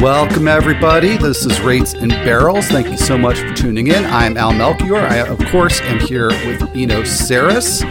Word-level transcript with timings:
Welcome, 0.00 0.48
everybody. 0.48 1.18
This 1.18 1.44
is 1.44 1.60
Rates 1.60 1.92
and 1.92 2.10
Barrels. 2.10 2.68
Thank 2.68 2.88
you 2.88 2.96
so 2.96 3.18
much 3.18 3.38
for 3.40 3.52
tuning 3.52 3.88
in. 3.88 4.06
I'm 4.06 4.38
Al 4.38 4.54
Melchior. 4.54 4.96
I, 4.96 5.18
of 5.18 5.38
course, 5.50 5.82
am 5.82 6.00
here 6.00 6.28
with 6.28 6.62
Eno 6.74 7.02
Sarris, 7.02 7.82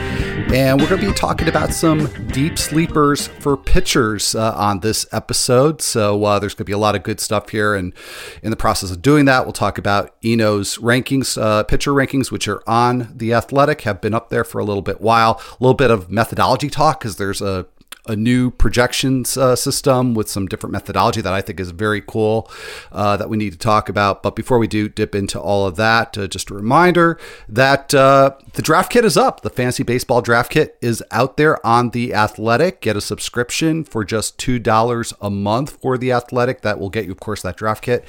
and 0.48 0.79
we're 0.79 0.88
going 0.88 1.02
to 1.02 1.07
be 1.07 1.13
talking 1.13 1.48
about 1.48 1.73
some 1.73 2.07
deep 2.27 2.57
sleepers 2.57 3.27
for 3.27 3.57
pitchers 3.57 4.34
uh, 4.35 4.53
on 4.55 4.80
this 4.80 5.05
episode. 5.11 5.81
So 5.81 6.23
uh, 6.23 6.39
there's 6.39 6.53
going 6.53 6.66
to 6.66 6.70
be 6.70 6.73
a 6.73 6.77
lot 6.77 6.95
of 6.95 7.03
good 7.03 7.20
stuff 7.20 7.49
here, 7.49 7.75
and 7.75 7.93
in 8.41 8.49
the 8.49 8.57
process 8.57 8.91
of 8.91 9.02
doing 9.02 9.25
that, 9.25 9.45
we'll 9.45 9.53
talk 9.53 9.77
about 9.77 10.16
Eno's 10.23 10.77
rankings, 10.77 11.41
uh, 11.41 11.63
pitcher 11.63 11.91
rankings, 11.91 12.31
which 12.31 12.47
are 12.47 12.63
on 12.67 13.11
the 13.16 13.33
Athletic, 13.33 13.81
have 13.81 14.02
been 14.02 14.13
up 14.13 14.30
there 14.30 14.44
for 14.44 14.59
a 14.59 14.66
little 14.66 14.81
bit 14.81 15.02
while. 15.02 15.41
A 15.52 15.63
little 15.63 15.75
bit 15.75 15.91
of 15.91 16.09
methodology 16.09 16.69
talk 16.69 17.00
because 17.00 17.17
there's 17.17 17.41
a 17.41 17.66
a 18.09 18.15
new 18.15 18.49
projections 18.49 19.38
uh, 19.38 19.55
system 19.55 20.15
with 20.15 20.27
some 20.29 20.47
different 20.47 20.73
methodology 20.73 21.21
that 21.21 21.31
I 21.31 21.41
think 21.41 21.59
is 21.59 21.69
very 21.71 22.02
cool 22.02 22.49
uh, 22.91 23.16
that 23.17 23.29
we 23.29 23.38
need 23.38 23.51
to 23.51 23.59
talk 23.59 23.88
about. 23.88 24.23
But 24.23 24.35
before 24.35 24.57
we 24.57 24.67
do 24.67 24.89
dip 24.89 25.13
into 25.13 25.39
all 25.39 25.67
of 25.67 25.75
that, 25.75 26.17
uh, 26.17 26.27
just 26.27 26.49
a 26.49 26.55
reminder 26.55 27.19
that 27.47 27.93
uh, 27.93 28.31
the 28.53 28.63
draft 28.63 28.91
kit 28.91 29.05
is 29.05 29.16
up. 29.16 29.41
The 29.41 29.51
fantasy 29.51 29.83
baseball 29.83 30.21
draft 30.21 30.51
kit 30.51 30.77
is 30.81 31.03
out 31.11 31.38
there 31.38 31.66
on 31.66 31.91
the 31.91 32.13
Athletic. 32.13 32.81
Get 32.81 32.97
a 32.97 33.01
subscription 33.01 33.83
for 33.83 34.03
just 34.03 34.39
two 34.39 34.57
dollars 34.57 35.13
a 35.21 35.29
month 35.29 35.79
for 35.81 35.95
the 35.97 36.11
Athletic. 36.11 36.61
That 36.61 36.79
will 36.79 36.89
get 36.89 37.05
you, 37.05 37.11
of 37.11 37.19
course, 37.19 37.44
that 37.44 37.57
draft 37.57 37.83
kit 37.83 38.03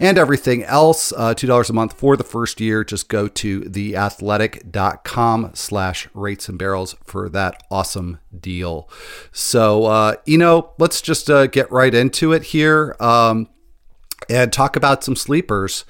and 0.00 0.16
everything 0.16 0.64
else. 0.64 1.12
Uh, 1.12 1.34
two 1.34 1.46
dollars 1.46 1.68
a 1.68 1.74
month 1.74 1.92
for 1.92 2.16
the 2.16 2.24
first 2.24 2.58
year. 2.58 2.84
Just 2.84 3.08
go 3.08 3.28
to 3.28 3.60
theathletic.com/slash 3.62 6.08
rates 6.14 6.48
and 6.48 6.58
barrels 6.58 6.96
for 7.04 7.28
that 7.28 7.62
awesome 7.70 8.18
deal. 8.40 8.88
So, 9.42 9.84
uh, 9.86 10.14
you 10.24 10.38
know, 10.38 10.70
let's 10.78 11.00
just 11.00 11.28
uh, 11.28 11.46
get 11.46 11.70
right 11.70 11.94
into 11.94 12.32
it 12.32 12.44
here 12.44 12.96
um, 13.00 13.48
and 14.28 14.52
talk 14.52 14.76
about 14.76 15.02
some 15.02 15.16
sleepers. 15.16 15.84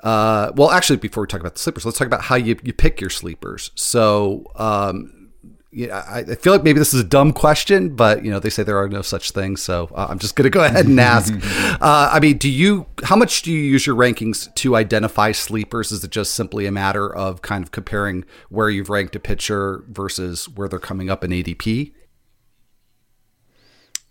Uh, 0.00 0.52
well, 0.54 0.70
actually, 0.70 0.98
before 0.98 1.22
we 1.22 1.26
talk 1.26 1.40
about 1.40 1.54
the 1.54 1.60
sleepers, 1.60 1.84
let's 1.84 1.98
talk 1.98 2.06
about 2.06 2.22
how 2.22 2.36
you, 2.36 2.56
you 2.62 2.72
pick 2.72 3.00
your 3.00 3.10
sleepers. 3.10 3.70
So, 3.74 4.44
um, 4.56 5.30
yeah, 5.74 6.04
I, 6.06 6.18
I 6.20 6.34
feel 6.36 6.52
like 6.52 6.62
maybe 6.62 6.78
this 6.78 6.94
is 6.94 7.00
a 7.00 7.04
dumb 7.04 7.32
question, 7.32 7.96
but 7.96 8.24
you 8.24 8.30
know 8.30 8.38
they 8.38 8.48
say 8.48 8.62
there 8.62 8.78
are 8.78 8.88
no 8.88 9.02
such 9.02 9.32
things, 9.32 9.60
so 9.60 9.90
uh, 9.92 10.06
I'm 10.08 10.20
just 10.20 10.36
going 10.36 10.44
to 10.44 10.50
go 10.50 10.62
ahead 10.62 10.86
and 10.86 11.00
ask. 11.00 11.34
uh, 11.80 12.10
I 12.12 12.20
mean, 12.20 12.38
do 12.38 12.48
you? 12.48 12.86
How 13.02 13.16
much 13.16 13.42
do 13.42 13.50
you 13.50 13.58
use 13.58 13.84
your 13.84 13.96
rankings 13.96 14.54
to 14.54 14.76
identify 14.76 15.32
sleepers? 15.32 15.90
Is 15.90 16.04
it 16.04 16.12
just 16.12 16.34
simply 16.34 16.66
a 16.66 16.70
matter 16.70 17.12
of 17.12 17.42
kind 17.42 17.64
of 17.64 17.72
comparing 17.72 18.24
where 18.50 18.70
you've 18.70 18.88
ranked 18.88 19.16
a 19.16 19.20
pitcher 19.20 19.84
versus 19.88 20.48
where 20.48 20.68
they're 20.68 20.78
coming 20.78 21.10
up 21.10 21.24
in 21.24 21.32
ADP? 21.32 21.92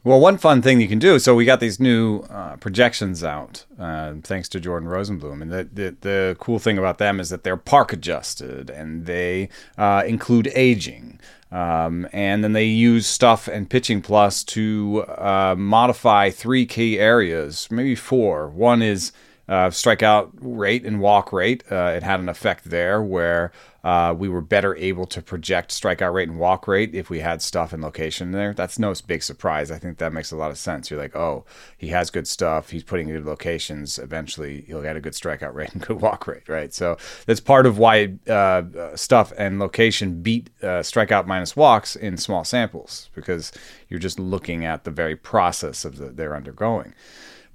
Well, 0.06 0.20
one 0.20 0.38
fun 0.38 0.62
thing 0.62 0.82
you 0.82 0.90
can 0.90 1.00
do. 1.00 1.18
So 1.18 1.34
we 1.34 1.46
got 1.46 1.62
these 1.62 1.80
new 1.80 2.20
uh, 2.30 2.58
projections 2.58 3.24
out, 3.24 3.66
uh, 3.80 4.16
thanks 4.22 4.50
to 4.50 4.60
Jordan 4.60 4.90
Rosenblum, 4.90 5.42
and 5.42 5.50
the, 5.50 5.70
the, 5.72 5.96
the 6.02 6.38
cool 6.40 6.60
thing 6.60 6.78
about 6.78 6.98
them 6.98 7.22
is 7.22 7.30
that 7.30 7.46
they're 7.46 7.56
park 7.56 7.94
adjusted 7.94 8.70
and 8.70 9.06
they 9.06 9.48
uh, 9.78 10.04
include 10.06 10.52
aging, 10.56 11.22
um, 11.54 12.06
and 12.12 12.44
then 12.44 12.52
they 12.52 12.66
use 12.66 13.08
stuff 13.08 13.48
and 13.48 13.70
pitching 13.70 14.02
plus 14.02 14.44
to 14.44 15.06
uh, 15.08 15.56
modify 15.58 16.30
three 16.30 16.66
key 16.66 17.00
areas, 17.00 17.70
maybe 17.72 17.96
four. 17.96 18.50
One 18.50 18.82
is 18.82 19.14
uh, 19.48 19.68
strikeout 19.68 20.32
rate 20.40 20.86
and 20.86 21.00
walk 21.02 21.34
rate. 21.34 21.64
Uh, 21.72 21.94
it 21.96 22.04
had 22.04 22.20
an 22.20 22.30
effect 22.30 22.70
there 22.70 23.02
where 23.02 23.52
uh, 23.84 24.16
we 24.18 24.30
were 24.30 24.40
better 24.40 24.74
able 24.78 25.06
to 25.06 25.22
project 25.22 25.70
strikeout 25.70 26.14
rate 26.14 26.30
and 26.30 26.40
walk 26.40 26.70
rate 26.70 26.96
if 26.96 27.10
we 27.10 27.20
had 27.20 27.42
stuff 27.42 27.74
and 27.74 27.84
location 27.84 28.32
there. 28.32 28.54
That's 28.54 28.80
no 28.80 28.94
big 29.06 29.22
surprise. 29.22 29.70
I 29.70 29.78
think 29.78 29.98
that 29.98 30.14
makes 30.14 30.32
a 30.32 30.38
lot 30.38 30.52
of 30.52 30.58
sense. 30.58 30.90
You're 30.90 31.00
like, 31.00 31.16
oh, 31.16 31.44
he 31.78 31.90
has 31.90 32.10
good 32.10 32.26
stuff. 32.26 32.70
He's 32.70 32.84
putting 32.84 33.10
good 33.10 33.26
locations. 33.26 34.00
Eventually, 34.00 34.62
he'll 34.62 34.82
get 34.82 34.96
a 34.96 35.02
good 35.02 35.14
strikeout 35.14 35.54
rate 35.54 35.72
and 35.74 35.86
good 35.86 36.00
walk 36.00 36.26
rate, 36.28 36.48
right? 36.48 36.74
So 36.74 36.98
that's 37.26 37.42
part 37.42 37.66
of 37.66 37.78
why 37.78 38.14
uh, 38.30 38.64
stuff 38.96 39.34
and 39.38 39.60
location 39.60 40.22
beat 40.22 40.50
uh, 40.62 40.80
strikeout 40.80 41.28
minus 41.28 41.58
walks 41.58 41.98
in 41.98 42.16
small 42.16 42.46
samples 42.46 43.10
because 43.14 43.52
you're 43.90 44.00
just 44.00 44.20
looking 44.20 44.64
at 44.64 44.86
the 44.86 44.92
very 44.92 45.18
process 45.18 45.84
of 45.84 45.98
the, 45.98 46.06
they're 46.06 46.36
undergoing. 46.36 46.94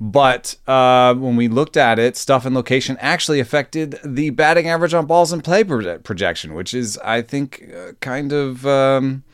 But 0.00 0.56
uh, 0.66 1.14
when 1.14 1.34
we 1.34 1.48
looked 1.48 1.76
at 1.76 1.98
it, 1.98 2.16
stuff 2.16 2.46
and 2.46 2.54
location 2.54 2.96
actually 3.00 3.40
affected 3.40 3.98
the 4.04 4.30
batting 4.30 4.68
average 4.68 4.94
on 4.94 5.06
balls 5.06 5.32
in 5.32 5.40
play 5.40 5.64
projection, 5.64 6.54
which 6.54 6.72
is, 6.72 6.98
I 6.98 7.22
think, 7.22 7.70
uh, 7.76 7.92
kind 8.00 8.32
of 8.32 8.64
um, 8.64 9.24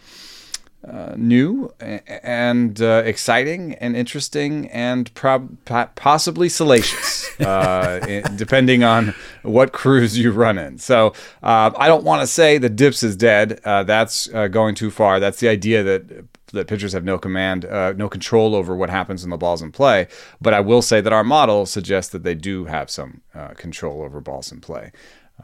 uh, 0.89 1.15
new 1.17 1.73
and 1.81 2.81
uh, 2.81 3.03
exciting 3.05 3.75
and 3.75 3.95
interesting 3.95 4.69
and 4.71 5.13
prob- 5.15 5.57
possibly 5.97 6.49
salacious, 6.49 7.29
uh, 7.41 8.23
depending 8.37 8.85
on 8.85 9.15
what 9.43 9.73
crews 9.73 10.19
you 10.19 10.31
run 10.31 10.57
in. 10.57 10.79
So 10.79 11.09
uh, 11.43 11.73
I 11.77 11.89
don't 11.89 12.05
want 12.05 12.23
to 12.23 12.27
say 12.27 12.57
the 12.57 12.71
dips 12.71 13.03
is 13.03 13.17
dead. 13.17 13.61
that's 13.65 14.29
going 14.29 14.75
too 14.75 14.91
far. 14.91 15.21
That's 15.21 15.41
the 15.41 15.49
idea 15.49 15.83
that 15.83 16.25
that 16.55 16.67
pitchers 16.67 16.93
have 16.93 17.05
no 17.05 17.19
command, 17.19 17.65
uh, 17.65 17.93
no 17.93 18.09
control 18.09 18.55
over 18.55 18.75
what 18.75 18.91
happens 18.91 19.23
when 19.23 19.31
the 19.31 19.37
ball's 19.37 19.63
in 19.63 19.73
play. 19.73 20.09
But 20.41 20.55
I 20.55 20.61
will 20.61 20.83
say 20.83 21.01
that 21.01 21.13
our 21.13 21.25
model 21.25 21.67
suggests 21.67 22.11
that 22.13 22.23
they 22.23 22.35
do 22.35 22.65
have 22.65 22.91
some 22.91 23.21
uh, 23.35 23.49
control 23.49 24.03
over 24.03 24.21
balls 24.21 24.51
in 24.51 24.61
play. 24.61 24.93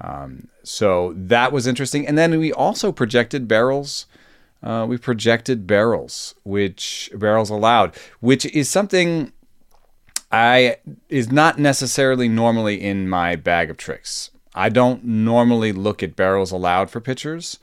Um, 0.00 0.48
so 0.62 1.12
that 1.16 1.52
was 1.52 1.66
interesting. 1.66 2.06
And 2.06 2.16
then 2.16 2.38
we 2.38 2.52
also 2.52 2.92
projected 2.92 3.48
barrels. 3.48 4.06
Uh, 4.62 4.86
we 4.88 4.98
projected 4.98 5.66
barrels, 5.66 6.34
which 6.44 7.10
barrels 7.14 7.50
allowed, 7.50 7.94
which 8.20 8.44
is 8.46 8.68
something 8.68 9.32
I 10.30 10.76
is 11.08 11.32
not 11.32 11.58
necessarily 11.58 12.28
normally 12.28 12.80
in 12.80 13.08
my 13.08 13.36
bag 13.36 13.70
of 13.70 13.76
tricks. 13.76 14.30
I 14.54 14.68
don't 14.68 15.04
normally 15.04 15.72
look 15.72 16.02
at 16.02 16.16
barrels 16.16 16.50
allowed 16.50 16.90
for 16.90 17.00
pitchers 17.00 17.58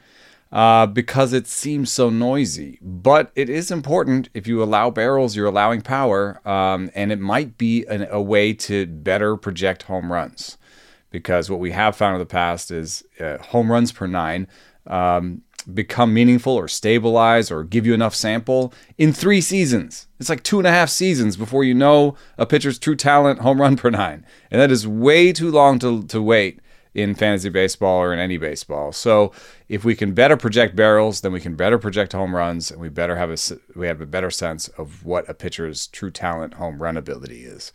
uh, 0.52 0.86
because 0.86 1.34
it 1.34 1.48
seems 1.48 1.92
so 1.92 2.10
noisy. 2.10 2.80
But 2.82 3.32
it 3.36 3.50
is 3.50 3.72
important. 3.72 4.30
If 4.34 4.48
you 4.48 4.64
allow 4.64 4.90
barrels, 4.90 5.36
you're 5.36 5.48
allowing 5.48 5.82
power, 5.82 6.42
um, 6.48 6.90
and 6.96 7.12
it 7.12 7.20
might 7.20 7.58
be 7.58 7.86
an, 7.86 8.08
a 8.10 8.22
way 8.22 8.54
to 8.54 8.86
better 8.86 9.36
project 9.36 9.84
home 9.84 10.12
runs. 10.12 10.58
Because 11.10 11.50
what 11.50 11.60
we 11.60 11.72
have 11.72 11.96
found 11.96 12.16
in 12.16 12.20
the 12.20 12.26
past 12.26 12.70
is 12.70 13.04
uh, 13.20 13.38
home 13.38 13.72
runs 13.72 13.92
per 13.92 14.08
nine 14.08 14.48
um, 14.86 15.42
become 15.74 16.14
meaningful 16.14 16.54
or 16.54 16.68
stabilize 16.68 17.52
or 17.52 17.64
give 17.64 17.86
you 17.86 17.94
enough 17.94 18.16
sample 18.16 18.74
in 18.98 19.12
three 19.12 19.42
seasons. 19.42 20.08
It's 20.20 20.30
like 20.30 20.44
two 20.44 20.60
and 20.60 20.68
a 20.68 20.72
half 20.72 20.90
seasons 20.90 21.36
before 21.38 21.64
you 21.64 21.74
know 21.74 22.16
a 22.38 22.46
pitcher's 22.46 22.80
true 22.80 22.96
talent 22.96 23.40
home 23.40 23.60
run 23.60 23.76
per 23.76 23.90
nine. 23.90 24.26
And 24.50 24.62
that 24.62 24.72
is 24.72 24.88
way 24.88 25.34
too 25.34 25.52
long 25.52 25.80
to, 25.80 26.04
to 26.04 26.22
wait 26.22 26.60
in 26.98 27.14
fantasy 27.14 27.48
baseball 27.48 28.02
or 28.02 28.12
in 28.12 28.18
any 28.18 28.38
baseball. 28.38 28.92
So 28.92 29.32
if 29.70 29.86
we 29.86 29.96
can 29.96 30.14
better 30.14 30.36
project 30.36 30.76
barrels, 30.76 31.22
then 31.22 31.32
we 31.32 31.40
can 31.40 31.56
better 31.56 31.78
project 31.78 32.12
home 32.12 32.36
runs, 32.36 32.72
and 32.72 32.82
we 32.82 32.90
better 32.90 33.16
have 33.16 33.30
a 33.30 33.38
we 33.76 33.86
have 33.86 34.02
a 34.02 34.06
better 34.08 34.32
sense 34.32 34.68
of 34.70 35.06
what 35.06 35.30
a 35.30 35.36
pitcher's 35.36 35.88
true 35.88 36.10
talent 36.10 36.56
home 36.56 36.82
run 36.82 36.98
ability 36.98 37.46
is. 37.46 37.72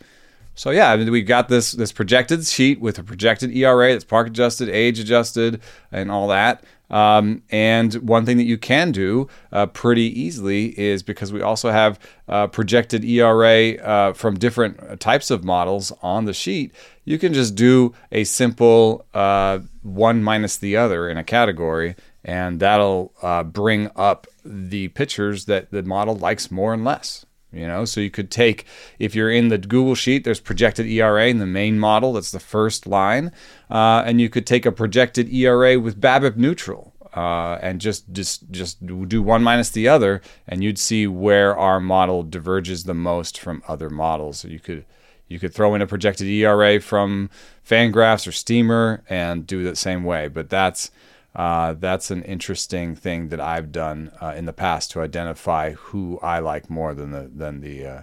So 0.55 0.69
yeah, 0.69 0.91
I 0.91 0.97
mean, 0.97 1.09
we 1.09 1.21
got 1.21 1.47
this 1.47 1.71
this 1.71 1.93
projected 1.93 2.45
sheet 2.45 2.81
with 2.81 2.99
a 2.99 3.03
projected 3.03 3.55
ERA 3.55 3.93
that's 3.93 4.03
park 4.03 4.27
adjusted, 4.27 4.67
age 4.67 4.99
adjusted, 4.99 5.61
and 5.89 6.11
all 6.11 6.27
that. 6.27 6.63
Um, 6.93 7.41
and 7.49 7.91
one 7.95 8.23
thing 8.23 8.37
that 8.37 8.43
you 8.43 8.59
can 8.59 8.91
do 8.91 9.27
uh, 9.51 9.65
pretty 9.65 10.03
easily 10.21 10.79
is 10.79 11.01
because 11.01 11.33
we 11.33 11.41
also 11.41 11.71
have 11.71 11.99
uh, 12.27 12.45
projected 12.45 13.03
ERA 13.03 13.73
uh, 13.77 14.13
from 14.13 14.37
different 14.37 14.99
types 14.99 15.31
of 15.31 15.43
models 15.43 15.91
on 16.03 16.25
the 16.25 16.33
sheet, 16.33 16.71
you 17.03 17.17
can 17.17 17.33
just 17.33 17.55
do 17.55 17.95
a 18.11 18.23
simple 18.25 19.07
uh, 19.15 19.57
one 19.81 20.21
minus 20.21 20.55
the 20.57 20.77
other 20.77 21.09
in 21.09 21.17
a 21.17 21.23
category, 21.23 21.95
and 22.23 22.59
that'll 22.59 23.11
uh, 23.23 23.41
bring 23.41 23.89
up 23.95 24.27
the 24.45 24.89
pitchers 24.89 25.45
that 25.45 25.71
the 25.71 25.81
model 25.81 26.15
likes 26.15 26.51
more 26.51 26.75
and 26.75 26.85
less. 26.85 27.25
You 27.53 27.67
know, 27.67 27.85
so 27.85 28.01
you 28.01 28.09
could 28.09 28.31
take 28.31 28.65
if 28.97 29.13
you're 29.13 29.31
in 29.31 29.49
the 29.49 29.57
Google 29.57 29.95
sheet, 29.95 30.23
there's 30.23 30.39
projected 30.39 30.87
ERA 30.87 31.27
in 31.27 31.37
the 31.37 31.45
main 31.45 31.79
model. 31.79 32.13
That's 32.13 32.31
the 32.31 32.39
first 32.39 32.87
line, 32.87 33.31
uh, 33.69 34.03
and 34.05 34.19
you 34.19 34.29
could 34.29 34.47
take 34.47 34.65
a 34.65 34.71
projected 34.71 35.31
ERA 35.31 35.79
with 35.79 36.01
BABIP 36.01 36.35
neutral, 36.35 36.93
uh, 37.13 37.59
and 37.61 37.79
just 37.79 38.11
just 38.11 38.49
just 38.49 38.85
do 38.85 39.21
one 39.21 39.43
minus 39.43 39.69
the 39.69 39.87
other, 39.87 40.21
and 40.47 40.63
you'd 40.63 40.79
see 40.79 41.05
where 41.05 41.55
our 41.55 41.79
model 41.79 42.23
diverges 42.23 42.85
the 42.85 42.95
most 42.95 43.39
from 43.39 43.61
other 43.67 43.89
models. 43.89 44.39
So 44.39 44.47
you 44.47 44.59
could 44.59 44.85
you 45.27 45.39
could 45.39 45.53
throw 45.53 45.75
in 45.75 45.81
a 45.81 45.87
projected 45.87 46.27
ERA 46.27 46.79
from 46.79 47.29
Fangraphs 47.67 48.27
or 48.27 48.31
Steamer 48.31 49.03
and 49.09 49.47
do 49.47 49.61
it 49.61 49.63
the 49.63 49.75
same 49.75 50.03
way. 50.03 50.27
But 50.27 50.49
that's 50.49 50.91
uh, 51.35 51.73
that's 51.73 52.11
an 52.11 52.23
interesting 52.23 52.95
thing 52.95 53.29
that 53.29 53.39
I've 53.39 53.71
done 53.71 54.11
uh, 54.21 54.33
in 54.35 54.45
the 54.45 54.53
past 54.53 54.91
to 54.91 55.01
identify 55.01 55.71
who 55.71 56.19
I 56.21 56.39
like 56.39 56.69
more 56.69 56.93
than 56.93 57.11
the 57.11 57.29
than 57.33 57.61
the 57.61 57.85
uh, 57.85 58.01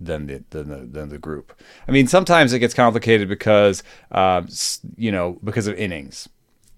than 0.00 0.26
the, 0.26 0.44
than 0.50 0.68
the 0.68 0.76
than 0.78 1.08
the 1.08 1.18
group. 1.18 1.58
I 1.86 1.92
mean, 1.92 2.08
sometimes 2.08 2.52
it 2.52 2.58
gets 2.58 2.74
complicated 2.74 3.28
because 3.28 3.82
uh, 4.10 4.42
you 4.96 5.12
know 5.12 5.38
because 5.44 5.68
of 5.68 5.76
innings, 5.76 6.28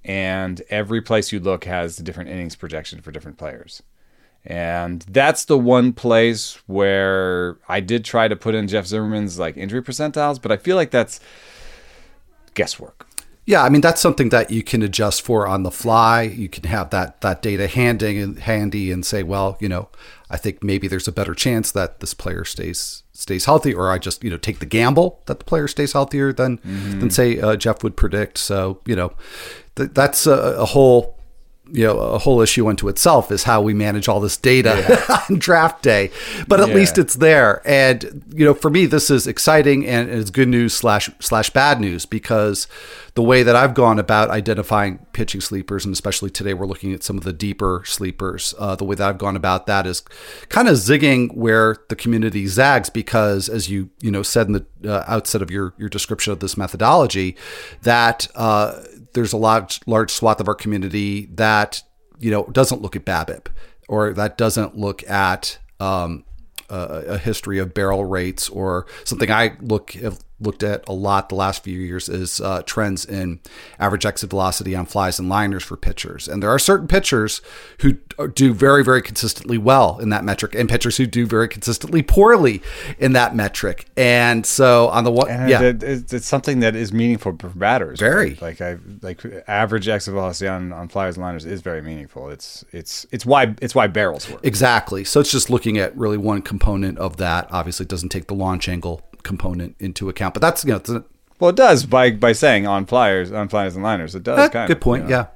and 0.04 0.60
every 0.68 1.00
place 1.00 1.32
you 1.32 1.40
look 1.40 1.64
has 1.64 1.98
a 1.98 2.02
different 2.02 2.30
innings 2.30 2.54
projection 2.54 3.00
for 3.00 3.10
different 3.10 3.38
players. 3.38 3.82
And 4.44 5.02
that's 5.02 5.46
the 5.46 5.58
one 5.58 5.92
place 5.92 6.58
where 6.66 7.58
I 7.68 7.80
did 7.80 8.04
try 8.04 8.28
to 8.28 8.36
put 8.36 8.54
in 8.54 8.68
Jeff 8.68 8.86
Zimmerman's 8.86 9.38
like 9.38 9.56
injury 9.56 9.82
percentiles, 9.82 10.40
but 10.40 10.52
I 10.52 10.56
feel 10.56 10.76
like 10.76 10.90
that's 10.90 11.20
guesswork. 12.54 13.07
Yeah, 13.48 13.62
I 13.62 13.70
mean 13.70 13.80
that's 13.80 14.02
something 14.02 14.28
that 14.28 14.50
you 14.50 14.62
can 14.62 14.82
adjust 14.82 15.22
for 15.22 15.48
on 15.48 15.62
the 15.62 15.70
fly. 15.70 16.20
You 16.20 16.50
can 16.50 16.64
have 16.64 16.90
that 16.90 17.22
that 17.22 17.40
data 17.40 17.66
handy 17.66 18.18
and 18.18 18.38
handy 18.38 18.92
and 18.92 19.06
say, 19.06 19.22
well, 19.22 19.56
you 19.58 19.70
know, 19.70 19.88
I 20.28 20.36
think 20.36 20.62
maybe 20.62 20.86
there's 20.86 21.08
a 21.08 21.12
better 21.12 21.32
chance 21.32 21.70
that 21.70 22.00
this 22.00 22.12
player 22.12 22.44
stays 22.44 23.04
stays 23.14 23.46
healthy, 23.46 23.72
or 23.72 23.90
I 23.90 23.96
just 23.96 24.22
you 24.22 24.28
know 24.28 24.36
take 24.36 24.58
the 24.58 24.66
gamble 24.66 25.22
that 25.24 25.38
the 25.38 25.46
player 25.46 25.66
stays 25.66 25.94
healthier 25.94 26.30
than 26.30 26.58
mm-hmm. 26.58 27.00
than 27.00 27.08
say 27.08 27.40
uh, 27.40 27.56
Jeff 27.56 27.82
would 27.82 27.96
predict. 27.96 28.36
So 28.36 28.82
you 28.84 28.94
know, 28.94 29.14
th- 29.76 29.92
that's 29.94 30.26
a, 30.26 30.36
a 30.58 30.66
whole 30.66 31.17
you 31.70 31.84
know 31.84 31.98
a 31.98 32.18
whole 32.18 32.40
issue 32.40 32.68
unto 32.68 32.88
itself 32.88 33.30
is 33.30 33.44
how 33.44 33.60
we 33.60 33.74
manage 33.74 34.08
all 34.08 34.20
this 34.20 34.36
data 34.36 34.84
yeah. 34.88 35.20
on 35.30 35.38
draft 35.38 35.82
day 35.82 36.10
but 36.46 36.60
at 36.60 36.68
yeah. 36.68 36.74
least 36.74 36.98
it's 36.98 37.14
there 37.16 37.62
and 37.66 38.24
you 38.34 38.44
know 38.44 38.54
for 38.54 38.70
me 38.70 38.86
this 38.86 39.10
is 39.10 39.26
exciting 39.26 39.86
and 39.86 40.08
it's 40.08 40.30
good 40.30 40.48
news 40.48 40.74
slash 40.74 41.10
slash 41.20 41.50
bad 41.50 41.80
news 41.80 42.06
because 42.06 42.66
the 43.14 43.22
way 43.22 43.42
that 43.42 43.54
i've 43.56 43.74
gone 43.74 43.98
about 43.98 44.30
identifying 44.30 44.98
pitching 45.12 45.40
sleepers 45.40 45.84
and 45.84 45.92
especially 45.92 46.30
today 46.30 46.54
we're 46.54 46.66
looking 46.66 46.92
at 46.92 47.02
some 47.02 47.18
of 47.18 47.24
the 47.24 47.32
deeper 47.32 47.82
sleepers 47.84 48.54
uh, 48.58 48.74
the 48.76 48.84
way 48.84 48.94
that 48.94 49.08
i've 49.08 49.18
gone 49.18 49.36
about 49.36 49.66
that 49.66 49.86
is 49.86 50.02
kind 50.48 50.68
of 50.68 50.74
zigging 50.74 51.34
where 51.34 51.76
the 51.88 51.96
community 51.96 52.46
zags 52.46 52.88
because 52.88 53.48
as 53.48 53.68
you 53.68 53.90
you 54.00 54.10
know 54.10 54.22
said 54.22 54.46
in 54.46 54.52
the 54.52 54.66
uh, 54.84 55.04
outset 55.06 55.42
of 55.42 55.50
your 55.50 55.74
your 55.76 55.88
description 55.88 56.32
of 56.32 56.40
this 56.40 56.56
methodology 56.56 57.36
that 57.82 58.28
uh, 58.34 58.80
there's 59.18 59.32
a 59.32 59.36
large 59.36 59.80
large 59.86 60.12
swath 60.12 60.40
of 60.40 60.46
our 60.46 60.54
community 60.54 61.26
that 61.34 61.82
you 62.20 62.30
know 62.30 62.44
doesn't 62.52 62.82
look 62.82 62.94
at 62.94 63.04
BABIP 63.04 63.48
or 63.88 64.12
that 64.12 64.38
doesn't 64.38 64.76
look 64.76 65.08
at 65.10 65.58
um, 65.80 66.24
a, 66.70 67.04
a, 67.08 67.18
history 67.18 67.58
of 67.58 67.74
barrel 67.74 68.04
rates 68.04 68.48
or 68.48 68.86
something 69.04 69.30
I 69.30 69.56
look 69.60 69.96
looked 70.40 70.62
at 70.62 70.88
a 70.88 70.92
lot 70.92 71.28
the 71.28 71.34
last 71.34 71.64
few 71.64 71.78
years 71.78 72.08
is 72.08 72.40
uh, 72.40 72.62
trends 72.62 73.04
in 73.04 73.40
average 73.78 74.06
exit 74.06 74.30
velocity 74.30 74.74
on 74.76 74.86
flies 74.86 75.18
and 75.18 75.28
liners 75.28 75.64
for 75.64 75.76
pitchers. 75.76 76.28
And 76.28 76.42
there 76.42 76.50
are 76.50 76.58
certain 76.58 76.86
pitchers 76.86 77.42
who 77.80 77.94
do 78.34 78.54
very, 78.54 78.84
very 78.84 79.02
consistently 79.02 79.58
well 79.58 79.98
in 79.98 80.10
that 80.10 80.24
metric, 80.24 80.54
and 80.54 80.68
pitchers 80.68 80.96
who 80.96 81.06
do 81.06 81.26
very 81.26 81.48
consistently 81.48 82.02
poorly 82.02 82.62
in 82.98 83.12
that 83.12 83.34
metric. 83.34 83.86
And 83.96 84.46
so 84.46 84.88
on 84.88 85.04
the 85.04 85.10
one, 85.10 85.28
and 85.28 85.50
yeah, 85.50 85.62
it, 85.62 85.82
it's 86.12 86.26
something 86.26 86.60
that 86.60 86.76
is 86.76 86.92
meaningful 86.92 87.36
for 87.38 87.48
batters. 87.48 87.98
Very 87.98 88.30
right? 88.30 88.42
like 88.42 88.60
I 88.60 88.78
like 89.02 89.24
average 89.48 89.88
exit 89.88 90.14
velocity 90.14 90.48
on 90.48 90.72
on 90.72 90.88
flies 90.88 91.16
and 91.16 91.24
liners 91.24 91.44
is 91.44 91.60
very 91.62 91.82
meaningful. 91.82 92.30
It's 92.30 92.64
it's 92.72 93.06
it's 93.10 93.26
why 93.26 93.54
it's 93.60 93.74
why 93.74 93.86
barrels 93.86 94.28
work 94.30 94.44
exactly. 94.44 95.04
So 95.04 95.20
it's 95.20 95.30
just 95.30 95.50
looking 95.50 95.78
at 95.78 95.96
really 95.96 96.18
one 96.18 96.42
component 96.42 96.98
of 96.98 97.16
that. 97.18 97.48
Obviously, 97.50 97.84
it 97.84 97.88
doesn't 97.88 98.10
take 98.10 98.26
the 98.26 98.34
launch 98.34 98.68
angle 98.68 99.07
component 99.28 99.76
into 99.78 100.08
account. 100.08 100.34
But 100.34 100.40
that's 100.40 100.64
you 100.64 100.72
know, 100.72 101.04
well, 101.38 101.50
it 101.50 101.56
does 101.56 101.86
by 101.86 102.10
by 102.10 102.32
saying 102.32 102.66
on 102.66 102.86
flyers, 102.86 103.30
on 103.30 103.48
flyers 103.48 103.76
and 103.76 103.84
liners. 103.84 104.16
It 104.16 104.24
does. 104.24 104.50
Kind 104.50 104.66
good 104.66 104.78
of, 104.78 104.82
point. 104.82 105.04
You 105.04 105.10
know. 105.10 105.16
Yeah. 105.16 105.26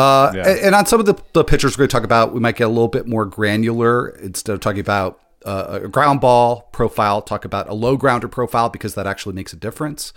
Uh, 0.00 0.32
yeah. 0.34 0.48
And 0.62 0.74
on 0.74 0.84
some 0.86 1.00
of 1.00 1.06
the, 1.06 1.14
the 1.32 1.42
pitchers 1.42 1.74
we're 1.74 1.82
going 1.82 1.88
to 1.88 1.92
talk 1.92 2.04
about, 2.04 2.34
we 2.34 2.40
might 2.40 2.56
get 2.56 2.64
a 2.64 2.68
little 2.68 2.88
bit 2.88 3.06
more 3.06 3.24
granular 3.24 4.10
instead 4.10 4.52
of 4.52 4.60
talking 4.60 4.80
about 4.80 5.20
uh, 5.46 5.80
a 5.84 5.88
ground 5.88 6.20
ball 6.20 6.68
profile, 6.72 7.22
talk 7.22 7.44
about 7.44 7.68
a 7.68 7.74
low 7.74 7.96
grounder 7.96 8.26
profile 8.26 8.68
because 8.68 8.96
that 8.96 9.06
actually 9.06 9.34
makes 9.34 9.52
a 9.52 9.56
difference. 9.56 10.12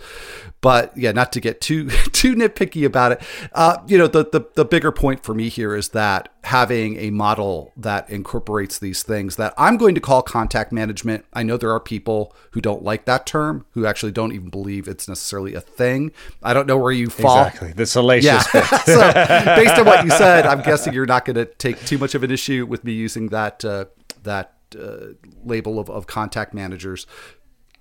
But 0.60 0.96
yeah, 0.96 1.12
not 1.12 1.32
to 1.32 1.40
get 1.40 1.60
too 1.60 1.88
too 2.12 2.34
nitpicky 2.34 2.84
about 2.84 3.12
it. 3.12 3.22
Uh, 3.52 3.78
you 3.86 3.96
know, 3.96 4.08
the, 4.08 4.24
the 4.24 4.44
the 4.54 4.64
bigger 4.64 4.90
point 4.90 5.22
for 5.22 5.32
me 5.32 5.48
here 5.48 5.76
is 5.76 5.90
that 5.90 6.28
having 6.42 6.96
a 6.96 7.10
model 7.10 7.72
that 7.76 8.10
incorporates 8.10 8.78
these 8.78 9.02
things 9.04 9.36
that 9.36 9.54
I'm 9.56 9.76
going 9.76 9.94
to 9.94 10.00
call 10.00 10.22
contact 10.22 10.72
management. 10.72 11.24
I 11.32 11.44
know 11.44 11.56
there 11.56 11.70
are 11.70 11.80
people 11.80 12.34
who 12.50 12.60
don't 12.60 12.82
like 12.82 13.04
that 13.04 13.24
term, 13.24 13.66
who 13.72 13.86
actually 13.86 14.12
don't 14.12 14.32
even 14.32 14.50
believe 14.50 14.88
it's 14.88 15.06
necessarily 15.06 15.54
a 15.54 15.60
thing. 15.60 16.10
I 16.42 16.54
don't 16.54 16.66
know 16.66 16.78
where 16.78 16.92
you 16.92 17.08
fall. 17.08 17.46
Exactly, 17.46 17.72
the 17.72 17.86
salacious. 17.86 18.46
Yeah. 18.52 18.62
so 18.84 19.12
based 19.54 19.78
on 19.78 19.86
what 19.86 20.04
you 20.04 20.10
said, 20.10 20.44
I'm 20.44 20.62
guessing 20.62 20.92
you're 20.92 21.06
not 21.06 21.24
going 21.24 21.36
to 21.36 21.44
take 21.44 21.78
too 21.86 21.98
much 21.98 22.16
of 22.16 22.24
an 22.24 22.32
issue 22.32 22.66
with 22.66 22.82
me 22.82 22.92
using 22.92 23.28
that 23.28 23.64
uh, 23.64 23.84
that 24.24 24.54
uh, 24.78 25.14
label 25.44 25.78
of, 25.78 25.90
of 25.90 26.06
contact 26.06 26.54
managers. 26.54 27.06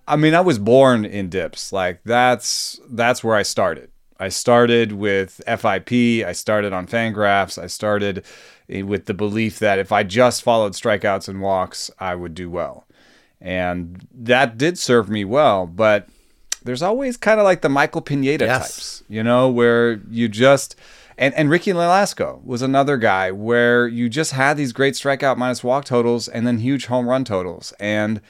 I 0.07 0.15
mean, 0.15 0.33
I 0.33 0.41
was 0.41 0.57
born 0.57 1.05
in 1.05 1.29
dips. 1.29 1.71
Like 1.71 2.01
that's 2.03 2.79
that's 2.89 3.23
where 3.23 3.35
I 3.35 3.43
started. 3.43 3.91
I 4.19 4.29
started 4.29 4.91
with 4.91 5.41
FIP. 5.47 6.25
I 6.25 6.33
started 6.33 6.73
on 6.73 6.87
Fangraphs. 6.87 7.61
I 7.61 7.67
started 7.67 8.25
with 8.67 9.05
the 9.05 9.13
belief 9.13 9.59
that 9.59 9.79
if 9.79 9.91
I 9.91 10.03
just 10.03 10.43
followed 10.43 10.73
strikeouts 10.73 11.29
and 11.29 11.41
walks, 11.41 11.89
I 11.99 12.15
would 12.15 12.33
do 12.33 12.49
well, 12.49 12.85
and 13.39 14.07
that 14.13 14.57
did 14.57 14.77
serve 14.77 15.09
me 15.09 15.25
well. 15.25 15.65
But 15.67 16.09
there's 16.63 16.81
always 16.81 17.17
kind 17.17 17.39
of 17.39 17.45
like 17.45 17.61
the 17.61 17.69
Michael 17.69 18.01
Pineda 18.01 18.45
yes. 18.45 18.59
types, 18.59 19.03
you 19.07 19.23
know, 19.23 19.49
where 19.49 20.01
you 20.09 20.27
just 20.27 20.75
and 21.19 21.33
and 21.35 21.49
Ricky 21.49 21.71
Nolasco 21.71 22.43
was 22.43 22.61
another 22.61 22.97
guy 22.97 23.29
where 23.31 23.87
you 23.87 24.07
just 24.09 24.31
had 24.31 24.55
these 24.55 24.71
great 24.71 24.93
strikeout 24.95 25.37
minus 25.37 25.63
walk 25.63 25.83
totals 25.85 26.27
and 26.29 26.47
then 26.47 26.59
huge 26.59 26.85
home 26.85 27.07
run 27.07 27.25
totals. 27.25 27.73
And 27.79 28.21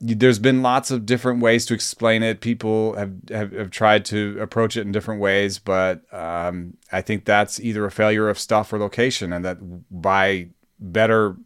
there's 0.00 0.40
been 0.40 0.60
lots 0.60 0.90
of 0.90 1.06
different 1.06 1.40
ways 1.40 1.64
to 1.66 1.72
explain 1.72 2.22
it. 2.22 2.40
People 2.40 2.94
have, 2.96 3.12
have, 3.30 3.52
have 3.52 3.70
tried 3.70 4.04
to 4.06 4.36
approach 4.40 4.76
it 4.76 4.82
in 4.82 4.92
different 4.92 5.20
ways, 5.20 5.58
but 5.58 6.02
um, 6.12 6.76
I 6.92 7.00
think 7.00 7.24
that's 7.24 7.60
either 7.60 7.86
a 7.86 7.90
failure 7.90 8.28
of 8.28 8.38
stuff 8.38 8.72
or 8.72 8.78
location, 8.78 9.32
and 9.32 9.44
that 9.44 9.58
by 9.90 10.48
better 10.80 11.36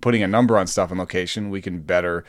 putting 0.00 0.22
a 0.22 0.28
number 0.28 0.56
on 0.56 0.68
stuff 0.68 0.90
and 0.90 1.00
location, 1.00 1.50
we 1.50 1.60
can 1.60 1.80
better 1.80 2.24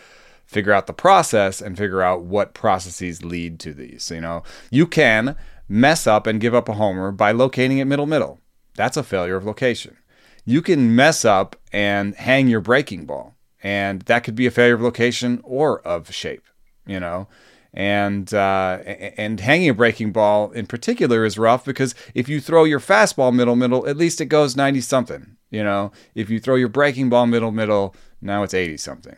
figure 0.46 0.74
out 0.74 0.88
the 0.88 0.94
process 0.94 1.62
and 1.62 1.78
figure 1.78 2.02
out 2.02 2.24
what 2.24 2.56
processes 2.56 3.24
lead 3.24 3.60
to 3.60 3.76
these. 3.76 4.10
You 4.10 4.22
know, 4.22 4.44
you 4.72 4.88
can 4.88 5.36
mess 5.70 6.08
up 6.08 6.28
and 6.28 6.42
give 6.42 6.56
up 6.56 6.68
a 6.68 6.74
homer 6.74 7.12
by 7.12 7.32
locating 7.32 7.78
it 7.78 7.86
middle 7.86 8.08
middle. 8.08 8.40
That's 8.76 8.98
a 8.98 9.04
failure 9.04 9.38
of 9.38 9.46
location. 9.46 9.98
You 10.46 10.62
can 10.62 10.96
mess 10.96 11.24
up 11.24 11.56
and 11.72 12.16
hang 12.16 12.48
your 12.48 12.62
breaking 12.62 13.06
ball, 13.06 13.36
and 13.62 14.02
that 14.04 14.24
could 14.24 14.36
be 14.36 14.48
a 14.48 14.52
failure 14.52 14.74
of 14.74 14.82
location 14.82 15.42
or 15.44 15.80
of 15.82 16.12
shape, 16.14 16.44
you 16.88 17.00
know. 17.00 17.28
And 17.72 18.34
uh, 18.34 18.80
and 19.16 19.40
hanging 19.40 19.70
a 19.70 19.76
breaking 19.76 20.12
ball 20.12 20.50
in 20.52 20.66
particular 20.66 21.24
is 21.24 21.38
rough 21.38 21.64
because 21.64 21.94
if 22.16 22.28
you 22.28 22.42
throw 22.42 22.64
your 22.64 22.80
fastball 22.80 23.32
middle 23.32 23.56
middle, 23.56 23.88
at 23.88 23.96
least 23.96 24.20
it 24.22 24.26
goes 24.26 24.56
ninety 24.56 24.82
something. 24.82 25.38
You 25.52 25.64
know, 25.64 25.92
if 26.16 26.32
you 26.32 26.40
throw 26.40 26.56
your 26.56 26.68
breaking 26.68 27.10
ball 27.10 27.28
middle 27.28 27.52
middle, 27.52 27.96
now 28.22 28.42
it's 28.42 28.56
eighty 28.56 28.78
something. 28.78 29.18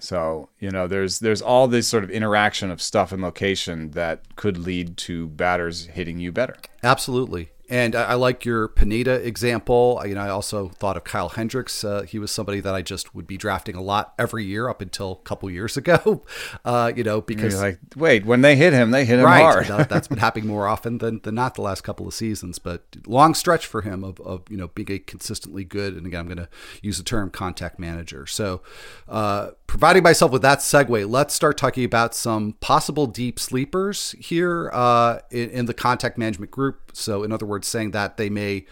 So 0.00 0.48
you 0.58 0.70
know, 0.70 0.86
there's 0.86 1.20
there's 1.20 1.42
all 1.42 1.68
this 1.68 1.88
sort 1.88 2.04
of 2.04 2.10
interaction 2.10 2.70
of 2.70 2.82
stuff 2.82 3.12
and 3.12 3.22
location 3.22 3.90
that 3.92 4.36
could 4.36 4.58
lead 4.58 4.96
to 4.98 5.28
batters 5.28 5.86
hitting 5.86 6.18
you 6.18 6.32
better. 6.32 6.56
Absolutely. 6.82 7.50
And 7.70 7.96
I, 7.96 8.02
I, 8.02 8.14
like 8.14 8.44
your 8.44 8.68
Pineda 8.68 9.26
example. 9.26 10.02
You 10.04 10.14
know, 10.14 10.20
I 10.20 10.28
also 10.28 10.68
thought 10.68 10.98
of 10.98 11.04
Kyle 11.04 11.30
Hendricks. 11.30 11.82
Uh, 11.82 12.02
he 12.02 12.18
was 12.18 12.30
somebody 12.30 12.60
that 12.60 12.74
I 12.74 12.82
just 12.82 13.14
would 13.14 13.26
be 13.26 13.38
drafting 13.38 13.74
a 13.74 13.80
lot 13.80 14.12
every 14.18 14.44
year 14.44 14.68
up 14.68 14.82
until 14.82 15.12
a 15.12 15.26
couple 15.26 15.50
years 15.50 15.76
ago. 15.76 16.22
Uh, 16.64 16.92
you 16.94 17.02
know, 17.04 17.20
because 17.20 17.52
You're 17.52 17.62
like, 17.62 17.78
wait, 17.96 18.24
when 18.24 18.40
they 18.40 18.56
hit 18.56 18.72
him, 18.72 18.90
they 18.90 19.04
hit 19.04 19.18
him 19.18 19.24
right, 19.24 19.40
hard. 19.40 19.66
that, 19.66 19.90
has 19.90 20.08
been 20.08 20.18
happening 20.18 20.48
more 20.48 20.66
often 20.66 20.98
than, 20.98 21.20
than 21.22 21.34
not 21.34 21.54
the 21.54 21.62
last 21.62 21.82
couple 21.82 22.06
of 22.06 22.14
seasons. 22.14 22.58
But 22.58 22.84
long 23.06 23.34
stretch 23.34 23.66
for 23.66 23.82
him 23.82 24.02
of, 24.02 24.20
of 24.20 24.42
you 24.48 24.56
know 24.56 24.68
being 24.68 24.90
a 24.90 24.98
consistently 24.98 25.64
good. 25.64 25.94
And 25.94 26.06
again, 26.06 26.20
I'm 26.20 26.26
going 26.26 26.38
to 26.38 26.48
use 26.80 26.96
the 26.98 27.04
term 27.04 27.30
contact 27.30 27.78
manager. 27.78 28.26
So, 28.26 28.62
uh, 29.08 29.50
providing 29.74 30.04
myself 30.04 30.30
with 30.30 30.42
that 30.42 30.60
segue, 30.60 31.10
let's 31.10 31.34
start 31.34 31.58
talking 31.58 31.82
about 31.82 32.14
some 32.14 32.52
possible 32.60 33.08
deep 33.08 33.40
sleepers 33.40 34.14
here 34.20 34.70
uh, 34.72 35.18
in, 35.32 35.50
in 35.50 35.66
the 35.66 35.74
contact 35.74 36.16
management 36.16 36.52
group. 36.52 36.92
So, 36.92 37.24
in 37.24 37.32
other 37.32 37.44
words, 37.44 37.66
saying 37.66 37.90
that 37.90 38.16
they 38.16 38.30
may 38.30 38.66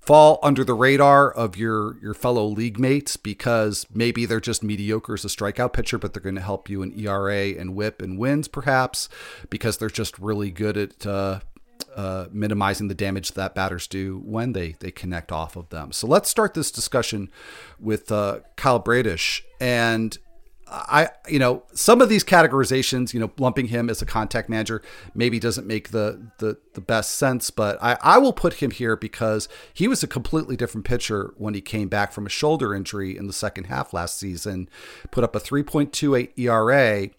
fall 0.00 0.38
under 0.42 0.62
the 0.62 0.74
radar 0.74 1.32
of 1.32 1.56
your 1.56 1.96
your 2.02 2.12
fellow 2.12 2.44
league 2.44 2.78
mates 2.78 3.16
because 3.16 3.86
maybe 3.94 4.26
they're 4.26 4.38
just 4.38 4.62
mediocre 4.62 5.14
as 5.14 5.24
a 5.24 5.28
strikeout 5.28 5.72
pitcher, 5.72 5.96
but 5.96 6.12
they're 6.12 6.22
going 6.22 6.34
to 6.34 6.42
help 6.42 6.68
you 6.68 6.82
in 6.82 6.92
ERA 6.92 7.58
and 7.58 7.74
WHIP 7.74 8.02
and 8.02 8.18
wins, 8.18 8.46
perhaps 8.46 9.08
because 9.48 9.78
they're 9.78 9.88
just 9.88 10.18
really 10.18 10.50
good 10.50 10.76
at 10.76 11.06
uh, 11.06 11.40
uh, 11.96 12.26
minimizing 12.30 12.88
the 12.88 12.94
damage 12.94 13.32
that 13.32 13.54
batters 13.54 13.86
do 13.86 14.20
when 14.22 14.52
they 14.52 14.72
they 14.80 14.90
connect 14.90 15.32
off 15.32 15.56
of 15.56 15.70
them. 15.70 15.90
So 15.90 16.06
let's 16.06 16.28
start 16.28 16.52
this 16.52 16.70
discussion 16.70 17.30
with 17.80 18.12
uh, 18.12 18.40
Kyle 18.56 18.78
Bradish 18.78 19.42
and 19.58 20.18
I, 20.66 21.10
you 21.28 21.38
know, 21.38 21.62
some 21.72 22.00
of 22.00 22.08
these 22.08 22.24
categorizations, 22.24 23.12
you 23.12 23.20
know, 23.20 23.30
lumping 23.38 23.66
him 23.66 23.90
as 23.90 24.00
a 24.02 24.06
contact 24.06 24.48
manager 24.48 24.82
maybe 25.14 25.38
doesn't 25.38 25.66
make 25.66 25.90
the 25.90 26.30
the, 26.38 26.56
the 26.72 26.80
best 26.80 27.12
sense, 27.12 27.50
but 27.50 27.78
I, 27.82 27.98
I 28.02 28.18
will 28.18 28.32
put 28.32 28.54
him 28.54 28.70
here 28.70 28.96
because 28.96 29.48
he 29.72 29.88
was 29.88 30.02
a 30.02 30.06
completely 30.06 30.56
different 30.56 30.86
pitcher 30.86 31.34
when 31.36 31.54
he 31.54 31.60
came 31.60 31.88
back 31.88 32.12
from 32.12 32.26
a 32.26 32.30
shoulder 32.30 32.74
injury 32.74 33.16
in 33.16 33.26
the 33.26 33.32
second 33.32 33.64
half 33.64 33.92
last 33.92 34.16
season, 34.16 34.68
put 35.10 35.24
up 35.24 35.36
a 35.36 35.40
3.28 35.40 36.30
ERA 36.38 37.10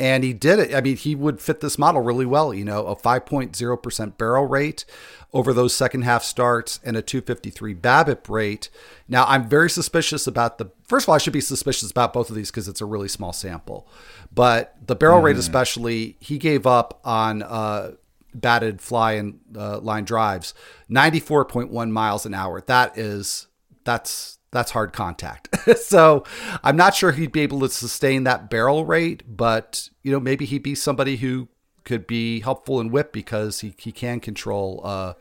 and 0.00 0.24
he 0.24 0.32
did 0.32 0.58
it. 0.58 0.74
I 0.74 0.80
mean, 0.80 0.96
he 0.96 1.14
would 1.14 1.42
fit 1.42 1.60
this 1.60 1.78
model 1.78 2.00
really 2.00 2.24
well. 2.24 2.54
You 2.54 2.64
know, 2.64 2.86
a 2.86 2.96
5.0% 2.96 4.16
barrel 4.16 4.46
rate 4.46 4.86
over 5.34 5.52
those 5.52 5.74
second 5.74 6.02
half 6.02 6.24
starts 6.24 6.80
and 6.82 6.96
a 6.96 7.02
253 7.02 7.74
BABIP 7.74 8.28
rate. 8.30 8.70
Now, 9.06 9.26
I'm 9.26 9.46
very 9.46 9.68
suspicious 9.68 10.26
about 10.26 10.56
the. 10.56 10.70
First 10.88 11.04
of 11.04 11.10
all, 11.10 11.16
I 11.16 11.18
should 11.18 11.34
be 11.34 11.42
suspicious 11.42 11.90
about 11.90 12.14
both 12.14 12.30
of 12.30 12.34
these 12.34 12.50
because 12.50 12.66
it's 12.66 12.80
a 12.80 12.86
really 12.86 13.08
small 13.08 13.34
sample. 13.34 13.86
But 14.34 14.74
the 14.84 14.96
barrel 14.96 15.20
mm. 15.20 15.24
rate, 15.24 15.36
especially, 15.36 16.16
he 16.18 16.38
gave 16.38 16.66
up 16.66 16.98
on 17.04 17.42
uh, 17.42 17.92
batted 18.34 18.80
fly 18.80 19.12
and 19.12 19.38
uh, 19.54 19.80
line 19.80 20.04
drives 20.04 20.54
94.1 20.90 21.90
miles 21.90 22.24
an 22.24 22.32
hour. 22.32 22.62
That 22.62 22.96
is 22.96 23.48
that's 23.84 24.38
that's 24.52 24.72
hard 24.72 24.92
contact. 24.92 25.48
so 25.78 26.24
I'm 26.62 26.76
not 26.76 26.94
sure 26.94 27.12
he'd 27.12 27.32
be 27.32 27.40
able 27.40 27.60
to 27.60 27.68
sustain 27.68 28.24
that 28.24 28.50
barrel 28.50 28.84
rate, 28.84 29.22
but 29.26 29.88
you 30.02 30.12
know 30.12 30.20
maybe 30.20 30.44
he'd 30.44 30.62
be 30.62 30.74
somebody 30.74 31.16
who 31.16 31.48
could 31.84 32.06
be 32.06 32.40
helpful 32.40 32.80
in 32.80 32.90
whip 32.90 33.12
because 33.12 33.60
he, 33.60 33.74
he 33.78 33.92
can 33.92 34.20
control 34.20 34.80
uh, 34.84 35.14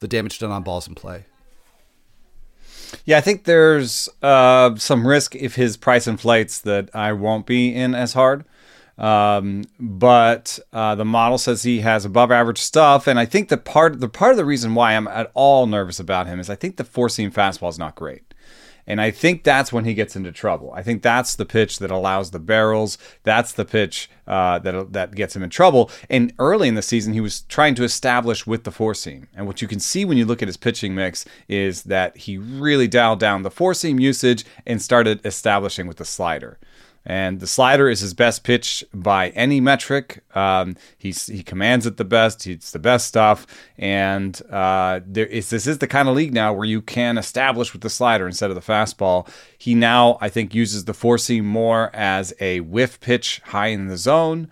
the 0.00 0.08
damage 0.08 0.38
done 0.38 0.50
on 0.50 0.62
balls 0.62 0.86
in 0.86 0.94
play. 0.94 1.24
Yeah, 3.04 3.18
I 3.18 3.20
think 3.22 3.44
there's 3.44 4.08
uh, 4.22 4.76
some 4.76 5.06
risk 5.06 5.34
if 5.34 5.54
his 5.54 5.76
price 5.76 6.06
inflates 6.06 6.60
that 6.60 6.90
I 6.94 7.12
won't 7.12 7.46
be 7.46 7.74
in 7.74 7.94
as 7.94 8.12
hard. 8.12 8.44
Um, 8.98 9.64
but 9.80 10.58
uh, 10.72 10.94
the 10.94 11.04
model 11.04 11.38
says 11.38 11.62
he 11.62 11.80
has 11.80 12.04
above 12.04 12.30
average 12.30 12.58
stuff, 12.58 13.06
and 13.06 13.18
I 13.18 13.24
think 13.24 13.48
the 13.48 13.56
part 13.56 14.00
the 14.00 14.08
part 14.08 14.32
of 14.32 14.36
the 14.36 14.44
reason 14.44 14.74
why 14.74 14.92
I'm 14.92 15.08
at 15.08 15.30
all 15.34 15.66
nervous 15.66 15.98
about 15.98 16.26
him 16.26 16.38
is 16.38 16.50
I 16.50 16.56
think 16.56 16.76
the 16.76 16.84
four 16.84 17.08
seam 17.08 17.32
fastball 17.32 17.70
is 17.70 17.78
not 17.78 17.94
great. 17.94 18.31
And 18.86 19.00
I 19.00 19.10
think 19.10 19.44
that's 19.44 19.72
when 19.72 19.84
he 19.84 19.94
gets 19.94 20.16
into 20.16 20.32
trouble. 20.32 20.72
I 20.74 20.82
think 20.82 21.02
that's 21.02 21.36
the 21.36 21.44
pitch 21.44 21.78
that 21.78 21.90
allows 21.90 22.30
the 22.30 22.38
barrels. 22.38 22.98
That's 23.22 23.52
the 23.52 23.64
pitch 23.64 24.10
uh, 24.26 24.58
that 24.60 24.92
that 24.92 25.14
gets 25.14 25.36
him 25.36 25.42
in 25.42 25.50
trouble. 25.50 25.90
And 26.10 26.32
early 26.38 26.68
in 26.68 26.74
the 26.74 26.82
season, 26.82 27.12
he 27.12 27.20
was 27.20 27.42
trying 27.42 27.74
to 27.76 27.84
establish 27.84 28.46
with 28.46 28.64
the 28.64 28.72
four 28.72 28.94
seam. 28.94 29.28
And 29.36 29.46
what 29.46 29.62
you 29.62 29.68
can 29.68 29.80
see 29.80 30.04
when 30.04 30.18
you 30.18 30.24
look 30.24 30.42
at 30.42 30.48
his 30.48 30.56
pitching 30.56 30.94
mix 30.94 31.24
is 31.48 31.84
that 31.84 32.16
he 32.16 32.38
really 32.38 32.88
dialed 32.88 33.20
down 33.20 33.42
the 33.42 33.50
four 33.50 33.74
seam 33.74 34.00
usage 34.00 34.44
and 34.66 34.82
started 34.82 35.24
establishing 35.24 35.86
with 35.86 35.98
the 35.98 36.04
slider. 36.04 36.58
And 37.04 37.40
the 37.40 37.46
slider 37.46 37.88
is 37.88 38.00
his 38.00 38.14
best 38.14 38.44
pitch 38.44 38.84
by 38.94 39.30
any 39.30 39.60
metric. 39.60 40.22
Um, 40.34 40.76
he's, 40.96 41.26
he 41.26 41.42
commands 41.42 41.84
it 41.84 41.96
the 41.96 42.04
best. 42.04 42.46
It's 42.46 42.70
the 42.70 42.78
best 42.78 43.06
stuff. 43.06 43.46
And 43.76 44.40
uh, 44.50 45.00
there 45.04 45.26
is, 45.26 45.50
this 45.50 45.66
is 45.66 45.78
the 45.78 45.88
kind 45.88 46.08
of 46.08 46.14
league 46.14 46.32
now 46.32 46.52
where 46.52 46.66
you 46.66 46.80
can 46.80 47.18
establish 47.18 47.72
with 47.72 47.82
the 47.82 47.90
slider 47.90 48.26
instead 48.26 48.50
of 48.50 48.54
the 48.54 48.72
fastball. 48.72 49.28
He 49.58 49.74
now, 49.74 50.16
I 50.20 50.28
think, 50.28 50.54
uses 50.54 50.84
the 50.84 50.94
four 50.94 51.18
seam 51.18 51.44
more 51.44 51.90
as 51.92 52.32
a 52.40 52.60
whiff 52.60 53.00
pitch 53.00 53.40
high 53.46 53.68
in 53.68 53.88
the 53.88 53.96
zone. 53.96 54.48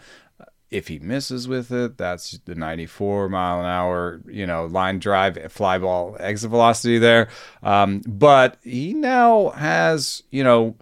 If 0.71 0.87
he 0.87 1.01
misses 1.01 1.49
with 1.49 1.73
it, 1.73 1.99
that's 1.99 2.39
the 2.45 2.55
94 2.55 3.29
mile 3.29 3.61
an 3.61 3.67
hour, 3.67 4.21
you 4.29 4.47
know, 4.47 4.67
line 4.67 5.01
drive, 5.01 5.37
fly 5.53 5.79
ball 5.79 6.17
exit 6.21 6.51
velocity 6.51 6.99
there. 6.99 7.29
Um, 7.63 8.03
but 8.07 8.57
he 8.63 8.95
now 8.95 9.51
has, 9.51 10.23
you 10.31 10.45
know, 10.45 10.77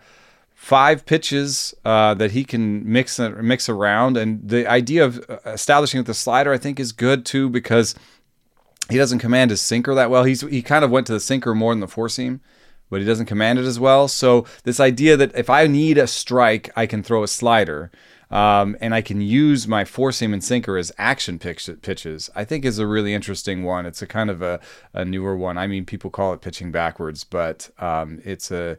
five 0.58 1.06
pitches 1.06 1.72
uh, 1.84 2.12
that 2.14 2.32
he 2.32 2.42
can 2.42 2.82
mix 2.84 3.20
mix 3.20 3.68
around, 3.68 4.16
and 4.16 4.46
the 4.46 4.66
idea 4.66 5.04
of 5.04 5.24
uh, 5.30 5.38
establishing 5.46 5.98
with 5.98 6.08
the 6.08 6.14
slider, 6.14 6.52
I 6.52 6.58
think, 6.58 6.80
is 6.80 6.90
good 6.90 7.24
too 7.24 7.48
because 7.48 7.94
he 8.90 8.98
doesn't 8.98 9.20
command 9.20 9.52
his 9.52 9.60
sinker 9.62 9.94
that 9.94 10.10
well. 10.10 10.24
He's 10.24 10.40
he 10.40 10.60
kind 10.60 10.84
of 10.84 10.90
went 10.90 11.06
to 11.06 11.12
the 11.12 11.20
sinker 11.20 11.54
more 11.54 11.72
than 11.72 11.80
the 11.80 11.86
four 11.86 12.08
seam, 12.08 12.40
but 12.90 13.00
he 13.00 13.06
doesn't 13.06 13.26
command 13.26 13.60
it 13.60 13.66
as 13.66 13.78
well. 13.78 14.08
So 14.08 14.46
this 14.64 14.80
idea 14.80 15.16
that 15.16 15.34
if 15.36 15.48
I 15.48 15.68
need 15.68 15.96
a 15.96 16.08
strike, 16.08 16.70
I 16.74 16.86
can 16.86 17.04
throw 17.04 17.22
a 17.22 17.28
slider. 17.28 17.90
Um, 18.30 18.76
and 18.82 18.94
I 18.94 19.00
can 19.00 19.22
use 19.22 19.66
my 19.66 19.86
four 19.86 20.12
seam 20.12 20.34
and 20.34 20.44
sinker 20.44 20.76
as 20.76 20.92
action 20.98 21.38
pitch, 21.38 21.70
pitches. 21.80 22.28
I 22.34 22.44
think 22.44 22.66
is 22.66 22.78
a 22.78 22.86
really 22.86 23.14
interesting 23.14 23.64
one. 23.64 23.86
It's 23.86 24.02
a 24.02 24.06
kind 24.06 24.28
of 24.28 24.42
a, 24.42 24.60
a 24.92 25.02
newer 25.02 25.34
one. 25.34 25.56
I 25.56 25.66
mean, 25.66 25.86
people 25.86 26.10
call 26.10 26.34
it 26.34 26.42
pitching 26.42 26.70
backwards, 26.70 27.24
but 27.24 27.70
um, 27.78 28.20
it's 28.26 28.50
a 28.50 28.76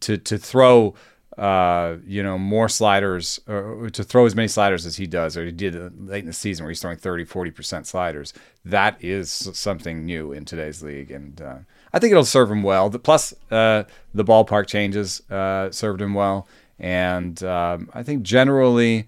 to 0.00 0.16
to 0.18 0.38
throw 0.38 0.94
uh, 1.38 1.98
you 2.04 2.20
know, 2.20 2.36
more 2.36 2.68
sliders, 2.68 3.38
or 3.46 3.88
to 3.90 4.02
throw 4.02 4.26
as 4.26 4.34
many 4.34 4.48
sliders 4.48 4.84
as 4.84 4.96
he 4.96 5.06
does, 5.06 5.36
or 5.36 5.46
he 5.46 5.52
did 5.52 5.74
late 6.08 6.20
in 6.20 6.26
the 6.26 6.32
season 6.32 6.64
where 6.64 6.70
he's 6.70 6.80
throwing 6.80 6.96
30, 6.96 7.24
40% 7.26 7.86
sliders. 7.86 8.34
That 8.64 8.96
is 9.02 9.30
something 9.30 10.04
new 10.04 10.32
in 10.32 10.44
today's 10.44 10.82
league. 10.82 11.12
And 11.12 11.40
uh, 11.40 11.58
I 11.92 12.00
think 12.00 12.10
it'll 12.10 12.24
serve 12.24 12.50
him 12.50 12.64
well. 12.64 12.90
Plus, 12.90 13.32
uh, 13.52 13.84
the 14.12 14.24
ballpark 14.24 14.66
changes 14.66 15.22
uh, 15.30 15.70
served 15.70 16.02
him 16.02 16.12
well. 16.12 16.48
And 16.80 17.40
um, 17.44 17.88
I 17.94 18.02
think 18.02 18.24
generally 18.24 19.06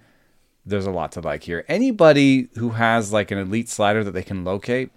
there's 0.65 0.87
a 0.87 0.93
lot 0.93 1.11
to 1.13 1.21
like 1.21 1.43
here. 1.43 1.65
Anybody 1.67 2.49
who 2.55 2.71
has 2.71 3.13
like 3.13 3.33
an 3.33 3.39
elite 3.39 3.69
slider 3.69 4.05
that 4.05 4.13
they 4.13 4.23
can 4.23 4.45
locate, 4.45 4.91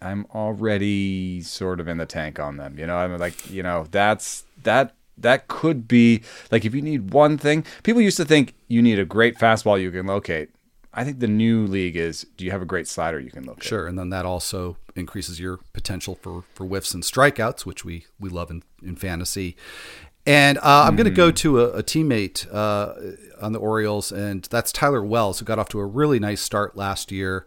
I'm 0.00 0.26
already 0.32 1.42
sort 1.42 1.80
of 1.80 1.88
in 1.88 1.96
the 1.96 2.06
tank 2.06 2.38
on 2.38 2.56
them. 2.56 2.78
You 2.78 2.86
know, 2.86 2.96
I'm 2.96 3.18
like, 3.18 3.50
you 3.50 3.64
know, 3.64 3.88
that's 3.90 4.44
that 4.62 4.94
that 5.22 5.48
could 5.48 5.88
be 5.88 6.22
like 6.50 6.64
if 6.64 6.74
you 6.74 6.82
need 6.82 7.12
one 7.12 7.38
thing. 7.38 7.64
People 7.82 8.02
used 8.02 8.16
to 8.18 8.24
think 8.24 8.54
you 8.68 8.82
need 8.82 8.98
a 8.98 9.04
great 9.04 9.36
fastball 9.38 9.80
you 9.80 9.90
can 9.90 10.06
locate. 10.06 10.50
I 10.94 11.04
think 11.04 11.20
the 11.20 11.28
new 11.28 11.66
league 11.66 11.96
is 11.96 12.26
do 12.36 12.44
you 12.44 12.50
have 12.50 12.62
a 12.62 12.66
great 12.66 12.86
slider 12.86 13.18
you 13.18 13.30
can 13.30 13.44
locate? 13.44 13.64
Sure, 13.64 13.86
and 13.86 13.98
then 13.98 14.10
that 14.10 14.26
also 14.26 14.76
increases 14.94 15.40
your 15.40 15.58
potential 15.72 16.14
for 16.14 16.44
for 16.54 16.66
whiffs 16.66 16.92
and 16.94 17.02
strikeouts, 17.02 17.64
which 17.64 17.84
we 17.84 18.06
we 18.20 18.28
love 18.28 18.50
in, 18.50 18.62
in 18.82 18.96
fantasy. 18.96 19.56
And 20.24 20.58
uh, 20.58 20.84
I'm 20.86 20.94
going 20.94 21.08
to 21.08 21.10
go 21.10 21.28
mm-hmm. 21.28 21.34
to 21.36 21.60
a, 21.60 21.78
a 21.78 21.82
teammate 21.82 22.46
uh, 22.52 22.94
on 23.44 23.52
the 23.52 23.58
Orioles, 23.58 24.12
and 24.12 24.46
that's 24.50 24.70
Tyler 24.70 25.02
Wells, 25.02 25.40
who 25.40 25.44
got 25.44 25.58
off 25.58 25.68
to 25.70 25.80
a 25.80 25.86
really 25.86 26.20
nice 26.20 26.40
start 26.40 26.76
last 26.76 27.10
year. 27.10 27.46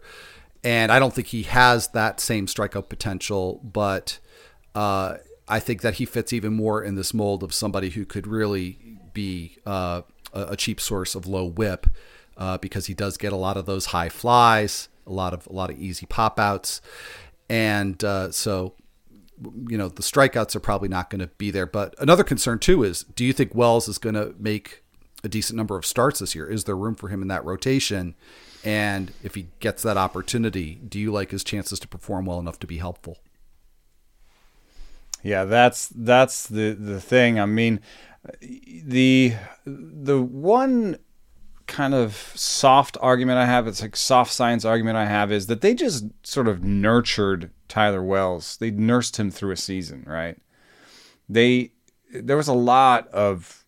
And 0.62 0.92
I 0.92 0.98
don't 0.98 1.14
think 1.14 1.28
he 1.28 1.44
has 1.44 1.88
that 1.88 2.20
same 2.20 2.46
strikeout 2.46 2.90
potential, 2.90 3.60
but 3.62 4.18
uh, 4.74 5.16
I 5.48 5.60
think 5.60 5.82
that 5.82 5.94
he 5.94 6.04
fits 6.04 6.32
even 6.32 6.54
more 6.54 6.82
in 6.82 6.96
this 6.96 7.14
mold 7.14 7.42
of 7.42 7.54
somebody 7.54 7.90
who 7.90 8.04
could 8.04 8.26
really 8.26 8.78
be 9.12 9.58
uh, 9.64 10.02
a 10.32 10.56
cheap 10.56 10.80
source 10.80 11.14
of 11.14 11.26
low 11.26 11.44
whip 11.44 11.86
uh, 12.36 12.58
because 12.58 12.86
he 12.86 12.94
does 12.94 13.16
get 13.16 13.32
a 13.32 13.36
lot 13.36 13.56
of 13.56 13.66
those 13.66 13.86
high 13.86 14.08
flies, 14.08 14.88
a 15.06 15.12
lot 15.12 15.32
of 15.32 15.46
a 15.46 15.52
lot 15.52 15.70
of 15.70 15.78
easy 15.78 16.06
pop 16.06 16.38
outs, 16.38 16.80
and 17.48 18.02
uh, 18.04 18.30
so 18.30 18.74
you 19.68 19.78
know 19.78 19.88
the 19.88 20.02
strikeouts 20.02 20.56
are 20.56 20.60
probably 20.60 20.88
not 20.88 21.10
going 21.10 21.20
to 21.20 21.28
be 21.38 21.50
there. 21.50 21.66
But 21.66 21.94
another 21.98 22.24
concern 22.24 22.58
too 22.58 22.82
is, 22.82 23.04
do 23.04 23.24
you 23.24 23.32
think 23.32 23.54
Wells 23.54 23.88
is 23.88 23.98
going 23.98 24.14
to 24.14 24.34
make 24.38 24.82
a 25.24 25.28
decent 25.28 25.56
number 25.56 25.76
of 25.76 25.86
starts 25.86 26.20
this 26.20 26.34
year? 26.34 26.46
Is 26.50 26.64
there 26.64 26.76
room 26.76 26.94
for 26.94 27.08
him 27.08 27.22
in 27.22 27.28
that 27.28 27.44
rotation? 27.44 28.14
And 28.64 29.12
if 29.22 29.36
he 29.36 29.48
gets 29.60 29.82
that 29.84 29.96
opportunity, 29.96 30.80
do 30.88 30.98
you 30.98 31.12
like 31.12 31.30
his 31.30 31.44
chances 31.44 31.78
to 31.80 31.88
perform 31.88 32.26
well 32.26 32.40
enough 32.40 32.58
to 32.60 32.66
be 32.66 32.78
helpful? 32.78 33.18
Yeah, 35.26 35.44
that's 35.44 35.88
that's 35.88 36.46
the 36.46 36.70
the 36.70 37.00
thing. 37.00 37.40
I 37.40 37.46
mean, 37.46 37.80
the 38.40 39.34
the 39.64 40.22
one 40.22 40.98
kind 41.66 41.94
of 41.94 42.14
soft 42.36 42.96
argument 43.00 43.38
I 43.38 43.46
have, 43.46 43.66
it's 43.66 43.82
like 43.82 43.96
soft 43.96 44.32
science 44.32 44.64
argument 44.64 44.96
I 44.98 45.06
have 45.06 45.32
is 45.32 45.48
that 45.48 45.62
they 45.62 45.74
just 45.74 46.04
sort 46.22 46.46
of 46.46 46.62
nurtured 46.62 47.50
Tyler 47.66 48.04
Wells. 48.04 48.56
They 48.58 48.70
nursed 48.70 49.16
him 49.18 49.32
through 49.32 49.50
a 49.50 49.56
season, 49.56 50.04
right? 50.06 50.38
They 51.28 51.72
there 52.14 52.36
was 52.36 52.46
a 52.46 52.54
lot 52.54 53.08
of 53.08 53.64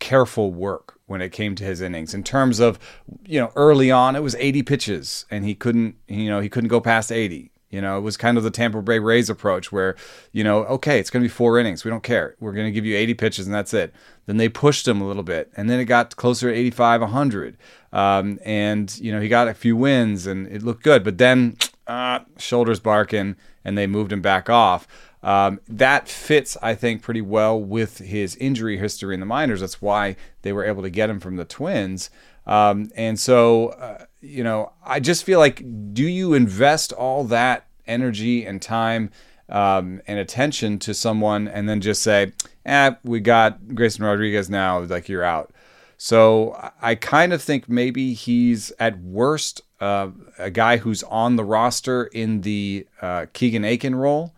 careful 0.00 0.52
work 0.52 0.98
when 1.06 1.22
it 1.22 1.30
came 1.30 1.54
to 1.54 1.64
his 1.64 1.80
innings 1.80 2.12
in 2.12 2.24
terms 2.24 2.58
of 2.58 2.80
you 3.24 3.38
know 3.38 3.52
early 3.54 3.92
on 3.92 4.16
it 4.16 4.22
was 4.22 4.34
80 4.34 4.64
pitches 4.64 5.24
and 5.30 5.44
he 5.44 5.54
couldn't 5.54 5.94
you 6.08 6.28
know 6.28 6.40
he 6.40 6.50
couldn't 6.50 6.68
go 6.68 6.80
past 6.80 7.10
80 7.10 7.50
you 7.70 7.80
know, 7.80 7.98
it 7.98 8.02
was 8.02 8.16
kind 8.16 8.38
of 8.38 8.44
the 8.44 8.50
Tampa 8.50 8.80
Bay 8.80 8.98
Rays 8.98 9.28
approach 9.28 9.72
where, 9.72 9.96
you 10.32 10.44
know, 10.44 10.64
okay, 10.64 11.00
it's 11.00 11.10
going 11.10 11.22
to 11.22 11.28
be 11.28 11.32
four 11.32 11.58
innings. 11.58 11.84
We 11.84 11.90
don't 11.90 12.02
care. 12.02 12.36
We're 12.38 12.52
going 12.52 12.66
to 12.66 12.72
give 12.72 12.84
you 12.84 12.96
80 12.96 13.14
pitches 13.14 13.46
and 13.46 13.54
that's 13.54 13.74
it. 13.74 13.92
Then 14.26 14.36
they 14.36 14.48
pushed 14.48 14.86
him 14.86 15.00
a 15.00 15.06
little 15.06 15.22
bit. 15.22 15.50
And 15.56 15.68
then 15.68 15.80
it 15.80 15.86
got 15.86 16.14
closer 16.16 16.50
to 16.50 16.56
85, 16.56 17.00
100. 17.02 17.56
Um, 17.92 18.38
and, 18.44 18.96
you 18.98 19.10
know, 19.10 19.20
he 19.20 19.28
got 19.28 19.48
a 19.48 19.54
few 19.54 19.76
wins 19.76 20.26
and 20.26 20.46
it 20.46 20.62
looked 20.62 20.84
good. 20.84 21.02
But 21.02 21.18
then 21.18 21.56
uh, 21.86 22.20
shoulders 22.38 22.80
barking, 22.80 23.36
and 23.64 23.76
they 23.76 23.86
moved 23.86 24.12
him 24.12 24.22
back 24.22 24.48
off. 24.48 24.86
Um, 25.22 25.60
that 25.66 26.08
fits, 26.08 26.56
I 26.62 26.76
think, 26.76 27.02
pretty 27.02 27.20
well 27.20 27.60
with 27.60 27.98
his 27.98 28.36
injury 28.36 28.78
history 28.78 29.12
in 29.12 29.20
the 29.20 29.26
minors. 29.26 29.60
That's 29.60 29.82
why 29.82 30.14
they 30.42 30.52
were 30.52 30.64
able 30.64 30.82
to 30.82 30.90
get 30.90 31.10
him 31.10 31.18
from 31.18 31.34
the 31.34 31.44
Twins. 31.44 32.10
Um, 32.46 32.92
and 32.94 33.18
so, 33.18 33.70
uh, 33.70 34.04
you 34.26 34.44
know, 34.44 34.72
I 34.84 35.00
just 35.00 35.24
feel 35.24 35.38
like, 35.38 35.62
do 35.92 36.06
you 36.06 36.34
invest 36.34 36.92
all 36.92 37.24
that 37.24 37.66
energy 37.86 38.44
and 38.44 38.60
time 38.60 39.10
um, 39.48 40.00
and 40.06 40.18
attention 40.18 40.78
to 40.80 40.94
someone 40.94 41.48
and 41.48 41.68
then 41.68 41.80
just 41.80 42.02
say, 42.02 42.32
eh, 42.64 42.92
we 43.04 43.20
got 43.20 43.74
Grayson 43.74 44.04
Rodriguez 44.04 44.50
now, 44.50 44.80
like 44.80 45.08
you're 45.08 45.24
out? 45.24 45.52
So 45.98 46.58
I 46.82 46.94
kind 46.94 47.32
of 47.32 47.40
think 47.40 47.68
maybe 47.68 48.12
he's 48.12 48.70
at 48.78 48.98
worst 49.00 49.62
uh, 49.80 50.10
a 50.38 50.50
guy 50.50 50.78
who's 50.78 51.02
on 51.04 51.36
the 51.36 51.44
roster 51.44 52.04
in 52.04 52.42
the 52.42 52.86
uh, 53.00 53.26
Keegan 53.32 53.64
Akin 53.64 53.94
role 53.94 54.34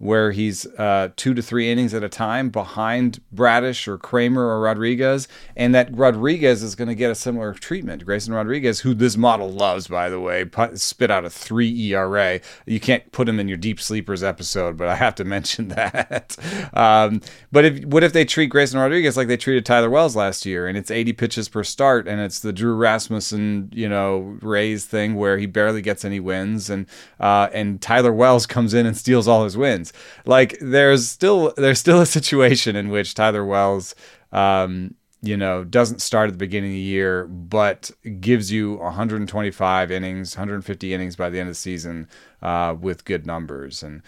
where 0.00 0.32
he's 0.32 0.64
uh, 0.78 1.10
two 1.14 1.34
to 1.34 1.42
three 1.42 1.70
innings 1.70 1.92
at 1.92 2.02
a 2.02 2.08
time 2.08 2.48
behind 2.48 3.20
Bradish 3.30 3.86
or 3.86 3.98
Kremer 3.98 4.42
or 4.42 4.58
Rodriguez, 4.62 5.28
and 5.54 5.74
that 5.74 5.94
Rodriguez 5.94 6.62
is 6.62 6.74
going 6.74 6.88
to 6.88 6.94
get 6.94 7.10
a 7.10 7.14
similar 7.14 7.52
treatment. 7.52 8.06
Grayson 8.06 8.32
Rodriguez, 8.32 8.80
who 8.80 8.94
this 8.94 9.18
model 9.18 9.52
loves, 9.52 9.88
by 9.88 10.08
the 10.08 10.18
way, 10.18 10.46
spit 10.74 11.10
out 11.10 11.26
a 11.26 11.30
three 11.30 11.70
ERA. 11.92 12.40
You 12.64 12.80
can't 12.80 13.12
put 13.12 13.28
him 13.28 13.38
in 13.38 13.46
your 13.46 13.58
deep 13.58 13.78
sleepers 13.78 14.22
episode, 14.22 14.78
but 14.78 14.88
I 14.88 14.96
have 14.96 15.14
to 15.16 15.24
mention 15.30 15.68
that. 15.68 16.34
um, 16.72 17.20
but 17.52 17.66
if 17.66 17.84
what 17.84 18.02
if 18.02 18.14
they 18.14 18.24
treat 18.24 18.46
Grayson 18.46 18.80
Rodriguez 18.80 19.18
like 19.18 19.28
they 19.28 19.36
treated 19.36 19.66
Tyler 19.66 19.90
Wells 19.90 20.16
last 20.16 20.46
year, 20.46 20.66
and 20.66 20.78
it's 20.78 20.90
80 20.90 21.12
pitches 21.12 21.50
per 21.50 21.62
start, 21.62 22.08
and 22.08 22.22
it's 22.22 22.40
the 22.40 22.54
Drew 22.54 22.74
Rasmussen, 22.74 23.68
you 23.74 23.88
know, 23.88 24.38
Rays 24.40 24.86
thing 24.86 25.14
where 25.16 25.36
he 25.36 25.44
barely 25.44 25.82
gets 25.82 26.06
any 26.06 26.20
wins, 26.20 26.70
and 26.70 26.86
uh, 27.20 27.50
and 27.52 27.82
Tyler 27.82 28.14
Wells 28.14 28.46
comes 28.46 28.72
in 28.72 28.86
and 28.86 28.96
steals 28.96 29.28
all 29.28 29.44
his 29.44 29.58
wins. 29.58 29.89
Like 30.24 30.56
there's 30.60 31.08
still 31.08 31.52
there's 31.56 31.78
still 31.78 32.00
a 32.00 32.06
situation 32.06 32.76
in 32.76 32.88
which 32.88 33.14
Tyler 33.14 33.44
Wells 33.44 33.94
um, 34.32 34.94
you 35.22 35.36
know, 35.36 35.64
doesn't 35.64 36.00
start 36.00 36.28
at 36.28 36.32
the 36.32 36.38
beginning 36.38 36.70
of 36.70 36.74
the 36.74 36.80
year, 36.80 37.26
but 37.26 37.90
gives 38.20 38.50
you 38.50 38.76
125 38.76 39.90
innings, 39.90 40.36
150 40.36 40.94
innings 40.94 41.16
by 41.16 41.28
the 41.28 41.38
end 41.38 41.48
of 41.48 41.54
the 41.54 41.60
season 41.60 42.08
uh, 42.40 42.74
with 42.78 43.04
good 43.04 43.26
numbers. 43.26 43.82
And 43.82 44.02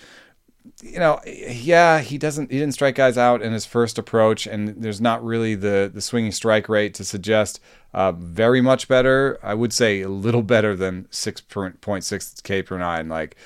you 0.80 0.98
know, 0.98 1.20
yeah, 1.26 2.00
he 2.00 2.18
doesn't 2.18 2.50
he 2.50 2.58
didn't 2.58 2.74
strike 2.74 2.94
guys 2.94 3.18
out 3.18 3.42
in 3.42 3.52
his 3.52 3.66
first 3.66 3.98
approach, 3.98 4.46
and 4.46 4.68
there's 4.82 5.00
not 5.00 5.22
really 5.24 5.54
the 5.54 5.90
the 5.92 6.00
swinging 6.00 6.32
strike 6.32 6.68
rate 6.68 6.94
to 6.94 7.04
suggest 7.04 7.60
uh, 7.92 8.12
very 8.12 8.60
much 8.60 8.88
better. 8.88 9.38
I 9.42 9.54
would 9.54 9.72
say 9.72 10.00
a 10.02 10.08
little 10.08 10.42
better 10.42 10.74
than 10.74 11.08
6.6 11.10 12.42
K 12.42 12.62
per 12.62 12.78
nine. 12.78 13.08
Like 13.08 13.36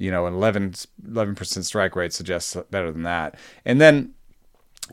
you 0.00 0.10
know, 0.10 0.26
an 0.26 0.34
11 0.34 1.34
percent 1.34 1.66
strike 1.66 1.96
rate 1.96 2.12
suggests 2.12 2.56
better 2.70 2.90
than 2.92 3.02
that. 3.02 3.36
And 3.64 3.80
then 3.80 4.12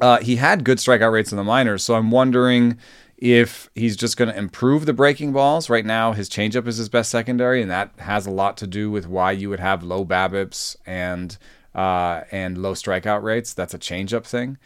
uh, 0.01 0.19
he 0.19 0.37
had 0.37 0.63
good 0.63 0.79
strikeout 0.79 1.11
rates 1.11 1.31
in 1.31 1.37
the 1.37 1.43
minors, 1.43 1.83
so 1.83 1.95
I'm 1.95 2.11
wondering 2.11 2.77
if 3.17 3.69
he's 3.75 3.95
just 3.95 4.17
going 4.17 4.29
to 4.29 4.37
improve 4.37 4.85
the 4.85 4.93
breaking 4.93 5.31
balls. 5.31 5.69
Right 5.69 5.85
now, 5.85 6.13
his 6.13 6.29
changeup 6.29 6.67
is 6.67 6.77
his 6.77 6.89
best 6.89 7.11
secondary, 7.11 7.61
and 7.61 7.69
that 7.71 7.91
has 7.99 8.25
a 8.25 8.31
lot 8.31 8.57
to 8.57 8.67
do 8.67 8.89
with 8.89 9.07
why 9.07 9.31
you 9.31 9.49
would 9.49 9.59
have 9.59 9.83
low 9.83 10.03
BABIPs 10.03 10.75
and 10.85 11.37
uh, 11.75 12.21
and 12.31 12.57
low 12.57 12.73
strikeout 12.73 13.23
rates. 13.23 13.53
That's 13.53 13.73
a 13.73 13.79
changeup 13.79 14.25
thing. 14.25 14.57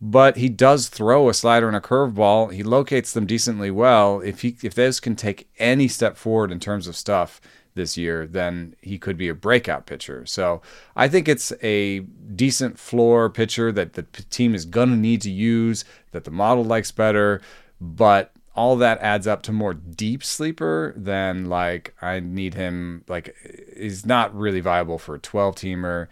But 0.00 0.36
he 0.36 0.48
does 0.48 0.88
throw 0.88 1.28
a 1.28 1.34
slider 1.34 1.66
and 1.66 1.76
a 1.76 1.80
curveball. 1.80 2.52
He 2.52 2.62
locates 2.62 3.12
them 3.12 3.26
decently 3.26 3.70
well. 3.70 4.20
If 4.20 4.42
he 4.42 4.56
if 4.62 4.74
those 4.74 5.00
can 5.00 5.16
take 5.16 5.48
any 5.58 5.88
step 5.88 6.16
forward 6.16 6.52
in 6.52 6.60
terms 6.60 6.86
of 6.86 6.96
stuff, 6.96 7.40
this 7.74 7.96
year, 7.96 8.26
then 8.26 8.74
he 8.80 8.98
could 8.98 9.16
be 9.16 9.28
a 9.28 9.34
breakout 9.34 9.86
pitcher. 9.86 10.24
So 10.26 10.62
I 10.96 11.08
think 11.08 11.28
it's 11.28 11.52
a 11.62 12.00
decent 12.00 12.78
floor 12.78 13.28
pitcher 13.28 13.72
that 13.72 13.94
the 13.94 14.02
team 14.02 14.54
is 14.54 14.64
going 14.64 14.90
to 14.90 14.96
need 14.96 15.22
to 15.22 15.30
use, 15.30 15.84
that 16.12 16.24
the 16.24 16.30
model 16.30 16.64
likes 16.64 16.90
better, 16.92 17.40
but 17.80 18.32
all 18.54 18.76
that 18.76 19.00
adds 19.00 19.26
up 19.26 19.42
to 19.42 19.52
more 19.52 19.74
deep 19.74 20.22
sleeper 20.22 20.94
than 20.96 21.46
like 21.46 21.94
I 22.00 22.20
need 22.20 22.54
him 22.54 23.04
like 23.08 23.34
he's 23.76 24.06
not 24.06 24.34
really 24.34 24.60
viable 24.60 24.98
for 24.98 25.16
a 25.16 25.18
12 25.18 25.56
teamer. 25.56 26.06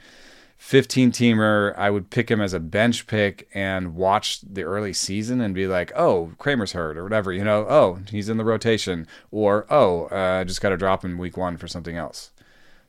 15 0.63 1.11
teamer, 1.11 1.77
I 1.77 1.91
would 1.91 2.09
pick 2.09 2.31
him 2.31 2.41
as 2.41 2.55
a 2.55 2.61
bench 2.61 3.09
pick 3.09 3.49
and 3.53 3.97
watch 3.97 4.41
the 4.43 4.63
early 4.63 4.93
season 4.93 5.41
and 5.41 5.57
be 5.57 5.67
like, 5.67 5.91
oh, 5.97 6.31
Kremer's 6.39 6.71
hurt 6.71 6.97
or 6.97 7.03
whatever, 7.03 7.33
you 7.33 7.43
know, 7.43 7.67
oh, 7.69 7.99
he's 8.09 8.29
in 8.29 8.37
the 8.37 8.45
rotation, 8.45 9.09
or 9.33 9.67
oh, 9.69 10.07
I 10.07 10.43
uh, 10.43 10.45
just 10.45 10.61
got 10.61 10.69
to 10.69 10.77
drop 10.77 11.05
him 11.05 11.19
week 11.19 11.37
one 11.37 11.57
for 11.57 11.67
something 11.67 11.97
else. 11.97 12.31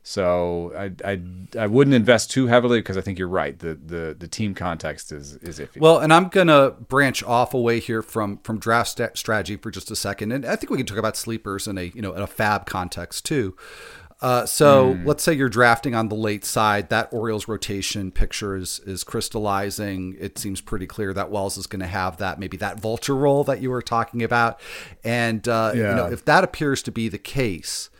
So 0.04 0.72
I, 0.76 1.12
I, 1.12 1.20
I 1.58 1.66
wouldn't 1.66 1.94
invest 1.94 2.30
too 2.30 2.46
heavily 2.46 2.78
because 2.78 2.96
I 2.96 3.00
think 3.00 3.18
you're 3.18 3.26
right. 3.26 3.58
The, 3.58 3.74
the 3.74 4.14
the 4.16 4.28
team 4.28 4.54
context 4.54 5.10
is 5.10 5.36
is 5.36 5.58
iffy. 5.58 5.80
Well, 5.80 5.98
and 5.98 6.12
I'm 6.12 6.28
gonna 6.28 6.72
branch 6.72 7.22
off 7.22 7.54
away 7.54 7.80
here 7.80 8.02
from 8.02 8.36
from 8.44 8.58
draft 8.58 8.90
st- 8.90 9.16
strategy 9.16 9.56
for 9.56 9.70
just 9.70 9.90
a 9.90 9.96
second, 9.96 10.30
and 10.30 10.44
I 10.44 10.56
think 10.56 10.68
we 10.68 10.76
can 10.76 10.84
talk 10.84 10.98
about 10.98 11.16
sleepers 11.16 11.66
in 11.66 11.78
a 11.78 11.84
you 11.94 12.02
know 12.02 12.12
in 12.12 12.20
a 12.20 12.26
FAAB 12.26 12.66
context 12.66 13.24
too. 13.24 13.56
Uh, 14.24 14.46
so 14.46 14.94
mm. 14.94 15.04
let's 15.04 15.22
say 15.22 15.34
you're 15.34 15.50
drafting 15.50 15.94
on 15.94 16.08
the 16.08 16.14
late 16.14 16.46
side. 16.46 16.88
That 16.88 17.12
Orioles 17.12 17.46
rotation 17.46 18.10
picture 18.10 18.56
is 18.56 18.80
is 18.86 19.04
crystallizing. 19.04 20.16
It 20.18 20.38
seems 20.38 20.62
pretty 20.62 20.86
clear 20.86 21.12
that 21.12 21.30
Wells 21.30 21.58
is 21.58 21.66
going 21.66 21.80
to 21.80 21.86
have 21.86 22.16
that 22.16 22.38
maybe 22.38 22.56
that 22.56 22.80
vulture 22.80 23.14
role 23.14 23.44
that 23.44 23.60
you 23.60 23.68
were 23.68 23.82
talking 23.82 24.22
about. 24.22 24.58
And 25.04 25.46
uh, 25.46 25.72
yeah. 25.74 25.90
you 25.90 25.96
know, 25.96 26.06
if 26.06 26.24
that 26.24 26.42
appears 26.42 26.82
to 26.84 26.90
be 26.90 27.10
the 27.10 27.18
case, 27.18 27.90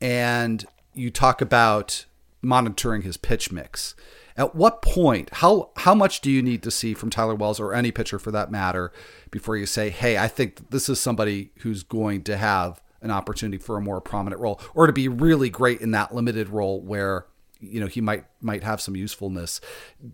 and 0.00 0.64
you 0.94 1.10
talk 1.10 1.40
about 1.40 2.06
monitoring 2.42 3.02
his 3.02 3.16
pitch 3.16 3.50
mix, 3.50 3.96
at 4.36 4.54
what 4.54 4.82
point, 4.82 5.30
how 5.32 5.70
how 5.78 5.96
much 5.96 6.20
do 6.20 6.30
you 6.30 6.42
need 6.42 6.62
to 6.62 6.70
see 6.70 6.94
from 6.94 7.10
Tyler 7.10 7.34
Wells 7.34 7.58
or 7.58 7.74
any 7.74 7.90
pitcher 7.90 8.20
for 8.20 8.30
that 8.30 8.52
matter 8.52 8.92
before 9.32 9.56
you 9.56 9.66
say, 9.66 9.90
"Hey, 9.90 10.16
I 10.16 10.28
think 10.28 10.70
this 10.70 10.88
is 10.88 11.00
somebody 11.00 11.50
who's 11.62 11.82
going 11.82 12.22
to 12.22 12.36
have 12.36 12.80
an 13.02 13.10
opportunity 13.10 13.58
for 13.58 13.76
a 13.76 13.80
more 13.80 14.00
prominent 14.00 14.40
role 14.40 14.60
or 14.74 14.86
to 14.86 14.92
be 14.92 15.08
really 15.08 15.50
great 15.50 15.80
in 15.80 15.90
that 15.90 16.14
limited 16.14 16.48
role 16.48 16.80
where 16.80 17.26
you 17.60 17.80
know 17.80 17.86
he 17.86 18.00
might 18.00 18.24
might 18.40 18.62
have 18.62 18.80
some 18.80 18.96
usefulness. 18.96 19.60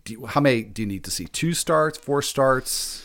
You, 0.06 0.26
how 0.26 0.40
many 0.40 0.62
do 0.62 0.82
you 0.82 0.88
need 0.88 1.04
to 1.04 1.10
see? 1.10 1.26
Two 1.26 1.54
starts, 1.54 1.98
four 1.98 2.22
starts? 2.22 3.04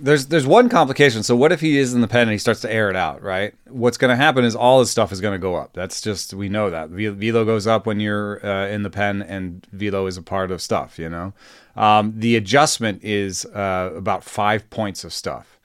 There's 0.00 0.26
there's 0.26 0.46
one 0.46 0.68
complication. 0.68 1.22
So 1.22 1.36
what 1.36 1.52
if 1.52 1.60
he 1.60 1.78
is 1.78 1.92
in 1.92 2.00
the 2.00 2.08
pen 2.08 2.22
and 2.22 2.32
he 2.32 2.38
starts 2.38 2.60
to 2.62 2.72
air 2.72 2.88
it 2.88 2.96
out, 2.96 3.22
right? 3.22 3.54
What's 3.68 3.98
going 3.98 4.08
to 4.10 4.16
happen 4.16 4.44
is 4.44 4.56
all 4.56 4.80
his 4.80 4.90
stuff 4.90 5.12
is 5.12 5.20
going 5.20 5.34
to 5.34 5.38
go 5.38 5.54
up. 5.54 5.74
That's 5.74 6.00
just 6.00 6.32
we 6.32 6.48
know 6.48 6.70
that 6.70 6.88
velo 6.88 7.44
goes 7.44 7.66
up 7.66 7.86
when 7.86 8.00
you're 8.00 8.44
uh, 8.44 8.68
in 8.68 8.82
the 8.82 8.90
pen, 8.90 9.22
and 9.22 9.66
velo 9.72 10.06
is 10.06 10.16
a 10.16 10.22
part 10.22 10.50
of 10.50 10.62
stuff. 10.62 10.98
You 10.98 11.10
know, 11.10 11.34
um, 11.76 12.14
the 12.16 12.36
adjustment 12.36 13.04
is 13.04 13.44
uh, 13.46 13.92
about 13.94 14.24
five 14.24 14.68
points 14.70 15.04
of 15.04 15.12
stuff. 15.12 15.55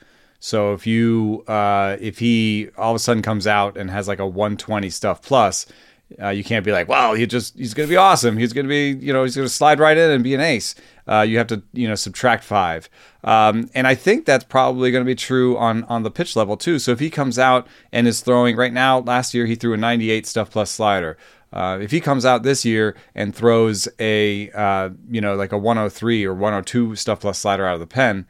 So 0.43 0.73
if 0.73 0.87
you 0.87 1.43
uh, 1.47 1.97
if 2.01 2.17
he 2.17 2.69
all 2.75 2.91
of 2.91 2.95
a 2.95 2.99
sudden 2.99 3.21
comes 3.21 3.45
out 3.45 3.77
and 3.77 3.91
has 3.91 4.07
like 4.07 4.19
a 4.19 4.25
120 4.25 4.89
stuff 4.89 5.21
plus, 5.21 5.67
uh, 6.19 6.29
you 6.29 6.43
can't 6.43 6.65
be 6.65 6.71
like, 6.71 6.87
well, 6.87 7.13
he 7.13 7.27
just 7.27 7.55
he's 7.55 7.75
gonna 7.75 7.87
be 7.87 7.95
awesome. 7.95 8.37
He's 8.37 8.51
gonna 8.51 8.67
be 8.67 8.89
you 8.89 9.13
know 9.13 9.23
he's 9.23 9.35
gonna 9.35 9.47
slide 9.47 9.79
right 9.79 9.95
in 9.95 10.09
and 10.09 10.23
be 10.23 10.33
an 10.33 10.41
ace. 10.41 10.73
Uh, 11.07 11.21
you 11.21 11.37
have 11.37 11.45
to 11.47 11.61
you 11.73 11.87
know 11.87 11.93
subtract 11.93 12.43
five, 12.43 12.89
um, 13.23 13.69
and 13.75 13.85
I 13.85 13.93
think 13.93 14.25
that's 14.25 14.43
probably 14.43 14.89
going 14.89 15.03
to 15.03 15.07
be 15.07 15.15
true 15.15 15.57
on 15.57 15.83
on 15.83 16.01
the 16.01 16.11
pitch 16.11 16.35
level 16.35 16.57
too. 16.57 16.79
So 16.79 16.91
if 16.91 16.99
he 16.99 17.11
comes 17.11 17.37
out 17.37 17.67
and 17.91 18.07
is 18.07 18.21
throwing 18.21 18.57
right 18.57 18.73
now, 18.73 18.99
last 18.99 19.35
year 19.35 19.45
he 19.45 19.53
threw 19.53 19.73
a 19.73 19.77
98 19.77 20.25
stuff 20.25 20.49
plus 20.49 20.71
slider. 20.71 21.17
Uh, 21.53 21.77
if 21.81 21.91
he 21.91 21.99
comes 21.99 22.25
out 22.25 22.43
this 22.43 22.65
year 22.65 22.95
and 23.13 23.35
throws 23.35 23.87
a 23.99 24.49
uh, 24.51 24.89
you 25.09 25.21
know 25.21 25.35
like 25.35 25.51
a 25.51 25.57
103 25.57 26.25
or 26.25 26.33
102 26.33 26.95
stuff 26.95 27.19
plus 27.19 27.37
slider 27.37 27.67
out 27.67 27.75
of 27.75 27.79
the 27.79 27.87
pen, 27.87 28.25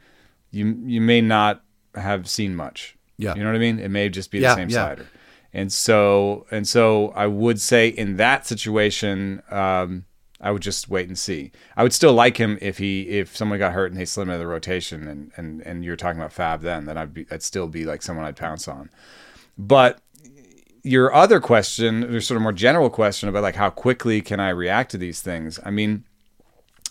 you 0.50 0.78
you 0.84 1.00
may 1.00 1.22
not 1.22 1.62
have 1.94 2.28
seen 2.28 2.54
much. 2.54 2.96
Yeah. 3.18 3.34
You 3.34 3.42
know 3.42 3.50
what 3.50 3.56
I 3.56 3.60
mean? 3.60 3.78
It 3.78 3.90
may 3.90 4.08
just 4.08 4.30
be 4.30 4.40
the 4.40 4.54
same 4.54 4.68
yeah. 4.68 4.86
slider. 4.86 5.06
And 5.52 5.72
so 5.72 6.46
and 6.50 6.66
so 6.66 7.12
I 7.14 7.26
would 7.26 7.60
say 7.60 7.88
in 7.88 8.16
that 8.16 8.46
situation, 8.46 9.42
um, 9.50 10.06
I 10.40 10.50
would 10.50 10.62
just 10.62 10.88
wait 10.88 11.08
and 11.08 11.18
see. 11.18 11.52
I 11.76 11.82
would 11.82 11.92
still 11.92 12.14
like 12.14 12.36
him 12.36 12.58
if 12.60 12.78
he 12.78 13.02
if 13.02 13.36
someone 13.36 13.58
got 13.58 13.72
hurt 13.72 13.92
and 13.92 14.00
they 14.00 14.04
slid 14.04 14.28
into 14.28 14.38
the 14.38 14.46
rotation 14.46 15.06
and 15.06 15.30
and 15.36 15.60
and 15.62 15.84
you're 15.84 15.96
talking 15.96 16.20
about 16.20 16.34
FAAB 16.34 16.62
then, 16.62 16.86
then 16.86 16.96
I'd 16.96 17.14
be 17.14 17.26
I'd 17.30 17.42
still 17.42 17.68
be 17.68 17.84
like 17.84 18.02
someone 18.02 18.24
I'd 18.24 18.36
pounce 18.36 18.66
on. 18.66 18.90
But 19.58 20.00
your 20.82 21.14
other 21.14 21.38
question, 21.38 22.00
there's 22.00 22.26
sort 22.26 22.36
of 22.36 22.42
more 22.42 22.52
general 22.52 22.90
question 22.90 23.28
about 23.28 23.42
like 23.42 23.54
how 23.54 23.70
quickly 23.70 24.20
can 24.20 24.40
I 24.40 24.48
react 24.48 24.90
to 24.92 24.98
these 24.98 25.20
things? 25.20 25.60
I 25.64 25.70
mean, 25.70 26.04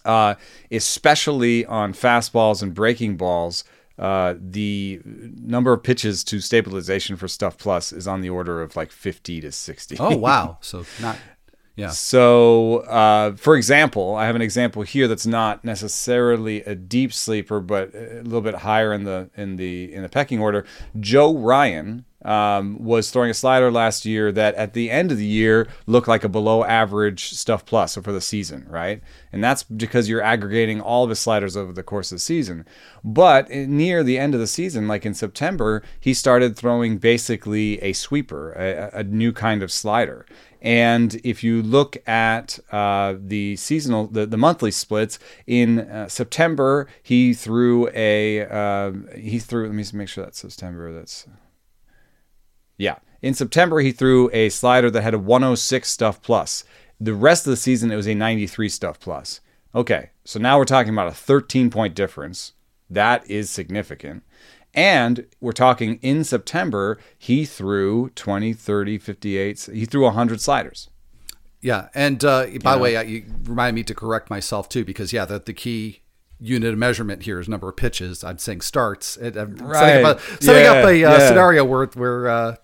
uh, 0.06 0.36
especially 0.72 1.66
on 1.66 1.94
fastballs 1.94 2.64
and 2.64 2.74
breaking 2.74 3.18
balls, 3.18 3.64
uh, 4.02 4.34
the 4.40 5.00
number 5.06 5.72
of 5.72 5.84
pitches 5.84 6.24
to 6.24 6.40
stabilization 6.40 7.16
for 7.16 7.28
Stuff 7.28 7.58
Plus 7.60 7.94
is 7.94 8.08
on 8.08 8.22
the 8.22 8.32
order 8.32 8.62
of 8.62 8.76
like 8.76 8.92
50 8.92 9.42
to 9.42 9.52
60. 9.52 9.98
Oh, 10.00 10.18
wow. 10.18 10.58
So 10.62 10.86
not. 11.00 11.18
Yeah. 11.76 11.90
So, 11.90 12.80
uh, 12.80 13.36
for 13.36 13.56
example, 13.56 14.16
I 14.16 14.26
have 14.26 14.36
an 14.36 14.42
example 14.42 14.82
here 14.82 15.08
that's 15.08 15.26
not 15.26 15.64
necessarily 15.64 16.64
a 16.64 16.76
deep 16.76 17.14
sleeper, 17.14 17.60
but 17.60 17.94
a 17.94 18.22
little 18.24 18.42
bit 18.42 18.56
higher 18.56 18.92
in 18.92 19.04
the 19.04 19.30
in 19.38 19.56
the 19.56 19.94
in 19.94 20.02
the 20.02 20.10
pecking 20.10 20.40
order. 20.40 20.66
Joe 21.00 21.38
Ryan 21.38 22.06
um, 22.24 22.84
was 22.84 23.10
throwing 23.10 23.32
a 23.32 23.34
slider 23.34 23.72
last 23.72 24.06
year 24.06 24.32
that 24.32 24.56
at 24.56 24.74
the 24.74 24.92
end 24.92 25.12
of 25.12 25.18
the 25.18 25.26
year 25.26 25.68
looked 25.86 26.08
like 26.08 26.24
a 26.24 26.30
below 26.30 26.64
average 26.64 27.32
stuff 27.32 27.66
plus 27.66 27.96
for 27.96 28.12
the 28.12 28.22
season, 28.22 28.66
right? 28.70 29.02
And 29.32 29.44
that's 29.44 29.64
because 29.64 30.08
you're 30.08 30.22
aggregating 30.22 30.82
all 30.82 31.04
of 31.04 31.10
his 31.10 31.20
sliders 31.20 31.58
over 31.58 31.74
the 31.74 31.84
course 31.84 32.12
of 32.12 32.18
the 32.18 32.20
season. 32.20 32.66
But 33.04 33.50
near 33.50 34.04
the 34.04 34.18
end 34.18 34.34
of 34.34 34.40
the 34.40 34.48
season, 34.48 34.88
like 34.88 35.06
in 35.06 35.14
September, 35.14 35.84
he 36.00 36.14
started 36.14 36.56
throwing 36.56 36.98
basically 36.98 37.82
a 37.82 37.94
sweeper, 37.94 38.52
a, 38.54 39.00
a 39.00 39.04
new 39.04 39.32
kind 39.32 39.64
of 39.64 39.72
slider. 39.72 40.26
And 40.62 41.20
if 41.24 41.44
you 41.44 41.64
look 41.64 41.98
at 42.08 42.60
uh, 42.72 43.16
the 43.18 43.56
seasonal, 43.56 44.08
the, 44.08 44.28
the 44.28 44.38
monthly 44.38 44.70
splits 44.70 45.18
in 45.48 45.80
uh, 45.80 46.08
September, 46.08 46.88
he 47.02 47.34
threw 47.34 47.90
a 47.96 48.46
uh, 48.46 48.92
he 49.16 49.40
threw. 49.40 49.66
Let 49.66 49.74
me 49.74 49.84
make 49.94 50.08
sure 50.08 50.24
that's 50.24 50.38
September. 50.38 50.94
That's 50.94 51.26
yeah. 52.82 52.96
In 53.22 53.36
September, 53.36 53.80
he 53.82 53.92
threw 53.92 54.30
a 54.34 54.50
slider 54.50 54.90
that 54.90 55.04
had 55.04 55.14
a 55.14 55.20
106 55.20 55.88
stuff 55.88 56.22
plus. 56.24 56.64
The 57.00 57.14
rest 57.14 57.46
of 57.46 57.52
the 57.52 57.58
season, 57.58 57.92
it 57.92 57.96
was 57.96 58.08
a 58.08 58.16
93 58.16 58.68
stuff 58.70 59.00
plus. 59.00 59.42
Okay, 59.76 60.10
so 60.26 60.40
now 60.40 60.58
we're 60.58 60.66
talking 60.66 60.92
about 60.92 61.08
a 61.08 61.12
13 61.14 61.70
point 61.70 61.94
difference. 61.96 62.54
That 62.90 63.30
is 63.30 63.50
significant. 63.50 64.24
And 64.74 65.28
we're 65.40 65.52
talking 65.52 66.00
in 66.02 66.24
September, 66.24 66.98
he 67.18 67.46
threw 67.46 68.10
20, 68.16 68.54
30, 68.54 68.98
58, 68.98 69.70
he 69.74 69.86
threw 69.86 70.04
100 70.04 70.42
sliders. 70.42 70.90
Yeah. 71.62 71.90
And 71.94 72.24
uh, 72.26 72.48
by 72.64 72.76
the 72.76 72.82
way, 72.82 72.96
uh, 72.96 73.02
you 73.04 73.24
remind 73.44 73.76
me 73.76 73.84
to 73.84 73.94
correct 73.94 74.30
myself 74.30 74.68
too, 74.68 74.84
because 74.84 75.14
yeah, 75.14 75.26
the, 75.26 75.40
the 75.40 75.54
key 75.54 76.02
unit 76.40 76.74
of 76.74 76.80
measurement 76.80 77.24
here 77.24 77.40
is 77.40 77.48
number 77.48 77.70
of 77.70 77.76
pitches. 77.76 78.24
I'm 78.24 78.40
saying 78.40 78.62
starts. 78.62 79.16
It, 79.18 79.38
I'm 79.38 79.56
Right. 79.58 79.80
setting 79.80 80.06
up 80.06 80.18
a, 80.20 80.44
setting 80.44 80.64
Yeah, 80.64 80.72
up 80.72 80.86
a 80.86 80.88
uh, 80.88 80.92
yeah. 80.92 81.28
scenario 81.28 81.64
where, 81.66 81.86
where 81.88 82.30
uh, 82.30 82.56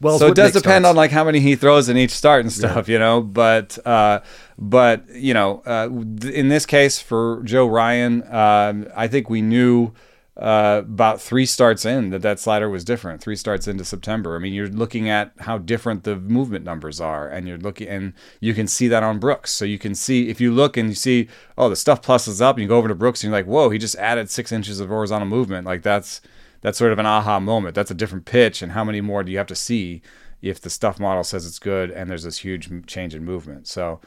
Wells 0.00 0.20
so 0.20 0.28
it 0.28 0.34
does 0.34 0.52
depend 0.52 0.84
starts. 0.84 0.90
on 0.90 0.96
like 0.96 1.10
how 1.10 1.24
many 1.24 1.40
he 1.40 1.56
throws 1.56 1.88
in 1.88 1.96
each 1.96 2.10
start 2.10 2.42
and 2.42 2.52
stuff, 2.52 2.88
you 2.88 2.98
know. 2.98 3.22
But 3.22 3.78
uh, 3.86 4.20
but 4.58 5.08
you 5.08 5.32
know, 5.32 5.62
uh, 5.64 5.88
in 6.28 6.48
this 6.48 6.66
case 6.66 7.00
for 7.00 7.42
Joe 7.44 7.66
Ryan, 7.66 8.22
um, 8.32 8.88
I 8.94 9.08
think 9.08 9.30
we 9.30 9.40
knew 9.40 9.92
uh, 10.36 10.82
about 10.84 11.18
three 11.18 11.46
starts 11.46 11.86
in 11.86 12.10
that 12.10 12.20
that 12.20 12.38
slider 12.38 12.68
was 12.68 12.84
different. 12.84 13.22
Three 13.22 13.36
starts 13.36 13.66
into 13.66 13.84
September. 13.84 14.36
I 14.36 14.38
mean, 14.38 14.52
you're 14.52 14.68
looking 14.68 15.08
at 15.08 15.32
how 15.38 15.56
different 15.56 16.04
the 16.04 16.16
movement 16.16 16.62
numbers 16.62 17.00
are, 17.00 17.26
and 17.26 17.48
you're 17.48 17.56
looking, 17.56 17.88
and 17.88 18.12
you 18.40 18.52
can 18.52 18.66
see 18.66 18.88
that 18.88 19.02
on 19.02 19.18
Brooks. 19.18 19.50
So 19.52 19.64
you 19.64 19.78
can 19.78 19.94
see 19.94 20.28
if 20.28 20.42
you 20.42 20.52
look 20.52 20.76
and 20.76 20.90
you 20.90 20.94
see, 20.94 21.28
oh, 21.56 21.70
the 21.70 21.76
stuff 21.76 22.02
plus 22.02 22.28
is 22.28 22.42
up, 22.42 22.56
and 22.56 22.62
you 22.62 22.68
go 22.68 22.76
over 22.76 22.88
to 22.88 22.94
Brooks 22.94 23.24
and 23.24 23.30
you're 23.30 23.38
like, 23.38 23.46
whoa, 23.46 23.70
he 23.70 23.78
just 23.78 23.96
added 23.96 24.28
six 24.28 24.52
inches 24.52 24.78
of 24.78 24.88
horizontal 24.88 25.26
movement. 25.26 25.66
Like 25.66 25.80
that's 25.82 26.20
that's 26.60 26.78
sort 26.78 26.92
of 26.92 26.98
an 26.98 27.06
aha 27.06 27.40
moment. 27.40 27.74
That's 27.74 27.90
a 27.90 27.94
different 27.94 28.24
pitch, 28.24 28.62
and 28.62 28.72
how 28.72 28.84
many 28.84 29.00
more 29.00 29.22
do 29.22 29.32
you 29.32 29.38
have 29.38 29.46
to 29.48 29.54
see 29.54 30.02
if 30.42 30.60
the 30.60 30.70
stuff 30.70 31.00
model 31.00 31.24
says 31.24 31.46
it's 31.46 31.58
good 31.58 31.90
and 31.90 32.10
there's 32.10 32.24
this 32.24 32.38
huge 32.38 32.70
change 32.86 33.14
in 33.14 33.24
movement? 33.24 33.66
So, 33.66 34.00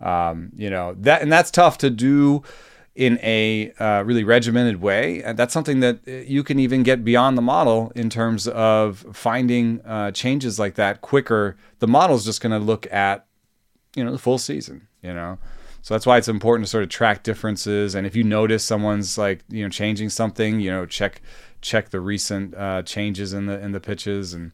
um, 0.00 0.50
you 0.56 0.70
know 0.70 0.94
that, 0.98 1.22
and 1.22 1.32
that's 1.32 1.50
tough 1.50 1.78
to 1.78 1.90
do 1.90 2.42
in 2.94 3.18
a 3.22 3.72
uh, 3.80 4.02
really 4.06 4.22
regimented 4.22 4.80
way. 4.80 5.20
And 5.22 5.36
that's 5.36 5.52
something 5.52 5.80
that 5.80 6.00
uh, 6.06 6.12
you 6.12 6.44
can 6.44 6.60
even 6.60 6.84
get 6.84 7.04
beyond 7.04 7.36
the 7.36 7.42
model 7.42 7.90
in 7.96 8.08
terms 8.08 8.46
of 8.46 9.04
finding 9.12 9.80
uh, 9.84 10.12
changes 10.12 10.60
like 10.60 10.76
that 10.76 11.00
quicker. 11.00 11.56
The 11.80 11.88
model 11.88 12.14
is 12.14 12.24
just 12.24 12.40
going 12.40 12.52
to 12.52 12.64
look 12.64 12.90
at 12.92 13.26
you 13.94 14.04
know 14.04 14.12
the 14.12 14.18
full 14.18 14.38
season 14.38 14.88
you 15.02 15.12
know 15.12 15.38
so 15.82 15.92
that's 15.94 16.06
why 16.06 16.16
it's 16.16 16.28
important 16.28 16.66
to 16.66 16.70
sort 16.70 16.82
of 16.82 16.88
track 16.88 17.22
differences 17.22 17.94
and 17.94 18.06
if 18.06 18.16
you 18.16 18.24
notice 18.24 18.64
someone's 18.64 19.16
like 19.16 19.44
you 19.48 19.62
know 19.62 19.68
changing 19.68 20.08
something 20.08 20.60
you 20.60 20.70
know 20.70 20.86
check 20.86 21.22
check 21.64 21.90
the 21.90 22.00
recent 22.00 22.54
uh, 22.54 22.82
changes 22.82 23.32
in 23.32 23.46
the 23.46 23.58
in 23.58 23.72
the 23.72 23.80
pitches 23.80 24.34
and 24.34 24.52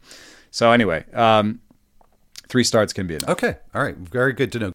so 0.51 0.73
anyway 0.73 1.05
um, 1.13 1.61
three 2.49 2.65
starts 2.65 2.93
can 2.93 3.07
be 3.07 3.15
enough 3.15 3.31
Okay. 3.31 3.57
All 3.75 3.83
right. 3.83 3.97
Very 3.97 4.33
good 4.33 4.51
to 4.53 4.59
know. 4.59 4.73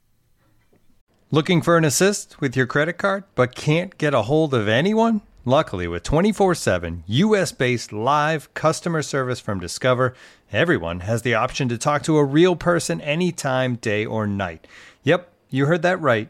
Looking 1.29 1.61
for 1.61 1.77
an 1.77 1.83
assist 1.83 2.39
with 2.39 2.55
your 2.55 2.65
credit 2.65 2.93
card 2.97 3.25
but 3.35 3.53
can't 3.53 3.97
get 3.97 4.13
a 4.13 4.23
hold 4.23 4.53
of 4.53 4.67
anyone? 4.67 5.21
Luckily, 5.47 5.87
with 5.87 6.01
24 6.01 6.55
7 6.55 7.03
US 7.05 7.51
based 7.51 7.93
live 7.93 8.51
customer 8.53 9.03
service 9.03 9.39
from 9.39 9.59
Discover, 9.59 10.15
everyone 10.51 11.01
has 11.01 11.21
the 11.21 11.35
option 11.35 11.69
to 11.69 11.77
talk 11.77 12.01
to 12.03 12.17
a 12.17 12.23
real 12.23 12.55
person 12.55 12.99
anytime, 13.01 13.75
day 13.75 14.05
or 14.05 14.25
night. 14.25 14.65
Yep, 15.03 15.31
you 15.49 15.67
heard 15.67 15.83
that 15.83 16.01
right. 16.01 16.29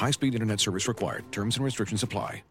High 0.00 0.12
speed 0.12 0.34
internet 0.34 0.60
service 0.60 0.88
required. 0.88 1.30
Terms 1.30 1.56
and 1.56 1.64
restrictions 1.64 2.02
apply. 2.02 2.42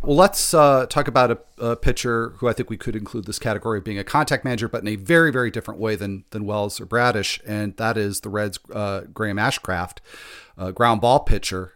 Well, 0.00 0.16
let's 0.16 0.54
uh, 0.54 0.86
talk 0.86 1.06
about 1.06 1.30
a, 1.30 1.38
a 1.58 1.76
pitcher 1.76 2.30
who 2.38 2.48
I 2.48 2.54
think 2.54 2.70
we 2.70 2.78
could 2.78 2.96
include 2.96 3.26
this 3.26 3.38
category 3.38 3.78
of 3.78 3.84
being 3.84 3.98
a 3.98 4.04
contact 4.04 4.42
manager, 4.42 4.66
but 4.66 4.80
in 4.80 4.88
a 4.88 4.96
very, 4.96 5.30
very 5.30 5.50
different 5.50 5.78
way 5.78 5.94
than 5.94 6.24
than 6.30 6.46
Wells 6.46 6.80
or 6.80 6.86
Bradish, 6.86 7.38
and 7.46 7.76
that 7.76 7.98
is 7.98 8.22
the 8.22 8.30
Reds' 8.30 8.58
uh, 8.72 9.02
Graham 9.12 9.36
Ashcraft, 9.36 9.98
uh, 10.56 10.70
ground 10.70 11.02
ball 11.02 11.20
pitcher. 11.20 11.74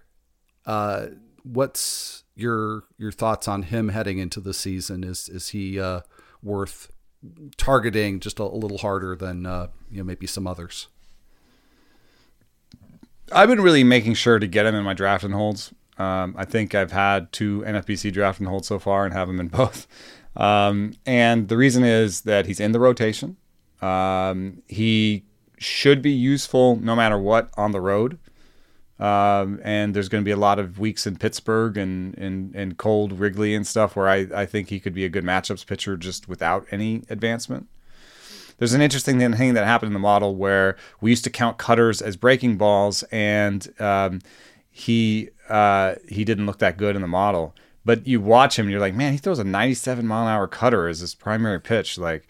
Uh, 0.65 1.09
what's 1.43 2.25
your 2.35 2.85
your 2.97 3.13
thoughts 3.13 3.47
on 3.47 3.65
him 3.65 3.91
heading 3.91 4.17
into 4.17 4.41
the 4.41 4.55
season? 4.55 5.05
Is 5.05 5.29
is 5.29 5.51
he 5.51 5.79
uh, 5.79 6.01
worth 6.43 6.91
targeting 7.59 8.21
just 8.21 8.41
a, 8.41 8.43
a 8.43 8.45
little 8.45 8.79
harder 8.79 9.15
than 9.15 9.45
uh, 9.45 9.67
you 9.91 9.99
know 9.99 10.05
maybe 10.05 10.27
some 10.27 10.47
others? 10.47 10.89
I've 13.33 13.49
been 13.49 13.61
really 13.61 13.85
making 13.85 14.15
sure 14.15 14.39
to 14.39 14.47
get 14.47 14.67
him 14.67 14.75
in 14.75 14.85
my 14.85 14.95
draft 14.95 15.25
and 15.25 15.35
holds. 15.35 15.73
Um, 15.99 16.35
I 16.37 16.45
think 16.45 16.75
I've 16.75 16.93
had 16.93 17.33
two 17.33 17.63
NFBC 17.67 18.13
draft 18.13 18.39
and 18.39 18.49
holds 18.49 18.69
so 18.69 18.79
far 18.79 19.05
and 19.05 19.15
have 19.15 19.29
him 19.29 19.41
in 19.41 19.49
both. 19.61 19.87
Um, 20.37 20.95
and 21.07 21.49
the 21.49 21.57
reason 21.57 21.85
is 21.85 22.23
that 22.23 22.47
he's 22.47 22.61
in 22.61 22.73
the 22.73 22.81
rotation. 22.81 23.37
Um, 23.81 24.63
he 24.69 25.25
should 25.59 26.03
be 26.03 26.11
useful 26.11 26.77
no 26.77 26.95
matter 26.95 27.19
what 27.19 27.51
on 27.57 27.73
the 27.73 27.81
road. 27.81 28.19
Um, 28.99 29.61
and 29.63 29.95
there's 29.95 30.09
going 30.09 30.23
to 30.23 30.25
be 30.25 30.33
a 30.33 30.39
lot 30.39 30.59
of 30.59 30.79
weeks 30.79 31.07
in 31.07 31.17
Pittsburgh 31.17 31.77
and, 31.77 32.17
and, 32.17 32.55
and 32.55 32.79
cold 32.79 33.19
Wrigley 33.19 33.55
and 33.55 33.67
stuff 33.67 33.95
where 33.95 34.09
I, 34.09 34.27
I 34.35 34.47
think 34.47 34.71
he 34.71 34.81
could 34.81 34.95
be 34.95 35.05
a 35.05 35.11
good 35.11 35.25
matchups 35.25 35.67
pitcher 35.67 35.97
just 35.97 36.29
without 36.29 36.67
any 36.71 37.03
advancement. 37.11 37.69
There's 38.59 38.73
an 38.73 38.81
interesting 38.81 39.19
thing 39.19 39.55
that 39.55 39.67
happened 39.67 39.91
in 39.91 39.93
the 39.93 39.99
model 39.99 40.35
where 40.37 40.77
we 41.01 41.11
used 41.11 41.25
to 41.25 41.31
count 41.31 41.59
cutters 41.59 42.01
as 42.01 42.17
breaking 42.17 42.57
balls, 42.57 43.03
and 43.05 43.69
um, 43.81 44.21
he 44.71 45.31
uh, 45.49 45.97
he 46.09 46.25
didn't 46.25 46.47
look 46.47 46.59
that 46.59 46.77
good 46.77 46.97
in 46.97 47.03
the 47.03 47.09
model. 47.09 47.55
But 47.85 48.07
you 48.07 48.21
watch 48.21 48.59
him, 48.59 48.67
and 48.67 48.73
you're 48.73 48.81
like, 48.81 48.95
man, 48.95 49.13
he 49.13 49.19
throws 49.19 49.39
a 49.39 49.45
97 49.45 50.07
mile 50.07 50.27
an 50.27 50.29
hour 50.29 50.49
cutter 50.49 50.89
as 50.89 51.01
his 51.01 51.15
primary 51.15 51.61
pitch. 51.61 51.99
Like, 51.99 52.27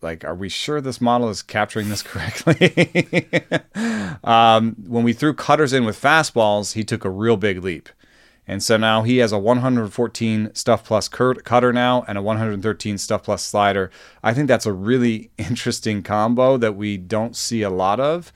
like, 0.00 0.24
are 0.24 0.34
we 0.34 0.48
sure 0.48 0.80
this 0.80 1.00
model 1.00 1.28
is 1.28 1.42
capturing 1.42 1.88
this 1.88 2.02
correctly? 2.04 3.28
um, 4.24 4.76
when 4.86 5.04
we 5.04 5.12
threw 5.12 5.34
cutters 5.34 5.72
in 5.72 5.84
with 5.84 6.00
fastballs, 6.00 6.72
he 6.72 6.84
took 6.84 7.04
a 7.04 7.10
real 7.10 7.36
big 7.36 7.62
leap. 7.62 7.88
And 8.46 8.62
so 8.62 8.76
now 8.76 9.02
he 9.02 9.18
has 9.18 9.32
a 9.32 9.38
114 9.38 10.54
stuff 10.54 10.84
plus 10.84 11.08
cutter 11.08 11.72
now 11.72 12.04
and 12.06 12.18
a 12.18 12.22
113 12.22 12.98
stuff 12.98 13.22
plus 13.22 13.42
slider. 13.42 13.90
I 14.22 14.34
think 14.34 14.48
that's 14.48 14.66
a 14.66 14.72
really 14.72 15.30
interesting 15.38 16.02
combo 16.02 16.56
that 16.58 16.76
we 16.76 16.96
don't 16.96 17.36
see 17.36 17.62
a 17.62 17.70
lot 17.70 18.00
of. 18.00 18.32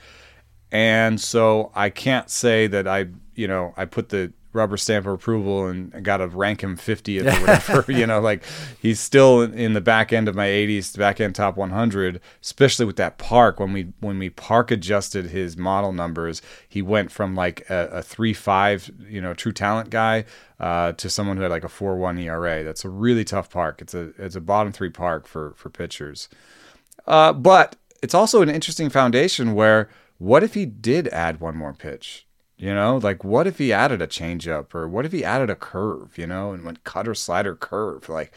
And 0.70 1.20
so 1.20 1.70
I 1.74 1.90
can't 1.90 2.30
say 2.30 2.66
that 2.66 2.86
I, 2.86 3.06
you 3.34 3.48
know, 3.48 3.74
I 3.76 3.84
put 3.84 4.10
the 4.10 4.32
rubber 4.52 4.76
stamp 4.76 5.06
of 5.06 5.12
approval 5.12 5.66
and 5.66 6.02
got 6.02 6.18
to 6.18 6.26
rank 6.28 6.62
him 6.62 6.76
50th 6.76 7.22
or 7.22 7.40
whatever. 7.40 7.92
you 7.92 8.06
know, 8.06 8.20
like 8.20 8.42
he's 8.80 9.00
still 9.00 9.42
in 9.42 9.74
the 9.74 9.80
back 9.80 10.12
end 10.12 10.28
of 10.28 10.34
my 10.34 10.46
80s, 10.46 10.96
back 10.96 11.20
end 11.20 11.34
top 11.34 11.56
100, 11.56 12.20
especially 12.42 12.86
with 12.86 12.96
that 12.96 13.18
park. 13.18 13.60
When 13.60 13.72
we 13.72 13.92
when 14.00 14.18
we 14.18 14.30
park 14.30 14.70
adjusted 14.70 15.26
his 15.26 15.56
model 15.56 15.92
numbers, 15.92 16.42
he 16.68 16.82
went 16.82 17.10
from 17.10 17.34
like 17.34 17.68
a, 17.68 17.88
a 17.92 18.02
three 18.02 18.32
five, 18.32 18.90
you 19.08 19.20
know, 19.20 19.34
true 19.34 19.52
talent 19.52 19.90
guy 19.90 20.24
uh, 20.60 20.92
to 20.92 21.10
someone 21.10 21.36
who 21.36 21.42
had 21.42 21.50
like 21.50 21.64
a 21.64 21.68
four 21.68 21.96
one 21.96 22.18
ERA. 22.18 22.64
That's 22.64 22.84
a 22.84 22.88
really 22.88 23.24
tough 23.24 23.50
park. 23.50 23.80
It's 23.82 23.94
a 23.94 24.12
it's 24.18 24.36
a 24.36 24.40
bottom 24.40 24.72
three 24.72 24.90
park 24.90 25.26
for 25.26 25.52
for 25.56 25.70
pitchers. 25.70 26.28
Uh, 27.06 27.32
but 27.32 27.76
it's 28.02 28.14
also 28.14 28.42
an 28.42 28.48
interesting 28.48 28.90
foundation 28.90 29.54
where 29.54 29.88
what 30.18 30.42
if 30.42 30.54
he 30.54 30.66
did 30.66 31.08
add 31.08 31.40
one 31.40 31.56
more 31.56 31.72
pitch? 31.72 32.26
You 32.58 32.74
know, 32.74 32.96
like 32.96 33.22
what 33.22 33.46
if 33.46 33.58
he 33.58 33.72
added 33.72 34.02
a 34.02 34.08
changeup 34.08 34.74
or 34.74 34.88
what 34.88 35.06
if 35.06 35.12
he 35.12 35.24
added 35.24 35.48
a 35.48 35.54
curve, 35.54 36.18
you 36.18 36.26
know, 36.26 36.52
and 36.52 36.64
went 36.64 36.82
cutter, 36.82 37.14
slider, 37.14 37.54
curve? 37.54 38.08
Like 38.08 38.32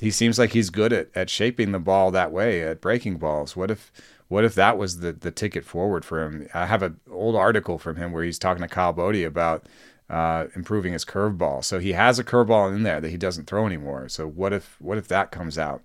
he 0.00 0.10
seems 0.10 0.36
like 0.36 0.50
he's 0.50 0.68
good 0.68 0.92
at, 0.92 1.08
at 1.14 1.30
shaping 1.30 1.70
the 1.70 1.78
ball 1.78 2.10
that 2.10 2.32
way, 2.32 2.62
at 2.62 2.80
breaking 2.80 3.18
balls. 3.18 3.54
What 3.54 3.70
if 3.70 3.92
what 4.26 4.44
if 4.44 4.56
that 4.56 4.78
was 4.78 4.98
the, 4.98 5.12
the 5.12 5.30
ticket 5.30 5.64
forward 5.64 6.04
for 6.04 6.24
him? 6.24 6.48
I 6.52 6.66
have 6.66 6.82
an 6.82 6.98
old 7.10 7.36
article 7.36 7.78
from 7.78 7.96
him 7.96 8.10
where 8.10 8.24
he's 8.24 8.38
talking 8.38 8.62
to 8.62 8.68
Kyle 8.68 8.92
Boddy 8.92 9.22
about 9.22 9.66
uh, 10.10 10.46
improving 10.56 10.92
his 10.92 11.04
curveball. 11.04 11.64
So 11.64 11.78
he 11.78 11.92
has 11.92 12.18
a 12.18 12.24
curveball 12.24 12.74
in 12.74 12.82
there 12.82 13.00
that 13.00 13.10
he 13.10 13.16
doesn't 13.16 13.46
throw 13.46 13.64
anymore. 13.64 14.08
So 14.08 14.26
what 14.26 14.52
if 14.52 14.76
what 14.80 14.98
if 14.98 15.06
that 15.06 15.30
comes 15.30 15.56
out? 15.56 15.82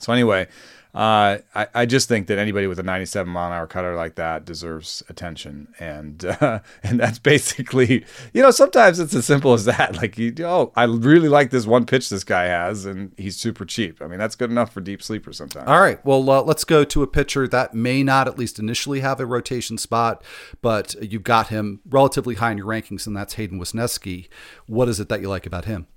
So 0.00 0.12
anyway, 0.12 0.48
uh, 0.96 1.38
I, 1.54 1.66
I 1.74 1.86
just 1.86 2.08
think 2.08 2.26
that 2.28 2.38
anybody 2.38 2.66
with 2.66 2.78
a 2.78 2.82
97 2.82 3.30
mile 3.30 3.48
an 3.48 3.52
hour 3.52 3.66
cutter 3.66 3.94
like 3.94 4.14
that 4.14 4.46
deserves 4.46 5.02
attention, 5.10 5.68
and 5.78 6.24
uh, 6.40 6.60
and 6.82 6.98
that's 6.98 7.18
basically, 7.18 8.06
you 8.32 8.42
know, 8.42 8.50
sometimes 8.50 8.98
it's 8.98 9.14
as 9.14 9.26
simple 9.26 9.52
as 9.52 9.66
that. 9.66 9.96
Like, 9.96 10.16
you, 10.16 10.34
oh, 10.40 10.72
I 10.74 10.84
really 10.84 11.28
like 11.28 11.50
this 11.50 11.66
one 11.66 11.84
pitch 11.84 12.08
this 12.08 12.24
guy 12.24 12.44
has, 12.44 12.86
and 12.86 13.12
he's 13.18 13.36
super 13.36 13.66
cheap. 13.66 14.00
I 14.00 14.06
mean, 14.06 14.18
that's 14.18 14.36
good 14.36 14.50
enough 14.50 14.72
for 14.72 14.80
deep 14.80 15.02
sleepers 15.02 15.36
sometimes. 15.36 15.68
All 15.68 15.80
right. 15.80 16.02
Well, 16.04 16.28
uh, 16.30 16.42
let's 16.42 16.64
go 16.64 16.82
to 16.84 17.02
a 17.02 17.06
pitcher 17.06 17.46
that 17.48 17.74
may 17.74 18.02
not, 18.02 18.26
at 18.26 18.38
least 18.38 18.58
initially, 18.58 19.00
have 19.00 19.20
a 19.20 19.26
rotation 19.26 19.76
spot, 19.76 20.22
but 20.62 20.94
you've 21.02 21.24
got 21.24 21.48
him 21.48 21.80
relatively 21.88 22.36
high 22.36 22.52
in 22.52 22.58
your 22.58 22.66
rankings, 22.66 23.06
and 23.06 23.14
that's 23.14 23.34
Hayden 23.34 23.60
Wesneski. 23.60 24.28
What 24.66 24.88
is 24.88 24.98
it 24.98 25.10
that 25.10 25.20
you 25.20 25.28
like 25.28 25.46
about 25.46 25.66
him? 25.66 25.88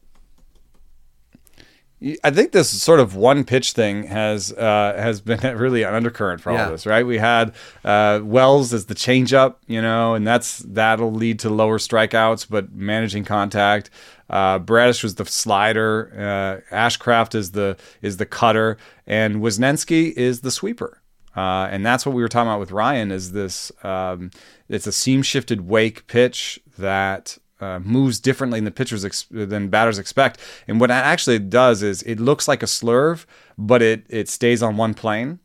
I 2.23 2.31
think 2.31 2.53
this 2.53 2.69
sort 2.69 3.01
of 3.01 3.15
one 3.15 3.43
pitch 3.43 3.73
thing 3.73 4.03
has 4.03 4.53
uh, 4.53 4.93
has 4.97 5.19
been 5.19 5.39
really 5.57 5.83
an 5.83 5.93
undercurrent 5.93 6.39
for 6.41 6.51
all 6.51 6.55
Yeah. 6.57 6.69
this, 6.69 6.85
right? 6.85 7.05
We 7.05 7.17
had 7.17 7.53
uh, 7.83 8.21
Wells 8.23 8.73
as 8.73 8.85
the 8.85 8.95
changeup, 8.95 9.55
you 9.67 9.81
know, 9.81 10.13
and 10.13 10.25
that's 10.25 10.59
that'll 10.59 11.11
lead 11.11 11.39
to 11.39 11.49
lower 11.49 11.77
strikeouts, 11.77 12.47
but 12.49 12.71
managing 12.71 13.25
contact. 13.25 13.89
Uh, 14.29 14.59
Bradish 14.59 15.03
was 15.03 15.15
the 15.15 15.25
slider. 15.25 16.61
Uh, 16.71 16.73
Ashcraft 16.75 17.35
is 17.35 17.51
the 17.51 17.75
is 18.01 18.15
the 18.17 18.25
cutter, 18.25 18.77
and 19.05 19.37
Wesneski 19.37 20.13
is 20.13 20.41
the 20.41 20.51
sweeper. 20.51 21.01
Uh, 21.35 21.67
and 21.71 21.85
that's 21.85 22.05
what 22.05 22.15
we 22.15 22.21
were 22.21 22.27
talking 22.29 22.47
about 22.49 22.59
with 22.59 22.71
Ryan. 22.71 23.11
Is 23.11 23.33
this? 23.33 23.71
Um, 23.83 24.31
it's 24.69 24.87
a 24.87 24.91
seam 24.91 25.21
shifted 25.21 25.67
wake 25.67 26.07
pitch 26.07 26.59
that 26.77 27.37
uh, 27.59 27.79
moves 27.79 28.19
differently 28.19 28.59
than 28.59 28.65
the 28.65 28.71
pitchers 28.71 29.03
ex- 29.05 29.27
than 29.29 29.69
batters 29.69 29.99
expect. 29.99 30.39
And 30.67 30.79
what 30.79 30.89
it 30.89 30.93
actually 30.93 31.39
does 31.39 31.83
is 31.83 32.01
it 32.03 32.19
looks 32.19 32.47
like 32.47 32.63
a 32.63 32.67
slurve, 32.67 33.25
but 33.57 33.81
it 33.81 34.05
it 34.09 34.29
stays 34.29 34.63
on 34.63 34.77
one 34.77 34.93
plane. 34.93 35.39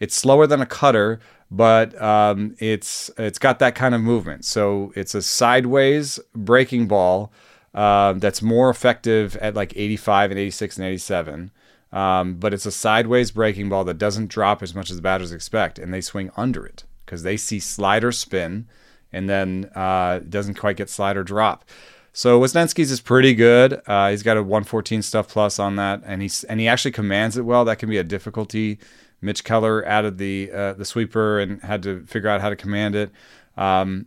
It's 0.00 0.14
slower 0.14 0.46
than 0.46 0.60
a 0.60 0.66
cutter, 0.66 1.20
but 1.50 2.00
um, 2.00 2.54
it's 2.58 3.10
it's 3.18 3.38
got 3.38 3.58
that 3.58 3.74
kind 3.74 3.94
of 3.94 4.00
movement. 4.00 4.44
So 4.44 4.92
it's 4.94 5.14
a 5.14 5.22
sideways 5.22 6.18
breaking 6.34 6.86
ball 6.86 7.32
uh, 7.74 8.14
that's 8.14 8.42
more 8.42 8.70
effective 8.70 9.36
at 9.36 9.54
like 9.54 9.76
85 9.76 10.30
and 10.32 10.40
86 10.40 10.78
and 10.78 10.86
87. 10.86 11.50
Um, 11.90 12.34
but 12.34 12.52
it's 12.52 12.66
a 12.66 12.70
sideways 12.70 13.30
breaking 13.30 13.70
ball 13.70 13.84
that 13.84 13.98
doesn't 13.98 14.28
drop 14.28 14.62
as 14.62 14.74
much 14.74 14.90
as 14.90 14.96
the 14.96 15.02
batters 15.02 15.32
expect, 15.32 15.78
and 15.78 15.92
they 15.92 16.02
swing 16.02 16.30
under 16.36 16.66
it 16.66 16.84
because 17.06 17.22
they 17.22 17.38
see 17.38 17.58
slider 17.58 18.12
spin, 18.12 18.68
and 19.12 19.28
then 19.28 19.70
uh, 19.74 20.20
doesn't 20.28 20.54
quite 20.54 20.76
get 20.76 20.90
slide 20.90 21.16
or 21.16 21.24
drop. 21.24 21.64
So 22.12 22.40
Wesneski's 22.40 22.90
is 22.90 23.00
pretty 23.00 23.34
good. 23.34 23.80
Uh, 23.86 24.10
he's 24.10 24.22
got 24.22 24.36
a 24.36 24.42
114 24.42 25.02
stuff 25.02 25.28
plus 25.28 25.58
on 25.58 25.76
that, 25.76 26.02
and 26.04 26.20
he's 26.20 26.42
and 26.44 26.58
he 26.58 26.66
actually 26.66 26.90
commands 26.90 27.36
it 27.36 27.42
well. 27.42 27.64
That 27.64 27.78
can 27.78 27.88
be 27.88 27.98
a 27.98 28.04
difficulty. 28.04 28.78
Mitch 29.20 29.44
Keller 29.44 29.84
added 29.84 30.18
the 30.18 30.50
uh, 30.52 30.72
the 30.72 30.84
sweeper 30.84 31.38
and 31.38 31.62
had 31.62 31.82
to 31.84 32.04
figure 32.06 32.28
out 32.28 32.40
how 32.40 32.50
to 32.50 32.56
command 32.56 32.94
it. 32.94 33.10
Um, 33.56 34.06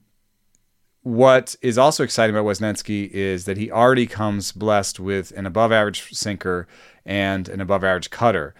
what 1.04 1.56
is 1.62 1.78
also 1.78 2.04
exciting 2.04 2.36
about 2.36 2.46
Wesneski 2.46 3.10
is 3.10 3.46
that 3.46 3.58
he 3.58 3.72
already 3.72 4.06
comes 4.06 4.52
blessed 4.52 5.00
with 5.00 5.32
an 5.32 5.46
above 5.46 5.72
average 5.72 6.14
sinker 6.14 6.68
and 7.06 7.50
an 7.50 7.60
above 7.60 7.84
average 7.84 8.10
cutter. 8.10 8.54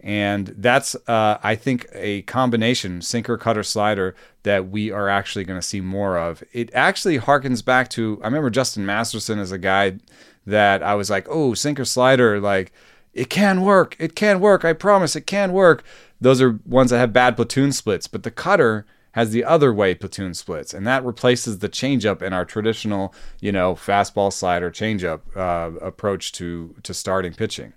And 0.00 0.54
that's, 0.56 0.94
uh, 1.08 1.38
I 1.42 1.56
think, 1.56 1.86
a 1.92 2.22
combination 2.22 3.02
sinker, 3.02 3.36
cutter, 3.36 3.64
slider 3.64 4.14
that 4.44 4.68
we 4.68 4.92
are 4.92 5.08
actually 5.08 5.44
going 5.44 5.60
to 5.60 5.66
see 5.66 5.80
more 5.80 6.16
of. 6.16 6.42
It 6.52 6.70
actually 6.72 7.18
harkens 7.18 7.64
back 7.64 7.88
to, 7.90 8.20
I 8.22 8.26
remember 8.26 8.50
Justin 8.50 8.86
Masterson 8.86 9.38
as 9.38 9.50
a 9.50 9.58
guy 9.58 9.98
that 10.46 10.82
I 10.82 10.94
was 10.94 11.10
like, 11.10 11.26
oh, 11.28 11.54
sinker, 11.54 11.84
slider, 11.84 12.40
like, 12.40 12.72
it 13.12 13.28
can 13.28 13.62
work. 13.62 13.96
It 13.98 14.14
can 14.14 14.38
work. 14.38 14.64
I 14.64 14.72
promise 14.72 15.16
it 15.16 15.26
can 15.26 15.52
work. 15.52 15.82
Those 16.20 16.40
are 16.40 16.60
ones 16.64 16.90
that 16.90 16.98
have 16.98 17.12
bad 17.12 17.34
platoon 17.34 17.72
splits, 17.72 18.06
but 18.06 18.22
the 18.22 18.30
cutter 18.30 18.86
has 19.12 19.30
the 19.30 19.44
other 19.44 19.74
way 19.74 19.94
platoon 19.94 20.34
splits, 20.34 20.72
and 20.72 20.86
that 20.86 21.04
replaces 21.04 21.58
the 21.58 21.68
changeup 21.68 22.22
in 22.22 22.32
our 22.32 22.44
traditional, 22.44 23.12
you 23.40 23.50
know, 23.50 23.74
fastball 23.74 24.32
slider 24.32 24.70
changeup 24.70 25.20
uh, 25.34 25.76
approach 25.78 26.30
to 26.32 26.76
to 26.84 26.94
starting 26.94 27.32
pitching. 27.32 27.72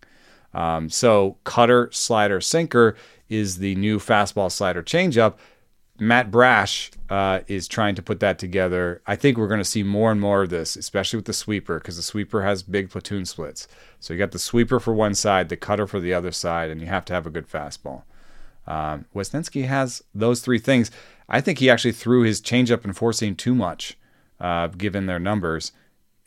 Um, 0.54 0.90
so 0.90 1.38
cutter, 1.44 1.90
slider, 1.92 2.42
sinker 2.42 2.96
is 3.30 3.60
the 3.60 3.76
new 3.76 4.00
fastball 4.00 4.52
slider 4.52 4.84
changeup. 4.84 5.36
Matt 6.00 6.32
Brash 6.32 6.90
uh, 7.12 7.42
is 7.48 7.68
trying 7.68 7.94
to 7.94 8.02
put 8.02 8.20
that 8.22 8.40
together. 8.40 9.02
I 9.06 9.16
think 9.16 9.38
we're 9.38 9.48
going 9.48 9.60
to 9.60 9.64
see 9.66 9.84
more 9.84 10.12
and 10.12 10.20
more 10.20 10.44
of 10.44 10.50
this, 10.50 10.76
especially 10.76 11.18
with 11.18 11.26
the 11.26 11.34
sweeper, 11.34 11.78
because 11.78 11.96
the 11.96 12.02
sweeper 12.02 12.42
has 12.42 12.64
big 12.64 12.90
platoon 12.90 13.26
splits. 13.26 13.68
So 14.00 14.14
you 14.14 14.18
got 14.18 14.32
the 14.32 14.40
sweeper 14.40 14.80
for 14.80 14.96
one 14.96 15.14
side, 15.14 15.50
the 15.50 15.58
cutter 15.58 15.86
for 15.86 16.00
the 16.00 16.14
other 16.14 16.32
side, 16.32 16.72
and 16.72 16.82
you 16.82 16.88
have 16.88 17.06
to 17.06 17.14
have 17.14 17.28
a 17.28 17.30
good 17.30 17.48
fastball. 17.48 18.02
Um, 18.66 19.06
has 19.14 20.04
those 20.16 20.42
three 20.42 20.60
things. 20.60 20.90
I 21.30 21.40
think 21.40 21.60
he 21.60 21.70
actually 21.70 21.92
threw 21.92 22.24
his 22.24 22.42
changeup 22.42 22.84
and 22.84 22.98
four 22.98 23.14
seam 23.14 23.36
too 23.36 23.54
much, 23.54 23.98
uh, 24.40 24.68
given 24.68 25.06
their 25.06 25.20
numbers. 25.20 25.72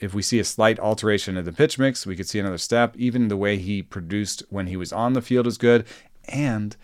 If 0.01 0.13
we 0.13 0.23
see 0.23 0.39
a 0.39 0.45
slight 0.45 0.79
alteration 0.79 1.37
in 1.37 1.45
the 1.45 1.53
pitch 1.53 1.79
mix, 1.79 2.07
we 2.07 2.17
could 2.17 2.29
see 2.29 2.39
another 2.39 2.59
step. 2.59 2.97
Even 2.97 3.29
the 3.29 3.37
way 3.37 3.59
he 3.59 3.83
produced 3.83 4.43
when 4.51 4.67
he 4.67 4.77
was 4.77 4.93
on 4.93 5.13
the 5.13 5.23
field 5.23 5.47
is 5.47 5.57
good. 5.57 5.87
And 6.29 6.77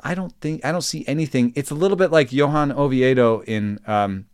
I 0.00 0.14
don't 0.14 0.32
think 0.40 0.64
I 0.64 0.72
don't 0.72 0.82
see 0.82 1.04
anything. 1.06 1.52
It's 1.56 1.70
a 1.70 1.74
little 1.74 1.96
bit 1.96 2.10
like 2.10 2.32
Johan 2.32 2.72
Oviedo 2.72 3.42
in 3.42 3.80
um, 3.86 4.26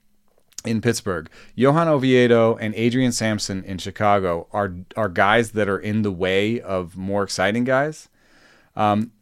in 0.65 0.81
Pittsburgh. 0.81 1.31
Johan 1.55 1.89
Oviedo 1.89 2.57
and 2.57 2.75
Adrian 2.75 3.13
Sampson 3.13 3.65
in 3.65 3.79
Chicago 3.79 4.49
are 4.53 4.75
are 4.97 5.09
guys 5.09 5.53
that 5.53 5.69
are 5.69 5.79
in 5.79 6.03
the 6.03 6.13
way 6.13 6.61
of 6.61 6.97
more 6.97 7.23
exciting 7.23 7.65
guys. 7.65 8.09
Um, 8.77 9.13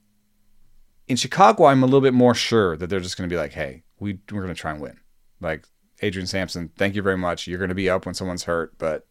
in 1.07 1.17
Chicago, 1.17 1.65
I'm 1.65 1.83
a 1.83 1.87
little 1.87 2.01
bit 2.01 2.15
more 2.15 2.35
sure 2.35 2.77
that 2.77 2.89
they're 2.89 3.01
just 3.01 3.17
going 3.17 3.29
to 3.29 3.33
be 3.33 3.39
like, 3.39 3.53
"Hey, 3.53 3.85
we 3.99 4.19
we're 4.31 4.43
going 4.43 4.55
to 4.55 4.61
try 4.61 4.73
and 4.73 4.81
win." 4.81 4.99
Like 5.41 5.67
Adrian 6.03 6.27
Sampson, 6.27 6.71
thank 6.77 6.95
you 6.95 7.03
very 7.03 7.17
much. 7.17 7.47
You're 7.47 7.59
going 7.59 7.69
to 7.69 7.75
be 7.75 7.91
up 7.91 8.07
when 8.07 8.15
someone's 8.15 8.45
hurt, 8.45 8.75
but 8.79 9.07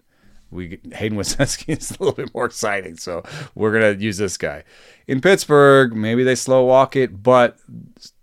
we 0.51 0.79
Hayden 0.93 1.17
Wesneski 1.17 1.69
is 1.77 1.91
a 1.91 1.93
little 1.93 2.13
bit 2.13 2.33
more 2.33 2.45
exciting, 2.45 2.97
so 2.97 3.23
we're 3.55 3.71
going 3.71 3.97
to 3.97 4.03
use 4.03 4.17
this 4.17 4.37
guy. 4.37 4.63
In 5.07 5.21
Pittsburgh, 5.21 5.95
maybe 5.95 6.23
they 6.23 6.35
slow 6.35 6.65
walk 6.65 6.95
it, 6.95 7.21
but 7.23 7.59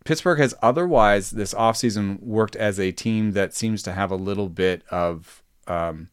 Pittsburgh 0.04 0.38
has 0.38 0.54
otherwise 0.62 1.30
this 1.30 1.54
offseason 1.54 2.20
worked 2.20 2.56
as 2.56 2.78
a 2.80 2.92
team 2.92 3.32
that 3.32 3.54
seems 3.54 3.82
to 3.84 3.92
have 3.92 4.10
a 4.10 4.16
little 4.16 4.48
bit 4.48 4.82
of 4.90 5.42
um, 5.66 6.08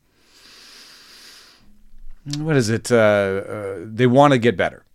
what 2.38 2.56
is 2.56 2.70
it? 2.70 2.92
Uh, 2.92 2.96
uh, 2.96 3.80
they 3.84 4.08
want 4.08 4.34
to 4.34 4.40
get 4.40 4.56
better. 4.56 4.86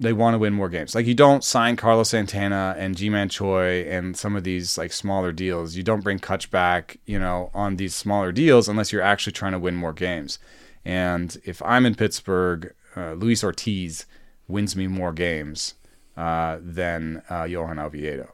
They 0.00 0.12
want 0.12 0.34
to 0.34 0.38
win 0.38 0.54
more 0.54 0.68
games. 0.68 0.94
Like 0.94 1.06
you 1.06 1.14
don't 1.14 1.42
sign 1.42 1.74
Carlos 1.74 2.10
Santana 2.10 2.74
and 2.78 2.96
Ji-Man 2.96 3.28
Choi 3.28 3.82
and 3.82 4.16
some 4.16 4.36
of 4.36 4.44
these 4.44 4.78
like 4.78 4.92
smaller 4.92 5.32
deals. 5.32 5.74
You 5.74 5.82
don't 5.82 6.04
bring 6.04 6.20
Cutch 6.20 6.50
back, 6.52 6.98
you 7.04 7.18
know, 7.18 7.50
on 7.52 7.76
these 7.76 7.96
smaller 7.96 8.30
deals 8.30 8.68
unless 8.68 8.92
you're 8.92 9.02
actually 9.02 9.32
trying 9.32 9.52
to 9.52 9.58
win 9.58 9.74
more 9.74 9.92
games. 9.92 10.38
And 10.84 11.36
if 11.44 11.60
I'm 11.62 11.84
in 11.84 11.96
Pittsburgh, 11.96 12.72
uh, 12.96 13.14
Luis 13.14 13.42
Ortiz 13.42 14.06
wins 14.46 14.76
me 14.76 14.86
more 14.86 15.12
games 15.12 15.74
uh, 16.16 16.58
than 16.60 17.22
uh, 17.28 17.44
Johan 17.44 17.78
Oviedo. 17.78 18.32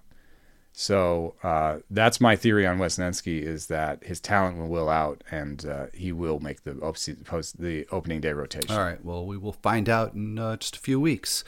So 0.76 1.36
uh, 1.44 1.78
that's 1.88 2.20
my 2.20 2.34
theory 2.34 2.66
on 2.66 2.78
Wesneski 2.78 3.40
is 3.40 3.68
that 3.68 4.02
his 4.02 4.18
talent 4.18 4.58
will 4.58 4.66
will 4.68 4.88
out 4.88 5.22
and 5.30 5.64
uh, 5.64 5.86
he 5.94 6.10
will 6.10 6.40
make 6.40 6.64
the 6.64 6.72
op- 6.80 6.98
post 7.24 7.60
the 7.60 7.86
opening 7.92 8.20
day 8.20 8.32
rotation. 8.32 8.74
All 8.74 8.82
right. 8.82 9.02
Well, 9.04 9.24
we 9.24 9.36
will 9.36 9.52
find 9.52 9.88
out 9.88 10.14
in 10.14 10.36
uh, 10.36 10.56
just 10.56 10.74
a 10.74 10.80
few 10.80 10.98
weeks. 11.00 11.44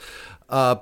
Uh, 0.47 0.77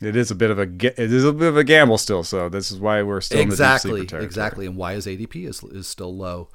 It 0.00 0.16
is 0.16 0.30
a 0.30 0.34
bit 0.34 0.50
of 0.50 0.58
a 0.58 0.64
ga- 0.64 0.94
it 0.96 1.12
is 1.12 1.26
a 1.26 1.32
bit 1.34 1.48
of 1.48 1.58
a 1.58 1.64
gamble 1.64 1.98
still. 1.98 2.22
So 2.24 2.48
this 2.48 2.70
is 2.72 2.78
why 2.80 3.02
we're 3.02 3.20
still 3.20 3.42
exactly, 3.42 4.00
in 4.00 4.06
the 4.06 4.12
deep 4.12 4.22
exactly, 4.22 4.64
and 4.64 4.76
why 4.76 4.94
his 4.94 5.06
ADP 5.06 5.46
is 5.46 5.62
is 5.64 5.86
still 5.86 6.16
low. 6.16 6.48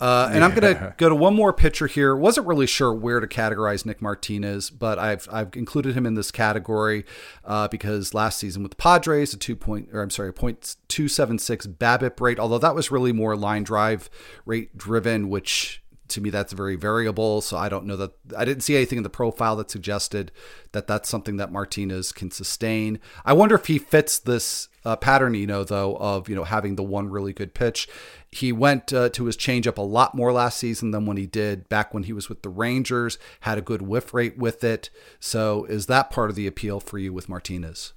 Uh, 0.00 0.30
and 0.32 0.44
I'm 0.44 0.54
going 0.54 0.76
to 0.76 0.94
go 0.96 1.08
to 1.08 1.14
one 1.14 1.34
more 1.34 1.52
pitcher 1.52 1.88
here. 1.88 2.14
Wasn't 2.14 2.46
really 2.46 2.66
sure 2.66 2.92
where 2.92 3.18
to 3.18 3.26
categorize 3.26 3.84
Nick 3.84 4.00
Martinez, 4.00 4.70
but 4.70 4.98
I've 4.98 5.28
I've 5.32 5.56
included 5.56 5.96
him 5.96 6.06
in 6.06 6.14
this 6.14 6.30
category 6.30 7.04
uh, 7.44 7.66
because 7.68 8.14
last 8.14 8.38
season 8.38 8.62
with 8.62 8.70
the 8.70 8.76
Padres, 8.76 9.34
a 9.34 9.36
two 9.36 9.56
point 9.56 9.88
or 9.92 10.00
I'm 10.02 10.10
sorry, 10.10 10.28
a 10.28 10.32
point 10.32 10.76
two 10.86 11.08
seven 11.08 11.38
six 11.38 11.66
BABIP 11.66 12.20
rate. 12.20 12.38
Although 12.38 12.58
that 12.58 12.74
was 12.74 12.90
really 12.90 13.12
more 13.12 13.36
line 13.36 13.64
drive 13.64 14.08
rate 14.44 14.76
driven, 14.76 15.28
which 15.28 15.82
to 16.08 16.20
me 16.20 16.30
that's 16.30 16.52
very 16.52 16.76
variable. 16.76 17.40
So 17.40 17.56
I 17.56 17.68
don't 17.68 17.86
know 17.86 17.96
that 17.96 18.12
I 18.36 18.44
didn't 18.44 18.62
see 18.62 18.76
anything 18.76 18.98
in 18.98 19.02
the 19.02 19.10
profile 19.10 19.56
that 19.56 19.70
suggested 19.70 20.32
that 20.72 20.86
that's 20.86 21.08
something 21.08 21.36
that 21.36 21.52
Martinez 21.52 22.12
can 22.12 22.30
sustain. 22.30 22.98
I 23.24 23.32
wonder 23.32 23.54
if 23.54 23.66
he 23.66 23.78
fits 23.78 24.18
this 24.18 24.68
uh, 24.84 24.96
pattern, 24.96 25.34
you 25.34 25.46
know, 25.46 25.64
though 25.64 25.96
of 25.96 26.28
you 26.28 26.34
know 26.34 26.44
having 26.44 26.76
the 26.76 26.82
one 26.82 27.10
really 27.10 27.32
good 27.32 27.54
pitch. 27.54 27.88
He 28.30 28.52
went 28.52 28.92
uh, 28.92 29.08
to 29.10 29.24
his 29.24 29.36
changeup 29.36 29.78
a 29.78 29.82
lot 29.82 30.14
more 30.14 30.32
last 30.32 30.58
season 30.58 30.90
than 30.90 31.06
when 31.06 31.16
he 31.16 31.26
did 31.26 31.68
back 31.68 31.94
when 31.94 32.04
he 32.04 32.12
was 32.12 32.28
with 32.28 32.42
the 32.42 32.48
Rangers. 32.48 33.18
Had 33.40 33.58
a 33.58 33.62
good 33.62 33.82
whiff 33.82 34.12
rate 34.14 34.38
with 34.38 34.64
it. 34.64 34.90
So 35.20 35.64
is 35.64 35.86
that 35.86 36.10
part 36.10 36.30
of 36.30 36.36
the 36.36 36.46
appeal 36.46 36.80
for 36.80 36.98
you 36.98 37.12
with 37.12 37.28
Martinez? 37.28 37.92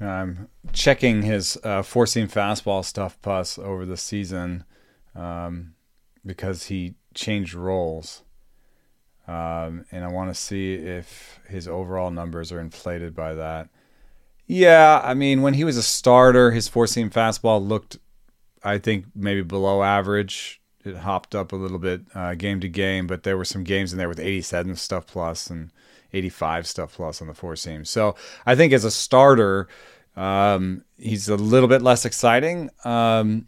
I'm 0.00 0.48
checking 0.72 1.22
his 1.22 1.58
uh, 1.64 1.82
four 1.82 2.06
seam 2.06 2.28
fastball 2.28 2.84
stuff 2.84 3.18
plus 3.20 3.58
over 3.58 3.84
the 3.84 3.96
season 3.96 4.64
um, 5.14 5.74
because 6.24 6.66
he 6.66 6.94
changed 7.14 7.54
roles. 7.54 8.22
Um, 9.26 9.84
and 9.92 10.04
I 10.04 10.08
want 10.08 10.30
to 10.30 10.34
see 10.34 10.74
if 10.74 11.40
his 11.48 11.68
overall 11.68 12.10
numbers 12.10 12.50
are 12.50 12.60
inflated 12.60 13.14
by 13.14 13.34
that. 13.34 13.68
Yeah, 14.46 15.02
I 15.04 15.12
mean, 15.12 15.42
when 15.42 15.54
he 15.54 15.64
was 15.64 15.76
a 15.76 15.82
starter, 15.82 16.52
his 16.52 16.68
four 16.68 16.86
seam 16.86 17.10
fastball 17.10 17.66
looked, 17.66 17.98
I 18.64 18.78
think, 18.78 19.04
maybe 19.14 19.42
below 19.42 19.82
average. 19.82 20.62
It 20.84 20.96
hopped 20.96 21.34
up 21.34 21.52
a 21.52 21.56
little 21.56 21.78
bit 21.78 22.00
uh, 22.14 22.34
game 22.34 22.60
to 22.60 22.68
game, 22.68 23.06
but 23.06 23.24
there 23.24 23.36
were 23.36 23.44
some 23.44 23.64
games 23.64 23.92
in 23.92 23.98
there 23.98 24.08
with 24.08 24.18
87 24.18 24.76
stuff 24.76 25.06
plus 25.06 25.48
and 25.48 25.70
85 26.14 26.66
stuff 26.66 26.94
plus 26.94 27.20
on 27.20 27.28
the 27.28 27.34
four 27.34 27.56
seam. 27.56 27.84
So 27.84 28.14
I 28.46 28.54
think 28.54 28.72
as 28.72 28.84
a 28.84 28.90
starter, 28.90 29.68
um, 30.16 30.84
he's 30.96 31.28
a 31.28 31.36
little 31.36 31.68
bit 31.68 31.82
less 31.82 32.06
exciting. 32.06 32.70
Um, 32.84 33.46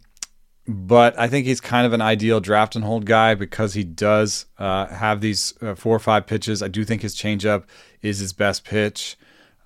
but 0.67 1.17
I 1.17 1.27
think 1.27 1.45
he's 1.45 1.61
kind 1.61 1.85
of 1.85 1.93
an 1.93 2.01
ideal 2.01 2.39
draft 2.39 2.75
and 2.75 2.85
hold 2.85 3.05
guy 3.05 3.35
because 3.35 3.73
he 3.73 3.83
does 3.83 4.45
uh, 4.57 4.87
have 4.87 5.21
these 5.21 5.53
uh, 5.61 5.75
four 5.75 5.95
or 5.95 5.99
five 5.99 6.27
pitches. 6.27 6.61
I 6.61 6.67
do 6.67 6.83
think 6.83 7.01
his 7.01 7.15
changeup 7.15 7.63
is 8.01 8.19
his 8.19 8.33
best 8.33 8.63
pitch. 8.63 9.17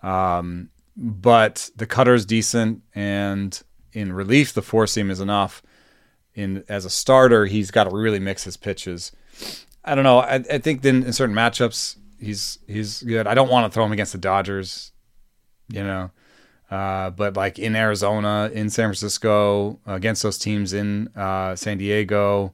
Um, 0.01 0.69
but 0.95 1.69
the 1.75 1.85
cutter 1.85 2.13
is 2.13 2.25
decent, 2.25 2.81
and 2.93 3.61
in 3.91 4.13
relief, 4.13 4.53
the 4.53 4.61
four 4.61 4.87
seam 4.87 5.11
is 5.11 5.19
enough. 5.19 5.61
In 6.33 6.63
as 6.69 6.85
a 6.85 6.89
starter, 6.89 7.45
he's 7.45 7.71
got 7.71 7.85
to 7.85 7.95
really 7.95 8.19
mix 8.19 8.43
his 8.43 8.57
pitches. 8.57 9.11
I 9.83 9.95
don't 9.95 10.03
know. 10.03 10.19
I, 10.19 10.35
I 10.35 10.57
think 10.57 10.81
then 10.81 11.03
in 11.03 11.13
certain 11.13 11.35
matchups, 11.35 11.97
he's 12.19 12.59
he's 12.67 13.03
good. 13.03 13.27
I 13.27 13.33
don't 13.33 13.49
want 13.49 13.71
to 13.71 13.73
throw 13.73 13.85
him 13.85 13.91
against 13.91 14.13
the 14.13 14.17
Dodgers. 14.17 14.91
You 15.69 15.83
know, 15.83 16.11
uh, 16.71 17.11
but 17.11 17.35
like 17.35 17.59
in 17.59 17.75
Arizona, 17.75 18.49
in 18.53 18.69
San 18.69 18.87
Francisco, 18.87 19.79
against 19.85 20.23
those 20.23 20.37
teams 20.37 20.73
in 20.73 21.09
uh, 21.15 21.55
San 21.55 21.77
Diego, 21.77 22.53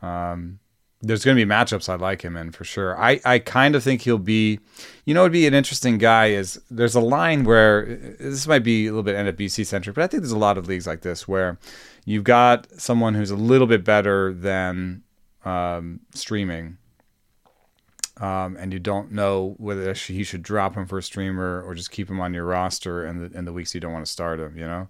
um, 0.00 0.58
there's 1.00 1.24
going 1.24 1.36
to 1.36 1.44
be 1.44 1.50
matchups 1.50 1.88
I 1.88 1.96
like 1.96 2.22
him 2.22 2.36
in 2.36 2.52
for 2.52 2.62
sure. 2.62 2.96
I, 2.98 3.20
I 3.24 3.40
kind 3.40 3.74
of 3.74 3.82
think 3.82 4.02
he'll 4.02 4.18
be, 4.18 4.60
you 5.04 5.14
know, 5.14 5.24
would 5.24 5.32
be 5.32 5.48
an 5.48 5.54
interesting 5.54 5.98
guy 5.98 6.26
is 6.26 6.60
there's 6.70 6.94
a 6.94 7.00
line 7.00 7.42
where 7.42 7.84
this 8.20 8.46
might 8.46 8.62
be 8.62 8.86
a 8.86 8.90
little 8.90 9.02
bit 9.02 9.16
NFBC 9.16 9.66
centric, 9.66 9.96
but 9.96 10.04
I 10.04 10.06
think 10.06 10.22
there's 10.22 10.30
a 10.30 10.38
lot 10.38 10.58
of 10.58 10.68
leagues 10.68 10.86
like 10.86 11.00
this 11.00 11.26
where 11.26 11.58
you've 12.04 12.24
got 12.24 12.68
someone 12.80 13.14
who's 13.14 13.32
a 13.32 13.36
little 13.36 13.66
bit 13.66 13.84
better 13.84 14.32
than 14.32 15.02
um, 15.44 16.00
streaming 16.14 16.78
um, 18.18 18.56
and 18.56 18.72
you 18.72 18.78
don't 18.78 19.12
know 19.12 19.54
whether 19.58 19.92
he 19.94 20.22
should 20.22 20.42
drop 20.42 20.74
him 20.74 20.86
for 20.86 20.98
a 20.98 21.02
streamer 21.02 21.62
or 21.62 21.74
just 21.74 21.90
keep 21.90 22.10
him 22.10 22.20
on 22.20 22.34
your 22.34 22.44
roster 22.44 23.06
in 23.06 23.18
the 23.18 23.38
in 23.38 23.44
the 23.44 23.52
weeks 23.52 23.74
you 23.74 23.80
don't 23.80 23.92
want 23.92 24.04
to 24.04 24.10
start 24.12 24.38
him. 24.38 24.56
You 24.56 24.66
know, 24.66 24.88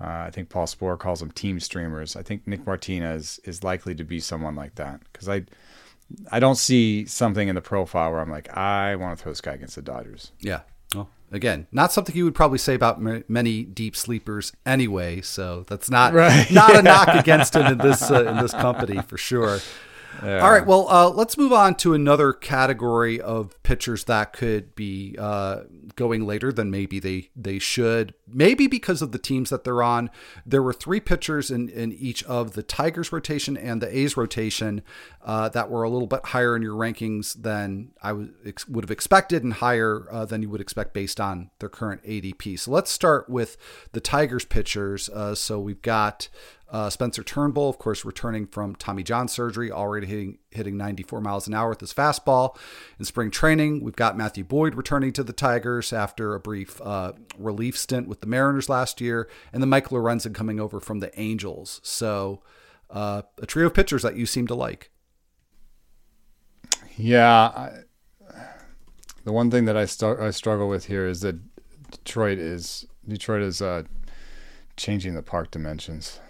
uh, 0.00 0.24
I 0.26 0.30
think 0.32 0.48
Paul 0.48 0.66
Sporer 0.66 0.98
calls 0.98 1.20
them 1.20 1.30
team 1.30 1.60
streamers. 1.60 2.16
I 2.16 2.22
think 2.22 2.46
Nick 2.46 2.66
Martinez 2.66 3.38
is 3.44 3.62
likely 3.62 3.94
to 3.94 4.04
be 4.04 4.18
someone 4.18 4.56
like 4.56 4.74
that 4.76 5.00
because 5.12 5.28
I 5.28 5.44
I 6.32 6.40
don't 6.40 6.56
see 6.56 7.06
something 7.06 7.48
in 7.48 7.54
the 7.54 7.60
profile 7.60 8.10
where 8.10 8.20
I'm 8.20 8.30
like 8.30 8.54
I 8.56 8.96
want 8.96 9.16
to 9.16 9.22
throw 9.22 9.30
this 9.32 9.40
guy 9.40 9.52
against 9.52 9.76
the 9.76 9.82
Dodgers. 9.82 10.32
Yeah. 10.40 10.62
Well, 10.94 11.08
again, 11.30 11.68
not 11.70 11.92
something 11.92 12.16
you 12.16 12.24
would 12.24 12.34
probably 12.34 12.58
say 12.58 12.74
about 12.74 12.96
m- 12.96 13.22
many 13.28 13.62
deep 13.62 13.94
sleepers 13.94 14.52
anyway. 14.66 15.20
So 15.20 15.64
that's 15.68 15.88
not 15.88 16.14
right. 16.14 16.50
not 16.50 16.74
a 16.74 16.82
knock 16.82 17.08
against 17.08 17.54
him 17.54 17.66
in 17.66 17.78
this 17.78 18.10
uh, 18.10 18.24
in 18.24 18.38
this 18.38 18.52
company 18.52 19.00
for 19.02 19.16
sure. 19.16 19.60
Yeah. 20.22 20.40
All 20.40 20.50
right. 20.50 20.66
Well, 20.66 20.88
uh, 20.88 21.10
let's 21.10 21.38
move 21.38 21.52
on 21.52 21.74
to 21.76 21.94
another 21.94 22.32
category 22.32 23.20
of 23.20 23.60
pitchers 23.62 24.04
that 24.04 24.32
could 24.32 24.74
be 24.74 25.16
uh, 25.18 25.62
going 25.96 26.26
later 26.26 26.52
than 26.52 26.70
maybe 26.70 26.98
they 26.98 27.30
they 27.34 27.58
should. 27.58 28.14
Maybe 28.26 28.66
because 28.66 29.02
of 29.02 29.12
the 29.12 29.18
teams 29.18 29.50
that 29.50 29.64
they're 29.64 29.82
on. 29.82 30.10
There 30.46 30.62
were 30.62 30.72
three 30.72 31.00
pitchers 31.00 31.50
in, 31.50 31.68
in 31.68 31.92
each 31.92 32.22
of 32.24 32.52
the 32.52 32.62
Tigers 32.62 33.12
rotation 33.12 33.56
and 33.56 33.80
the 33.82 33.96
A's 33.98 34.16
rotation 34.16 34.82
uh, 35.24 35.48
that 35.50 35.70
were 35.70 35.82
a 35.82 35.90
little 35.90 36.06
bit 36.06 36.26
higher 36.26 36.54
in 36.54 36.62
your 36.62 36.74
rankings 36.76 37.40
than 37.40 37.90
I 38.02 38.12
would 38.12 38.34
would 38.68 38.84
have 38.84 38.90
expected, 38.90 39.42
and 39.42 39.54
higher 39.54 40.06
uh, 40.10 40.24
than 40.24 40.42
you 40.42 40.50
would 40.50 40.60
expect 40.60 40.94
based 40.94 41.20
on 41.20 41.50
their 41.58 41.68
current 41.68 42.02
ADP. 42.04 42.58
So 42.58 42.70
let's 42.70 42.90
start 42.90 43.28
with 43.28 43.56
the 43.92 44.00
Tigers 44.00 44.44
pitchers. 44.44 45.08
Uh, 45.08 45.34
so 45.34 45.60
we've 45.60 45.82
got. 45.82 46.28
Uh, 46.70 46.88
Spencer 46.88 47.24
Turnbull, 47.24 47.68
of 47.68 47.78
course, 47.78 48.04
returning 48.04 48.46
from 48.46 48.76
Tommy 48.76 49.02
John 49.02 49.26
surgery, 49.26 49.72
already 49.72 50.06
hitting 50.06 50.38
hitting 50.50 50.76
94 50.76 51.20
miles 51.20 51.48
an 51.48 51.54
hour 51.54 51.70
with 51.70 51.80
his 51.80 51.92
fastball. 51.92 52.56
In 52.98 53.04
spring 53.04 53.30
training, 53.30 53.82
we've 53.82 53.96
got 53.96 54.16
Matthew 54.16 54.44
Boyd 54.44 54.76
returning 54.76 55.12
to 55.14 55.24
the 55.24 55.32
Tigers 55.32 55.92
after 55.92 56.34
a 56.34 56.40
brief 56.40 56.80
uh, 56.80 57.12
relief 57.36 57.76
stint 57.76 58.06
with 58.06 58.20
the 58.20 58.28
Mariners 58.28 58.68
last 58.68 59.00
year, 59.00 59.28
and 59.52 59.62
then 59.62 59.68
Mike 59.68 59.88
Lorenzen 59.88 60.32
coming 60.32 60.60
over 60.60 60.78
from 60.78 61.00
the 61.00 61.18
Angels. 61.20 61.80
So, 61.82 62.40
uh, 62.88 63.22
a 63.38 63.46
trio 63.46 63.66
of 63.66 63.74
pitchers 63.74 64.02
that 64.02 64.16
you 64.16 64.24
seem 64.24 64.46
to 64.46 64.54
like. 64.54 64.90
Yeah, 66.96 67.28
I, 67.32 67.70
the 69.24 69.32
one 69.32 69.50
thing 69.50 69.64
that 69.64 69.76
I, 69.76 69.86
st- 69.86 70.20
I 70.20 70.30
struggle 70.30 70.68
with 70.68 70.86
here 70.86 71.06
is 71.06 71.20
that 71.22 71.36
Detroit 71.90 72.38
is 72.38 72.86
Detroit 73.08 73.42
is 73.42 73.60
uh, 73.60 73.82
changing 74.76 75.14
the 75.14 75.22
park 75.22 75.50
dimensions 75.50 76.20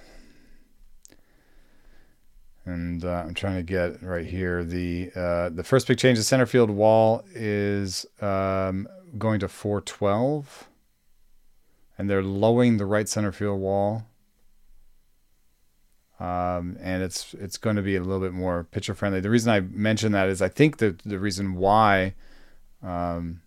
and 2.64 3.05
uh, 3.05 3.25
I'm 3.27 3.35
trying 3.35 3.57
to 3.57 3.62
get 3.62 4.03
right 4.03 4.27
here. 4.27 4.64
The 4.64 5.11
uh, 5.14 5.49
the 5.51 5.64
first 5.64 5.87
big 5.87 5.99
change, 5.99 6.18
the 6.18 6.25
center 6.25 6.46
field 6.46 6.70
wall 6.70 7.25
is 7.35 8.07
um, 8.20 8.88
going 9.18 9.40
to 9.40 9.49
412, 9.49 10.68
and 11.99 12.09
they're 12.09 12.23
lowering 12.23 12.77
the 12.77 12.87
right 12.87 13.09
center 13.09 13.33
field 13.33 13.61
wall. 13.61 14.05
Um, 16.18 16.77
and 16.83 17.03
it's 17.03 17.33
it's 17.35 17.57
going 17.57 17.77
to 17.77 17.83
be 17.83 17.96
a 17.96 18.03
little 18.03 18.20
bit 18.20 18.33
more 18.33 18.64
pitcher 18.64 18.94
friendly. 18.94 19.20
The 19.20 19.31
reason 19.31 19.53
I 19.53 19.61
mention 19.61 20.12
that 20.12 20.29
is 20.29 20.42
I 20.42 20.49
think 20.49 20.77
the 20.77 20.96
the 21.05 21.18
reason 21.18 21.55
why 21.55 22.14
um, 22.83 23.40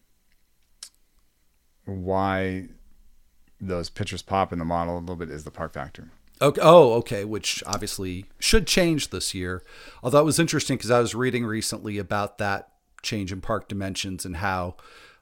why 1.85 2.69
those 3.61 3.89
pitchers 3.89 4.23
pop 4.23 4.51
in 4.51 4.59
the 4.59 4.65
model 4.65 4.97
a 4.97 4.99
little 4.99 5.15
bit 5.15 5.29
is 5.29 5.43
the 5.43 5.51
park 5.51 5.73
factor. 5.73 6.09
Okay. 6.43 6.61
Oh, 6.61 6.93
okay. 6.95 7.23
Which 7.23 7.63
obviously 7.65 8.25
should 8.37 8.67
change 8.67 9.09
this 9.09 9.33
year. 9.33 9.63
Although 10.03 10.19
it 10.19 10.25
was 10.25 10.39
interesting 10.39 10.75
because 10.75 10.91
I 10.91 10.99
was 10.99 11.15
reading 11.15 11.45
recently 11.45 11.97
about 11.97 12.37
that 12.39 12.69
change 13.01 13.31
in 13.31 13.39
park 13.39 13.69
dimensions 13.69 14.25
and 14.25 14.37
how, 14.37 14.75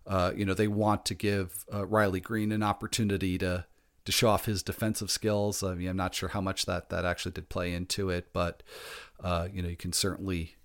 uh, 0.08 0.32
you 0.36 0.46
know, 0.46 0.56
they 0.56 0.68
want 0.68 1.06
to 1.06 1.14
give 1.14 1.64
uh, 1.72 1.86
Riley 1.86 2.20
Greene 2.20 2.52
an 2.52 2.64
opportunity 2.64 3.38
to 3.38 3.66
to 4.04 4.12
show 4.12 4.30
off 4.30 4.46
his 4.46 4.64
defensive 4.64 5.12
skills. 5.12 5.62
I 5.62 5.76
mean, 5.76 5.88
I'm 5.88 5.96
not 5.96 6.16
sure 6.16 6.30
how 6.30 6.42
much 6.42 6.66
that 6.66 6.90
that 6.90 7.06
actually 7.06 7.34
did 7.34 7.50
play 7.50 7.72
into 7.72 8.10
it, 8.10 8.34
but 8.34 8.64
uh, 9.24 9.48
you 9.54 9.62
know, 9.62 9.70
you 9.70 9.78
can 9.78 9.94
certainly 9.94 10.56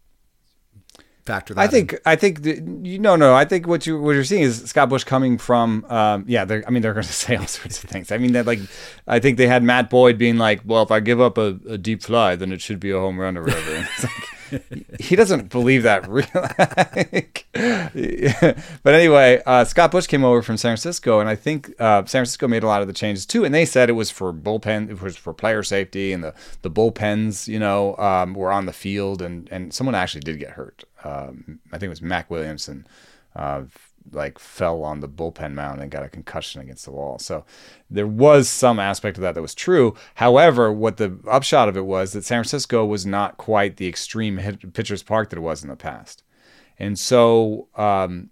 factor 1.26 1.54
that. 1.54 1.60
I 1.60 1.66
think 1.66 1.94
in. 1.94 1.98
I 2.06 2.16
think 2.16 2.42
the, 2.42 2.54
you 2.82 2.98
no 2.98 3.16
no 3.16 3.34
I 3.34 3.44
think 3.44 3.66
what 3.66 3.86
you 3.86 4.00
what 4.00 4.12
you're 4.12 4.24
seeing 4.24 4.42
is 4.42 4.64
Scott 4.64 4.88
Bush 4.88 5.04
coming 5.04 5.36
from 5.38 5.84
um, 5.88 6.24
yeah 6.26 6.44
they're 6.44 6.64
I 6.66 6.70
mean 6.70 6.82
they're 6.82 6.94
going 6.94 7.06
to 7.06 7.12
say 7.12 7.36
all 7.36 7.46
sorts 7.46 7.82
of 7.82 7.90
things 7.90 8.12
I 8.12 8.18
mean 8.18 8.32
that 8.32 8.46
like 8.46 8.60
I 9.06 9.18
think 9.18 9.36
they 9.36 9.46
had 9.46 9.62
Matt 9.62 9.90
Boyd 9.90 10.18
being 10.18 10.38
like 10.38 10.62
well 10.64 10.82
if 10.82 10.90
I 10.90 11.00
give 11.00 11.20
up 11.20 11.36
a, 11.36 11.58
a 11.68 11.78
deep 11.78 12.02
fly 12.02 12.36
then 12.36 12.52
it 12.52 12.60
should 12.60 12.80
be 12.80 12.90
a 12.90 12.98
home 12.98 13.18
run 13.18 13.36
or 13.36 13.42
whatever 13.42 13.88
he 15.00 15.16
doesn't 15.16 15.50
believe 15.50 15.82
that 15.82 16.08
real 16.08 16.26
but 18.82 18.94
anyway 18.94 19.42
uh, 19.44 19.64
Scott 19.64 19.90
Bush 19.90 20.06
came 20.06 20.24
over 20.24 20.42
from 20.42 20.56
San 20.56 20.70
Francisco 20.70 21.20
and 21.20 21.28
I 21.28 21.34
think 21.34 21.74
uh, 21.80 22.04
San 22.04 22.20
Francisco 22.20 22.46
made 22.46 22.62
a 22.62 22.66
lot 22.66 22.80
of 22.80 22.86
the 22.86 22.94
changes 22.94 23.26
too 23.26 23.44
and 23.44 23.54
they 23.54 23.64
said 23.64 23.88
it 23.90 23.94
was 23.94 24.10
for 24.10 24.32
bullpen 24.32 24.90
it 24.90 25.02
was 25.02 25.16
for 25.16 25.32
player 25.32 25.62
safety 25.62 26.12
and 26.12 26.22
the 26.22 26.34
the 26.62 26.70
bullpens 26.70 27.48
you 27.48 27.58
know 27.58 27.96
um, 27.96 28.34
were 28.34 28.52
on 28.52 28.66
the 28.66 28.72
field 28.72 29.20
and 29.20 29.48
and 29.50 29.74
someone 29.74 29.94
actually 29.94 30.20
did 30.20 30.38
get 30.38 30.50
hurt 30.50 30.84
um, 31.06 31.60
I 31.72 31.78
think 31.78 31.84
it 31.84 31.88
was 31.90 32.02
Mac 32.02 32.30
Williamson, 32.30 32.86
uh, 33.34 33.62
like 34.12 34.38
fell 34.38 34.82
on 34.82 35.00
the 35.00 35.08
bullpen 35.08 35.52
mound 35.54 35.80
and 35.80 35.90
got 35.90 36.04
a 36.04 36.08
concussion 36.08 36.60
against 36.60 36.84
the 36.84 36.92
wall. 36.92 37.18
So 37.18 37.44
there 37.90 38.06
was 38.06 38.48
some 38.48 38.78
aspect 38.78 39.16
of 39.16 39.22
that 39.22 39.34
that 39.34 39.42
was 39.42 39.54
true. 39.54 39.94
However, 40.14 40.72
what 40.72 40.96
the 40.96 41.18
upshot 41.28 41.68
of 41.68 41.76
it 41.76 41.86
was 41.86 42.12
that 42.12 42.24
San 42.24 42.38
Francisco 42.38 42.84
was 42.84 43.04
not 43.04 43.36
quite 43.36 43.76
the 43.76 43.88
extreme 43.88 44.38
pitcher's 44.72 45.02
park 45.02 45.30
that 45.30 45.38
it 45.38 45.42
was 45.42 45.62
in 45.62 45.68
the 45.68 45.76
past. 45.76 46.22
And 46.78 46.98
so, 46.98 47.68
um, 47.74 48.30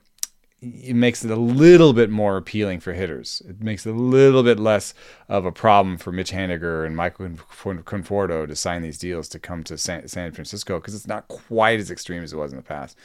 it 0.65 0.95
makes 0.95 1.25
it 1.25 1.31
a 1.31 1.37
little 1.37 1.93
bit 1.93 2.11
more 2.11 2.37
appealing 2.37 2.81
for 2.81 2.93
hitters. 2.93 3.43
It 3.49 3.63
makes 3.63 3.87
it 3.87 3.91
a 3.91 3.99
little 3.99 4.43
bit 4.43 4.59
less 4.59 4.95
of 5.29 5.45
a 5.45 5.53
problem 5.53 5.99
for 5.99 6.13
Mitch 6.13 6.33
Haniger 6.33 6.87
and 6.87 6.97
Michael 6.97 7.29
Conforto 7.29 8.47
to 8.47 8.57
sign 8.57 8.83
these 8.83 8.99
deals 8.99 9.29
to 9.31 9.39
come 9.39 9.63
to 9.65 9.77
San, 9.77 10.09
San 10.09 10.33
Francisco 10.33 10.79
because 10.79 10.95
it's 10.95 11.07
not 11.07 11.29
quite 11.29 11.81
as 11.81 11.91
extreme 11.91 12.23
as 12.23 12.33
it 12.33 12.37
was 12.37 12.53
in 12.53 12.57
the 12.57 12.63
past. 12.63 12.97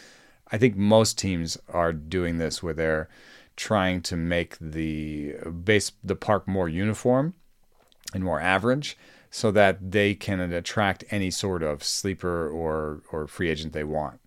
I 0.52 0.58
think 0.58 0.76
most 0.76 1.18
teams 1.18 1.58
are 1.70 1.94
doing 1.94 2.38
this 2.38 2.64
where 2.64 2.74
they're 2.74 3.10
trying 3.56 4.02
to 4.02 4.16
make 4.16 4.58
the 4.60 5.34
base 5.64 5.92
the 6.04 6.16
park 6.16 6.48
more 6.48 6.70
uniform 6.70 7.34
and 8.14 8.24
more 8.24 8.40
average 8.40 8.98
so 9.30 9.52
that 9.52 9.92
they 9.92 10.16
can 10.16 10.40
attract 10.40 11.04
any 11.12 11.30
sort 11.30 11.62
of 11.62 11.84
sleeper 11.84 12.50
or 12.50 13.02
or 13.12 13.28
free 13.28 13.50
agent 13.50 13.74
they 13.74 13.84
want. 13.84 14.20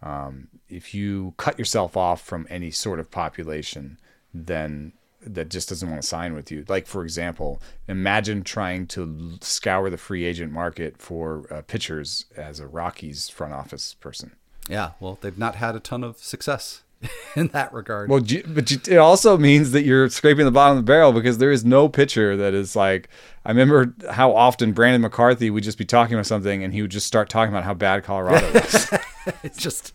Um, 0.00 0.48
if 0.68 0.94
you 0.94 1.34
cut 1.36 1.58
yourself 1.58 1.96
off 1.96 2.20
from 2.20 2.46
any 2.50 2.70
sort 2.70 3.00
of 3.00 3.10
population, 3.10 3.98
then 4.32 4.92
that 5.20 5.48
just 5.48 5.68
doesn't 5.68 5.90
want 5.90 6.00
to 6.00 6.06
sign 6.06 6.34
with 6.34 6.50
you. 6.50 6.64
Like 6.68 6.86
for 6.86 7.02
example, 7.02 7.60
imagine 7.88 8.42
trying 8.42 8.86
to 8.88 9.38
scour 9.40 9.90
the 9.90 9.96
free 9.96 10.24
agent 10.24 10.52
market 10.52 10.98
for 10.98 11.46
uh, 11.52 11.62
pitchers 11.62 12.26
as 12.36 12.60
a 12.60 12.66
Rockies 12.66 13.28
front 13.28 13.52
office 13.52 13.94
person. 13.94 14.32
Yeah, 14.68 14.90
well, 15.00 15.18
they've 15.20 15.38
not 15.38 15.56
had 15.56 15.74
a 15.74 15.80
ton 15.80 16.04
of 16.04 16.18
success 16.18 16.82
in 17.36 17.48
that 17.48 17.72
regard. 17.72 18.10
Well, 18.10 18.20
but 18.20 18.70
it 18.70 18.98
also 18.98 19.38
means 19.38 19.72
that 19.72 19.82
you're 19.82 20.08
scraping 20.08 20.44
the 20.44 20.50
bottom 20.50 20.78
of 20.78 20.84
the 20.84 20.90
barrel 20.90 21.12
because 21.12 21.38
there 21.38 21.52
is 21.52 21.64
no 21.64 21.88
pitcher 21.88 22.36
that 22.36 22.54
is 22.54 22.76
like. 22.76 23.08
I 23.44 23.50
remember 23.50 23.94
how 24.10 24.34
often 24.34 24.72
Brandon 24.72 25.00
McCarthy 25.00 25.48
would 25.48 25.64
just 25.64 25.78
be 25.78 25.84
talking 25.86 26.14
about 26.14 26.26
something 26.26 26.62
and 26.62 26.74
he 26.74 26.82
would 26.82 26.90
just 26.90 27.06
start 27.06 27.30
talking 27.30 27.52
about 27.52 27.64
how 27.64 27.72
bad 27.72 28.04
Colorado 28.04 28.52
was. 28.52 28.92
it's 29.42 29.56
just 29.56 29.94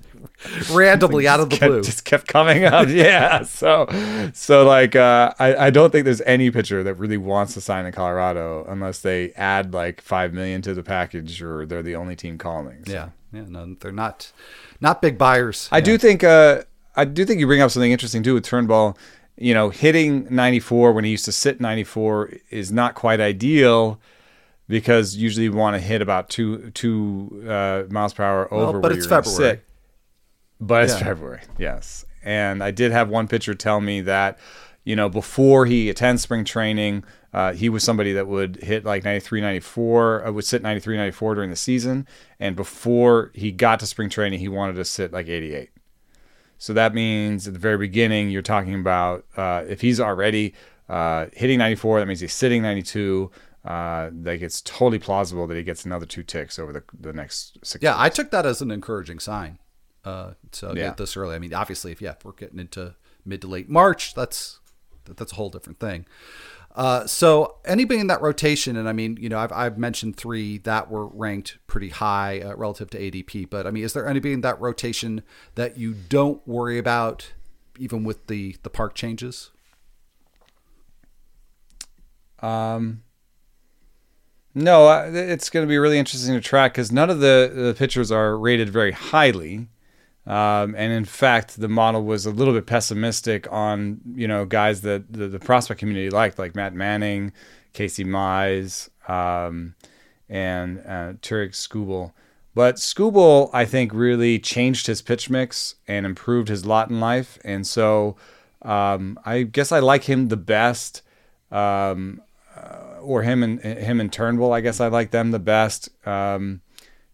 randomly 0.71 1.27
out 1.27 1.39
of 1.39 1.49
the 1.49 1.57
kept, 1.57 1.69
blue. 1.69 1.81
Just 1.81 2.05
kept 2.05 2.27
coming 2.27 2.65
up. 2.65 2.87
yeah. 2.89 3.43
So, 3.43 3.87
so 4.33 4.65
like, 4.65 4.95
uh, 4.95 5.33
I, 5.39 5.55
I 5.55 5.69
don't 5.69 5.91
think 5.91 6.05
there's 6.05 6.21
any 6.21 6.51
pitcher 6.51 6.83
that 6.83 6.95
really 6.95 7.17
wants 7.17 7.53
to 7.55 7.61
sign 7.61 7.85
in 7.85 7.91
Colorado 7.91 8.65
unless 8.67 8.99
they 8.99 9.31
add 9.33 9.73
like 9.73 10.01
five 10.01 10.33
million 10.33 10.61
to 10.63 10.73
the 10.73 10.83
package 10.83 11.41
or 11.41 11.65
they're 11.65 11.83
the 11.83 11.95
only 11.95 12.15
team 12.15 12.37
calling. 12.37 12.85
So. 12.85 12.93
Yeah. 12.93 13.09
Yeah. 13.31 13.45
No, 13.47 13.75
they're 13.79 13.91
not, 13.91 14.31
not 14.79 15.01
big 15.01 15.17
buyers. 15.17 15.69
I 15.71 15.77
yeah. 15.77 15.83
do 15.83 15.97
think, 15.97 16.23
uh, 16.23 16.63
I 16.95 17.05
do 17.05 17.25
think 17.25 17.39
you 17.39 17.47
bring 17.47 17.61
up 17.61 17.71
something 17.71 17.91
interesting 17.91 18.23
too 18.23 18.35
with 18.35 18.43
Turnbull. 18.43 18.97
You 19.35 19.55
know, 19.55 19.71
hitting 19.71 20.27
94 20.29 20.93
when 20.93 21.05
he 21.05 21.11
used 21.11 21.25
to 21.25 21.31
sit 21.31 21.59
94 21.59 22.33
is 22.51 22.71
not 22.71 22.93
quite 22.93 23.19
ideal 23.19 23.99
because 24.67 25.15
usually 25.15 25.45
you 25.45 25.53
want 25.53 25.75
to 25.75 25.79
hit 25.79 26.01
about 26.01 26.29
two 26.29 26.71
two 26.71 27.45
uh, 27.47 27.83
miles 27.89 28.13
per 28.13 28.23
hour 28.23 28.53
over. 28.53 28.73
Well, 28.73 28.81
but 28.81 28.91
it's 28.91 29.05
February. 29.05 29.61
But 30.67 30.85
it's 30.85 30.93
yeah. 30.93 31.05
February, 31.05 31.41
yes. 31.57 32.05
And 32.23 32.63
I 32.63 32.71
did 32.71 32.91
have 32.91 33.09
one 33.09 33.27
pitcher 33.27 33.53
tell 33.53 33.81
me 33.81 34.01
that, 34.01 34.39
you 34.85 34.95
know, 34.95 35.09
before 35.09 35.65
he 35.65 35.89
attends 35.89 36.21
spring 36.21 36.45
training, 36.45 37.03
uh, 37.33 37.53
he 37.53 37.67
was 37.67 37.83
somebody 37.83 38.13
that 38.13 38.27
would 38.27 38.57
hit 38.57 38.85
like 38.85 39.03
93, 39.03 39.41
94, 39.41 40.27
uh, 40.27 40.31
would 40.31 40.45
sit 40.45 40.61
93, 40.61 40.97
94 40.97 41.35
during 41.35 41.49
the 41.49 41.55
season. 41.55 42.07
And 42.39 42.55
before 42.55 43.31
he 43.33 43.51
got 43.51 43.79
to 43.81 43.85
spring 43.85 44.09
training, 44.09 44.39
he 44.39 44.47
wanted 44.47 44.75
to 44.75 44.85
sit 44.85 45.11
like 45.11 45.27
88. 45.27 45.69
So 46.57 46.71
that 46.73 46.93
means 46.93 47.45
at 47.47 47.53
the 47.53 47.59
very 47.59 47.77
beginning, 47.77 48.29
you're 48.29 48.41
talking 48.41 48.75
about 48.75 49.25
uh, 49.35 49.63
if 49.67 49.81
he's 49.81 49.99
already 49.99 50.53
uh, 50.87 51.27
hitting 51.33 51.57
94, 51.57 51.99
that 51.99 52.05
means 52.05 52.21
he's 52.21 52.33
sitting 52.33 52.61
92. 52.61 53.31
Uh, 53.65 54.09
like 54.23 54.41
it's 54.41 54.61
totally 54.61 54.99
plausible 54.99 55.47
that 55.47 55.55
he 55.55 55.63
gets 55.63 55.85
another 55.85 56.05
two 56.05 56.21
ticks 56.21 56.59
over 56.59 56.71
the, 56.71 56.83
the 56.99 57.13
next 57.13 57.57
six. 57.63 57.81
Yeah, 57.81 57.91
weeks. 57.91 58.01
I 58.01 58.09
took 58.09 58.31
that 58.31 58.45
as 58.45 58.61
an 58.61 58.71
encouraging 58.71 59.19
sign. 59.19 59.57
Uh, 60.05 60.33
so 60.51 60.69
yeah. 60.69 60.87
get 60.87 60.97
this 60.97 61.15
early. 61.15 61.35
I 61.35 61.39
mean, 61.39 61.53
obviously, 61.53 61.91
if 61.91 62.01
yeah, 62.01 62.11
if 62.11 62.25
we're 62.25 62.33
getting 62.33 62.59
into 62.59 62.95
mid 63.25 63.41
to 63.41 63.47
late 63.47 63.69
March, 63.69 64.13
that's 64.13 64.59
that's 65.05 65.31
a 65.31 65.35
whole 65.35 65.49
different 65.49 65.79
thing. 65.79 66.05
Uh, 66.75 67.05
so 67.05 67.57
anybody 67.65 67.99
in 67.99 68.07
that 68.07 68.21
rotation, 68.21 68.75
and 68.75 68.89
I 68.89 68.93
mean, 68.93 69.17
you 69.21 69.29
know, 69.29 69.37
I've, 69.37 69.51
I've 69.51 69.77
mentioned 69.77 70.17
three 70.17 70.57
that 70.59 70.89
were 70.89 71.05
ranked 71.05 71.59
pretty 71.67 71.89
high 71.89 72.39
uh, 72.39 72.55
relative 72.55 72.89
to 72.91 72.99
ADP, 72.99 73.49
but 73.49 73.67
I 73.67 73.71
mean, 73.71 73.83
is 73.83 73.93
there 73.93 74.07
anybody 74.07 74.33
in 74.33 74.41
that 74.41 74.59
rotation 74.59 75.21
that 75.53 75.77
you 75.77 75.93
don't 75.93 76.45
worry 76.47 76.79
about, 76.79 77.31
even 77.77 78.03
with 78.03 78.27
the 78.27 78.55
the 78.63 78.69
park 78.71 78.95
changes? 78.95 79.51
Um, 82.39 83.03
no, 84.55 84.89
it's 85.13 85.49
going 85.49 85.65
to 85.65 85.69
be 85.69 85.77
really 85.77 85.97
interesting 85.97 86.33
to 86.33 86.41
track 86.41 86.73
because 86.73 86.91
none 86.91 87.09
of 87.09 87.19
the, 87.19 87.51
the 87.53 87.75
pitchers 87.77 88.11
are 88.11 88.37
rated 88.37 88.69
very 88.69 88.91
highly. 88.91 89.67
Um, 90.25 90.73
and 90.77 90.93
in 90.93 91.05
fact, 91.05 91.59
the 91.59 91.67
model 91.67 92.03
was 92.03 92.25
a 92.25 92.31
little 92.31 92.53
bit 92.53 92.65
pessimistic 92.65 93.51
on 93.51 93.99
you 94.15 94.27
know 94.27 94.45
guys 94.45 94.81
that 94.81 95.11
the, 95.11 95.27
the 95.27 95.39
prospect 95.39 95.79
community 95.79 96.09
liked, 96.09 96.39
like 96.39 96.55
Matt 96.55 96.73
Manning, 96.73 97.33
Casey 97.73 98.05
Mize, 98.05 98.89
um, 99.09 99.75
and 100.29 100.79
uh, 100.87 101.13
Tarik 101.21 101.51
Skubal. 101.51 102.13
But 102.55 102.75
Skubal, 102.75 103.49
I 103.51 103.65
think, 103.65 103.93
really 103.93 104.39
changed 104.39 104.87
his 104.87 105.01
pitch 105.01 105.29
mix 105.29 105.75
and 105.87 106.05
improved 106.05 106.47
his 106.47 106.65
lot 106.65 106.89
in 106.89 107.01
life, 107.01 107.37
and 107.43 107.67
so 107.67 108.15
um, 108.61 109.19
I 109.25 109.43
guess 109.43 109.73
I 109.73 109.79
like 109.79 110.05
him 110.05 110.29
the 110.29 110.37
best, 110.37 111.01
um, 111.51 112.21
uh, 112.55 112.99
or 113.01 113.23
him 113.23 113.43
and 113.43 113.59
him 113.59 113.99
and 113.99 114.13
Turnbull. 114.13 114.53
I 114.53 114.61
guess 114.61 114.79
I 114.79 114.87
like 114.87 115.11
them 115.11 115.31
the 115.31 115.39
best 115.39 115.89
um, 116.07 116.61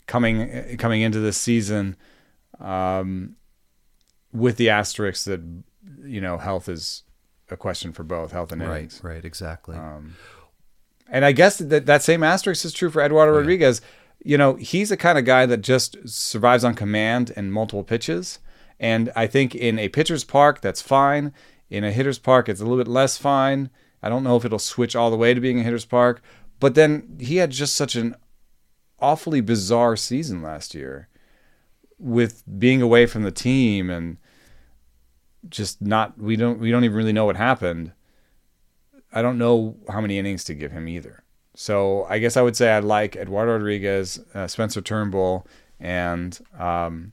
coming 0.05 0.77
coming 0.77 1.01
into 1.01 1.19
this 1.19 1.37
season 1.37 1.95
um, 2.59 3.35
with 4.31 4.57
the 4.57 4.69
asterisk 4.69 5.25
that 5.25 5.41
you 6.03 6.21
know 6.21 6.37
health 6.37 6.69
is 6.69 7.03
a 7.49 7.57
question 7.57 7.93
for 7.93 8.03
both 8.03 8.31
health 8.31 8.51
and 8.51 8.61
innings. 8.61 9.01
Right, 9.03 9.15
right, 9.15 9.25
exactly. 9.25 9.75
Um, 9.75 10.15
and 11.09 11.25
I 11.25 11.31
guess 11.31 11.57
that 11.57 11.85
that 11.85 12.03
same 12.03 12.23
asterisk 12.23 12.65
is 12.65 12.73
true 12.73 12.89
for 12.89 13.01
Eduardo 13.01 13.33
oh, 13.33 13.37
Rodriguez. 13.37 13.81
You 14.23 14.37
know, 14.37 14.55
he's 14.55 14.89
the 14.89 14.97
kind 14.97 15.17
of 15.17 15.25
guy 15.25 15.45
that 15.45 15.61
just 15.61 15.97
survives 16.07 16.63
on 16.63 16.75
command 16.75 17.31
and 17.35 17.53
multiple 17.53 17.83
pitches. 17.83 18.39
And 18.79 19.11
I 19.15 19.27
think 19.27 19.55
in 19.55 19.79
a 19.79 19.89
pitcher's 19.89 20.23
park, 20.23 20.61
that's 20.61 20.81
fine. 20.81 21.33
In 21.69 21.83
a 21.83 21.91
hitter's 21.91 22.19
park, 22.19 22.49
it's 22.49 22.59
a 22.59 22.63
little 22.63 22.77
bit 22.77 22.87
less 22.87 23.17
fine. 23.17 23.69
I 24.01 24.09
don't 24.09 24.23
know 24.23 24.35
if 24.35 24.45
it'll 24.45 24.59
switch 24.59 24.95
all 24.95 25.09
the 25.09 25.17
way 25.17 25.33
to 25.33 25.41
being 25.41 25.59
a 25.59 25.63
hitter's 25.63 25.85
park. 25.85 26.21
But 26.59 26.75
then 26.75 27.17
he 27.19 27.37
had 27.37 27.51
just 27.51 27.75
such 27.75 27.95
an 27.95 28.15
awfully 28.99 29.41
bizarre 29.41 29.95
season 29.95 30.41
last 30.41 30.75
year 30.75 31.07
with 31.99 32.43
being 32.57 32.81
away 32.81 33.05
from 33.05 33.23
the 33.23 33.31
team 33.31 33.89
and 33.89 34.17
just 35.49 35.81
not 35.81 36.17
we 36.17 36.35
don't 36.35 36.59
we 36.59 36.71
don't 36.71 36.83
even 36.83 36.97
really 36.97 37.13
know 37.13 37.25
what 37.25 37.37
happened. 37.37 37.91
I 39.11 39.21
don't 39.21 39.37
know 39.37 39.77
how 39.89 40.01
many 40.01 40.17
innings 40.17 40.43
to 40.45 40.53
give 40.53 40.71
him 40.71 40.87
either. 40.87 41.23
So 41.55 42.05
I 42.09 42.19
guess 42.19 42.37
I 42.37 42.41
would 42.41 42.55
say 42.55 42.71
I 42.71 42.79
like 42.79 43.15
Eduardo 43.15 43.53
Rodriguez, 43.53 44.19
uh, 44.33 44.47
Spencer 44.47 44.81
Turnbull, 44.81 45.47
and 45.79 46.39
um, 46.57 47.11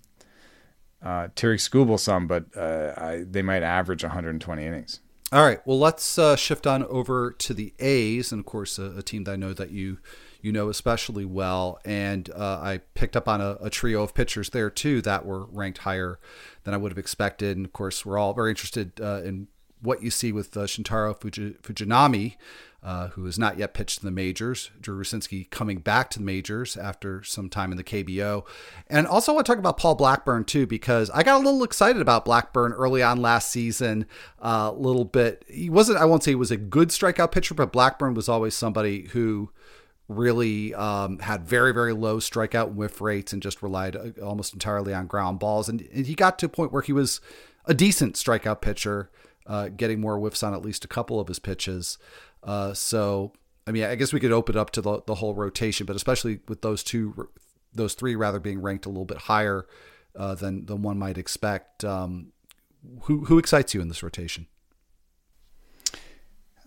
uh, 1.02 1.28
Tarik 1.34 1.60
Skubal 1.60 1.98
some, 1.98 2.26
but 2.26 2.44
uh, 2.56 2.92
I, 2.96 3.24
they 3.28 3.42
might 3.42 3.62
average 3.62 4.02
120 4.02 4.64
innings. 4.64 5.00
All 5.32 5.44
right. 5.44 5.60
Well, 5.66 5.78
let's 5.78 6.18
uh, 6.18 6.36
shift 6.36 6.66
on 6.66 6.84
over 6.84 7.32
to 7.32 7.54
the 7.54 7.74
A's, 7.78 8.30
and 8.30 8.40
of 8.40 8.46
course, 8.46 8.78
a, 8.78 8.98
a 8.98 9.02
team 9.02 9.24
that 9.24 9.32
I 9.32 9.36
know 9.36 9.52
that 9.52 9.70
you 9.70 9.98
you 10.46 10.52
know 10.52 10.68
especially 10.68 11.24
well. 11.24 11.80
And 11.84 12.30
uh, 12.30 12.60
I 12.62 12.80
picked 12.94 13.16
up 13.16 13.28
on 13.28 13.40
a, 13.40 13.58
a, 13.60 13.68
trio 13.68 14.04
of 14.04 14.14
pitchers 14.14 14.50
there 14.50 14.70
too 14.70 15.02
that 15.02 15.26
were 15.26 15.44
ranked 15.46 15.78
higher 15.78 16.20
than 16.62 16.72
I 16.72 16.76
would 16.76 16.92
have 16.92 16.98
expected. 16.98 17.56
And 17.56 17.66
of 17.66 17.72
course, 17.72 18.06
we're 18.06 18.16
all 18.16 18.32
very 18.32 18.50
interested 18.50 19.00
uh, 19.00 19.22
in 19.24 19.48
what 19.82 20.04
you 20.04 20.10
see 20.10 20.30
with 20.30 20.56
uh, 20.56 20.60
Shintaro 20.60 21.20
Fuji, 21.20 21.56
Fujinami, 21.62 22.36
uh, 22.80 23.08
who 23.08 23.24
has 23.24 23.40
not 23.40 23.58
yet 23.58 23.74
pitched 23.74 24.04
in 24.04 24.06
the 24.06 24.12
majors. 24.12 24.70
Drew 24.80 24.96
Rucinski 25.02 25.50
coming 25.50 25.78
back 25.78 26.10
to 26.10 26.20
the 26.20 26.24
majors 26.24 26.76
after 26.76 27.24
some 27.24 27.50
time 27.50 27.72
in 27.72 27.76
the 27.76 27.82
KBO. 27.82 28.46
And 28.88 29.08
also, 29.08 29.32
I 29.32 29.34
want 29.34 29.46
to 29.46 29.52
talk 29.52 29.58
about 29.58 29.78
Paul 29.78 29.96
Blackburn, 29.96 30.44
too, 30.44 30.64
because 30.68 31.10
I 31.10 31.24
got 31.24 31.40
a 31.40 31.44
little 31.44 31.64
excited 31.64 32.00
about 32.00 32.24
Blackburn 32.24 32.72
early 32.72 33.02
on 33.02 33.20
last 33.20 33.50
season. 33.50 34.06
A 34.40 34.46
uh, 34.46 34.70
little 34.70 35.04
bit. 35.04 35.44
He 35.48 35.68
wasn't, 35.68 35.98
I 35.98 36.04
won't 36.04 36.22
say 36.22 36.30
he 36.30 36.36
was 36.36 36.52
a 36.52 36.56
good 36.56 36.90
strikeout 36.90 37.32
pitcher, 37.32 37.54
but 37.54 37.72
Blackburn 37.72 38.14
was 38.14 38.28
always 38.28 38.54
somebody 38.54 39.08
who 39.08 39.50
really 40.08 40.74
um, 40.74 41.18
had 41.18 41.44
very, 41.44 41.72
very 41.72 41.92
low 41.92 42.18
strikeout 42.18 42.74
whiff 42.74 43.00
rates 43.00 43.32
and 43.32 43.42
just 43.42 43.62
relied 43.62 43.96
uh, 43.96 44.10
almost 44.22 44.52
entirely 44.52 44.94
on 44.94 45.06
ground 45.06 45.38
balls. 45.38 45.68
And, 45.68 45.86
and 45.92 46.06
he 46.06 46.14
got 46.14 46.38
to 46.38 46.46
a 46.46 46.48
point 46.48 46.72
where 46.72 46.82
he 46.82 46.92
was 46.92 47.20
a 47.64 47.74
decent 47.74 48.14
strikeout 48.14 48.60
pitcher, 48.60 49.10
uh, 49.46 49.68
getting 49.68 50.00
more 50.00 50.18
whiffs 50.18 50.42
on 50.42 50.54
at 50.54 50.62
least 50.62 50.84
a 50.84 50.88
couple 50.88 51.18
of 51.18 51.28
his 51.28 51.38
pitches. 51.38 51.98
Uh, 52.42 52.72
so, 52.72 53.32
I 53.66 53.72
mean, 53.72 53.84
I 53.84 53.96
guess 53.96 54.12
we 54.12 54.20
could 54.20 54.32
open 54.32 54.56
up 54.56 54.70
to 54.72 54.80
the, 54.80 55.02
the 55.06 55.16
whole 55.16 55.34
rotation, 55.34 55.86
but 55.86 55.96
especially 55.96 56.40
with 56.46 56.62
those 56.62 56.84
two, 56.84 57.28
those 57.74 57.94
three 57.94 58.14
rather 58.14 58.38
being 58.38 58.62
ranked 58.62 58.86
a 58.86 58.88
little 58.88 59.04
bit 59.04 59.18
higher 59.18 59.66
uh, 60.14 60.36
than, 60.36 60.66
than 60.66 60.82
one 60.82 60.98
might 60.98 61.18
expect. 61.18 61.84
Um, 61.84 62.32
who, 63.02 63.24
who 63.24 63.38
excites 63.38 63.74
you 63.74 63.80
in 63.80 63.88
this 63.88 64.04
rotation? 64.04 64.46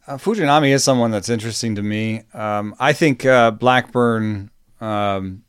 Uh, 0.10 0.18
Fujinami 0.18 0.72
is 0.72 0.84
someone 0.84 1.12
that's 1.12 1.30
interesting 1.30 1.76
to 1.76 1.84
me. 1.84 2.24
Um, 2.34 2.74
I 2.80 2.94
think 2.94 3.28
uh, 3.28 3.52
Blackburn 3.52 4.50
um, 4.82 5.44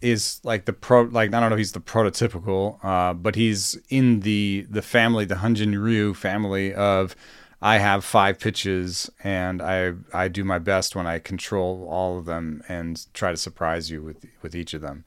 is 0.00 0.40
like 0.42 0.64
the 0.64 0.72
pro 0.72 1.02
like 1.02 1.32
I 1.32 1.38
don't 1.38 1.50
know 1.50 1.54
if 1.54 1.58
he's 1.58 1.70
the 1.70 1.78
prototypical, 1.78 2.84
uh, 2.84 3.14
but 3.14 3.36
he's 3.36 3.78
in 3.88 4.20
the 4.20 4.66
the 4.68 4.82
family, 4.82 5.24
the 5.24 5.36
Hyunjin 5.36 5.80
Ryu 5.80 6.14
family 6.14 6.74
of 6.74 7.14
I 7.62 7.78
have 7.78 8.04
five 8.04 8.40
pitches 8.40 9.08
and 9.22 9.62
I 9.62 9.92
I 10.12 10.26
do 10.26 10.42
my 10.42 10.58
best 10.58 10.96
when 10.96 11.06
I 11.06 11.20
control 11.20 11.86
all 11.88 12.18
of 12.18 12.24
them 12.24 12.64
and 12.66 13.06
try 13.14 13.30
to 13.30 13.36
surprise 13.36 13.88
you 13.88 14.02
with 14.02 14.26
with 14.42 14.56
each 14.56 14.74
of 14.74 14.80
them. 14.80 15.04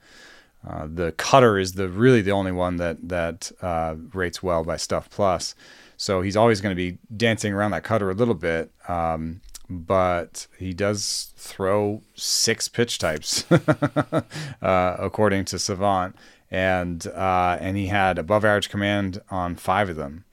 Uh, 0.65 0.87
the 0.89 1.11
cutter 1.11 1.57
is 1.57 1.73
the 1.73 1.89
really 1.89 2.21
the 2.21 2.31
only 2.31 2.53
one 2.53 2.77
that 2.77 3.09
that 3.09 3.51
uh, 3.61 3.95
rates 4.13 4.41
well 4.41 4.63
by 4.63 4.77
Stuff 4.77 5.09
Plus, 5.09 5.53
so 5.99 6.21
he's 6.21 6.37
always 6.37 6.61
going 6.61 6.71
to 6.71 6.77
be 6.77 6.97
dancing 7.17 7.51
around 7.51 7.71
that 7.71 7.83
cutter 7.83 8.09
a 8.09 8.13
little 8.13 8.33
bit. 8.33 8.71
Um, 8.87 9.41
but 9.69 10.47
he 10.57 10.73
does 10.73 11.33
throw 11.35 12.01
six 12.15 12.69
pitch 12.69 12.99
types, 12.99 13.45
uh, 14.61 14.95
according 14.97 15.43
to 15.45 15.59
Savant, 15.59 16.15
and 16.49 17.05
uh, 17.05 17.57
and 17.59 17.75
he 17.75 17.87
had 17.87 18.17
above 18.17 18.45
average 18.45 18.69
command 18.69 19.21
on 19.29 19.57
five 19.57 19.89
of 19.89 19.97
them. 19.97 20.23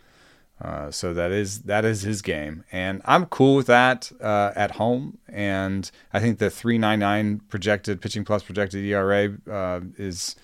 Uh, 0.63 0.93
so 0.93 1.13
that 1.13 1.33
is 1.33 1.63
that 1.63 1.85
is 1.85 2.03
his 2.03 2.23
game, 2.23 2.63
and 2.71 3.03
I'm 3.05 3.27
cool 3.27 3.57
with 3.57 3.67
that 3.67 4.13
uh, 4.21 4.53
at 4.55 4.71
home. 4.71 5.19
And 5.29 5.91
I 6.13 6.21
think 6.21 6.39
the 6.39 6.47
3.99 6.47 7.41
projected 7.49 8.01
pitching 8.01 8.25
plus 8.25 8.45
projected 8.45 8.85
ERA 8.85 9.37
uh, 9.51 9.81
is 9.99 10.37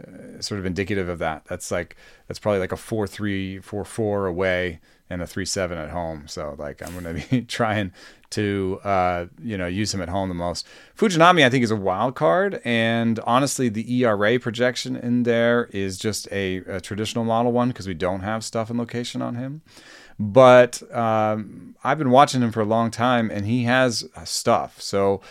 uh, 0.00 0.40
sort 0.40 0.58
of 0.58 0.66
indicative 0.66 1.08
of 1.08 1.18
that. 1.18 1.44
That's 1.46 1.70
like 1.70 1.96
that's 2.26 2.38
probably 2.38 2.60
like 2.60 2.72
a 2.72 2.76
four 2.76 3.06
three 3.06 3.58
four 3.60 3.84
four 3.84 4.26
away 4.26 4.80
and 5.08 5.20
a 5.20 5.26
three 5.26 5.44
seven 5.44 5.78
at 5.78 5.90
home. 5.90 6.28
So 6.28 6.54
like 6.58 6.82
I'm 6.86 6.92
going 6.98 7.16
to 7.20 7.28
be 7.28 7.42
trying 7.42 7.92
to 8.30 8.80
uh, 8.84 9.26
you 9.42 9.58
know 9.58 9.66
use 9.66 9.92
him 9.92 10.00
at 10.00 10.08
home 10.08 10.28
the 10.28 10.34
most. 10.34 10.66
Fujinami 10.96 11.44
I 11.44 11.50
think 11.50 11.64
is 11.64 11.70
a 11.70 11.76
wild 11.76 12.14
card, 12.14 12.60
and 12.64 13.18
honestly 13.20 13.68
the 13.68 14.02
ERA 14.02 14.38
projection 14.38 14.96
in 14.96 15.24
there 15.24 15.68
is 15.72 15.98
just 15.98 16.28
a, 16.30 16.58
a 16.58 16.80
traditional 16.80 17.24
model 17.24 17.52
one 17.52 17.68
because 17.68 17.86
we 17.86 17.94
don't 17.94 18.20
have 18.20 18.44
stuff 18.44 18.70
and 18.70 18.78
location 18.78 19.20
on 19.20 19.34
him. 19.34 19.62
But 20.18 20.82
um, 20.94 21.76
I've 21.82 21.96
been 21.96 22.10
watching 22.10 22.42
him 22.42 22.52
for 22.52 22.60
a 22.60 22.66
long 22.66 22.90
time, 22.90 23.30
and 23.30 23.46
he 23.46 23.64
has 23.64 24.06
stuff. 24.24 24.80
So 24.80 25.22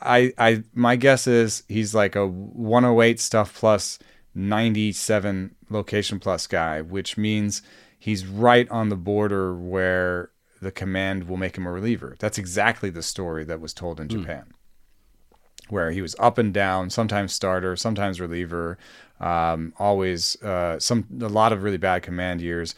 I 0.00 0.32
I 0.38 0.62
my 0.74 0.96
guess 0.96 1.26
is 1.26 1.64
he's 1.68 1.94
like 1.94 2.16
a 2.16 2.26
108 2.26 3.18
stuff 3.20 3.54
plus 3.58 3.98
97 4.34 5.54
location 5.70 6.20
plus 6.20 6.46
guy, 6.46 6.80
which 6.80 7.16
means 7.16 7.62
he's 7.98 8.26
right 8.26 8.68
on 8.70 8.88
the 8.88 8.96
border 8.96 9.54
where 9.54 10.30
the 10.60 10.72
command 10.72 11.28
will 11.28 11.36
make 11.36 11.56
him 11.56 11.66
a 11.66 11.72
reliever. 11.72 12.16
That's 12.18 12.38
exactly 12.38 12.90
the 12.90 13.02
story 13.02 13.44
that 13.44 13.60
was 13.60 13.74
told 13.74 14.00
in 14.00 14.08
Japan, 14.08 14.46
mm. 14.46 15.36
where 15.68 15.90
he 15.90 16.02
was 16.02 16.16
up 16.18 16.38
and 16.38 16.52
down, 16.52 16.90
sometimes 16.90 17.32
starter, 17.32 17.76
sometimes 17.76 18.20
reliever, 18.20 18.78
um, 19.20 19.72
always 19.78 20.40
uh, 20.42 20.78
some 20.78 21.06
a 21.20 21.28
lot 21.28 21.52
of 21.52 21.62
really 21.62 21.76
bad 21.76 22.02
command 22.02 22.40
years. 22.40 22.74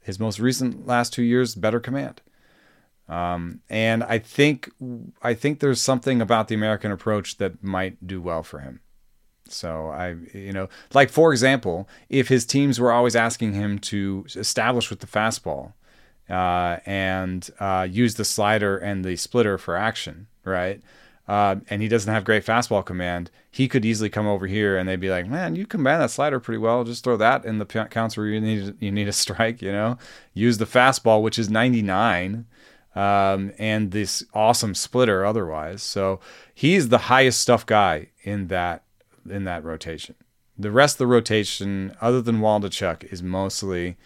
His 0.00 0.18
most 0.18 0.38
recent 0.38 0.86
last 0.86 1.12
two 1.12 1.22
years, 1.22 1.54
better 1.54 1.80
command. 1.80 2.20
Um, 3.08 3.60
and 3.70 4.04
I 4.04 4.18
think 4.18 4.70
I 5.22 5.34
think 5.34 5.60
there's 5.60 5.80
something 5.80 6.20
about 6.20 6.48
the 6.48 6.54
American 6.54 6.92
approach 6.92 7.38
that 7.38 7.62
might 7.62 8.06
do 8.06 8.20
well 8.20 8.42
for 8.42 8.58
him. 8.60 8.80
So 9.48 9.88
I, 9.88 10.16
you 10.34 10.52
know, 10.52 10.68
like 10.92 11.08
for 11.10 11.32
example, 11.32 11.88
if 12.10 12.28
his 12.28 12.44
teams 12.44 12.78
were 12.78 12.92
always 12.92 13.16
asking 13.16 13.54
him 13.54 13.78
to 13.80 14.26
establish 14.36 14.90
with 14.90 15.00
the 15.00 15.06
fastball 15.06 15.72
uh, 16.28 16.78
and 16.84 17.48
uh, 17.58 17.86
use 17.90 18.16
the 18.16 18.26
slider 18.26 18.76
and 18.76 19.04
the 19.04 19.16
splitter 19.16 19.56
for 19.56 19.74
action, 19.74 20.26
right? 20.44 20.82
Uh, 21.26 21.56
and 21.68 21.82
he 21.82 21.88
doesn't 21.88 22.12
have 22.12 22.24
great 22.24 22.44
fastball 22.44 22.84
command, 22.84 23.30
he 23.50 23.68
could 23.68 23.84
easily 23.84 24.08
come 24.08 24.26
over 24.26 24.46
here 24.46 24.78
and 24.78 24.88
they'd 24.88 24.96
be 24.96 25.10
like, 25.10 25.26
"Man, 25.26 25.56
you 25.56 25.66
command 25.66 26.00
that 26.00 26.10
slider 26.10 26.40
pretty 26.40 26.58
well. 26.58 26.84
Just 26.84 27.04
throw 27.04 27.18
that 27.18 27.44
in 27.44 27.58
the 27.58 27.66
counts 27.66 28.16
where 28.16 28.26
you 28.26 28.40
need 28.40 28.76
you 28.80 28.90
need 28.90 29.08
a 29.08 29.12
strike. 29.24 29.60
You 29.60 29.72
know, 29.72 29.98
use 30.32 30.58
the 30.58 30.64
fastball, 30.64 31.22
which 31.22 31.38
is 31.38 31.50
99, 31.50 32.46
um, 32.98 33.52
and 33.58 33.92
this 33.92 34.24
awesome 34.34 34.74
splitter 34.74 35.24
otherwise. 35.24 35.82
So 35.82 36.18
he's 36.52 36.88
the 36.88 36.98
highest 36.98 37.40
stuff 37.40 37.64
guy 37.64 38.08
in 38.24 38.48
that 38.48 38.82
in 39.30 39.44
that 39.44 39.62
rotation. 39.62 40.16
The 40.58 40.72
rest 40.72 40.96
of 40.96 40.98
the 40.98 41.06
rotation, 41.06 41.94
other 42.00 42.20
than 42.20 42.40
Waldichuk, 42.40 43.04
is 43.12 43.22
mostly 43.22 43.96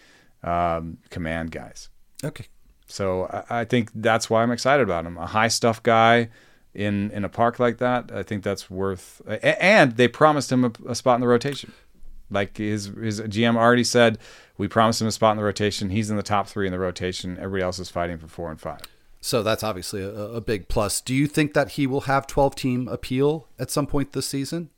um, 0.43 0.99
command 1.09 1.49
guys. 1.49 1.89
Okay. 2.23 2.45
So 2.85 3.25
I, 3.49 3.61
I, 3.61 3.65
think 3.65 3.89
that's 3.95 4.29
why 4.29 4.43
I'm 4.43 4.51
excited 4.51 4.83
about 4.83 5.05
him. 5.05 5.17
A 5.17 5.25
high 5.25 5.47
stuff 5.47 5.81
guy 5.81 6.29
in 6.75 7.09
in 7.11 7.25
a 7.25 7.29
park 7.29 7.57
like 7.57 7.79
that. 7.79 8.11
I 8.13 8.21
think 8.21 8.43
that's 8.43 8.69
worth. 8.69 9.23
And 9.27 9.93
they 9.93 10.07
promised 10.07 10.51
him 10.51 10.65
a, 10.65 10.71
a 10.89 10.93
spot 10.93 11.15
in 11.15 11.21
the 11.21 11.27
rotation. 11.27 11.73
Like 12.33 12.57
his 12.57 12.85
his 12.87 13.21
GM 13.21 13.55
already 13.55 13.83
said, 13.83 14.17
we 14.57 14.67
promised 14.67 15.01
him 15.01 15.07
a 15.07 15.11
spot 15.11 15.31
in 15.31 15.37
the 15.37 15.43
rotation. 15.43 15.89
He's 15.89 16.09
in 16.09 16.17
the 16.17 16.23
top 16.23 16.47
three 16.47 16.67
in 16.67 16.73
the 16.73 16.79
rotation. 16.79 17.37
Everybody 17.37 17.63
else 17.63 17.79
is 17.79 17.89
fighting 17.89 18.17
for 18.17 18.27
four 18.27 18.51
and 18.51 18.59
five. 18.59 18.81
So 19.21 19.41
that's 19.41 19.63
obviously 19.63 20.03
a, 20.03 20.09
a 20.09 20.41
big 20.41 20.67
plus. 20.67 20.99
Do 20.99 21.15
you 21.15 21.27
think 21.27 21.53
that 21.53 21.71
he 21.71 21.87
will 21.87 22.01
have 22.01 22.27
12 22.27 22.55
team 22.55 22.87
appeal 22.89 23.47
at 23.57 23.71
some 23.71 23.87
point 23.87 24.11
this 24.11 24.27
season? 24.27 24.69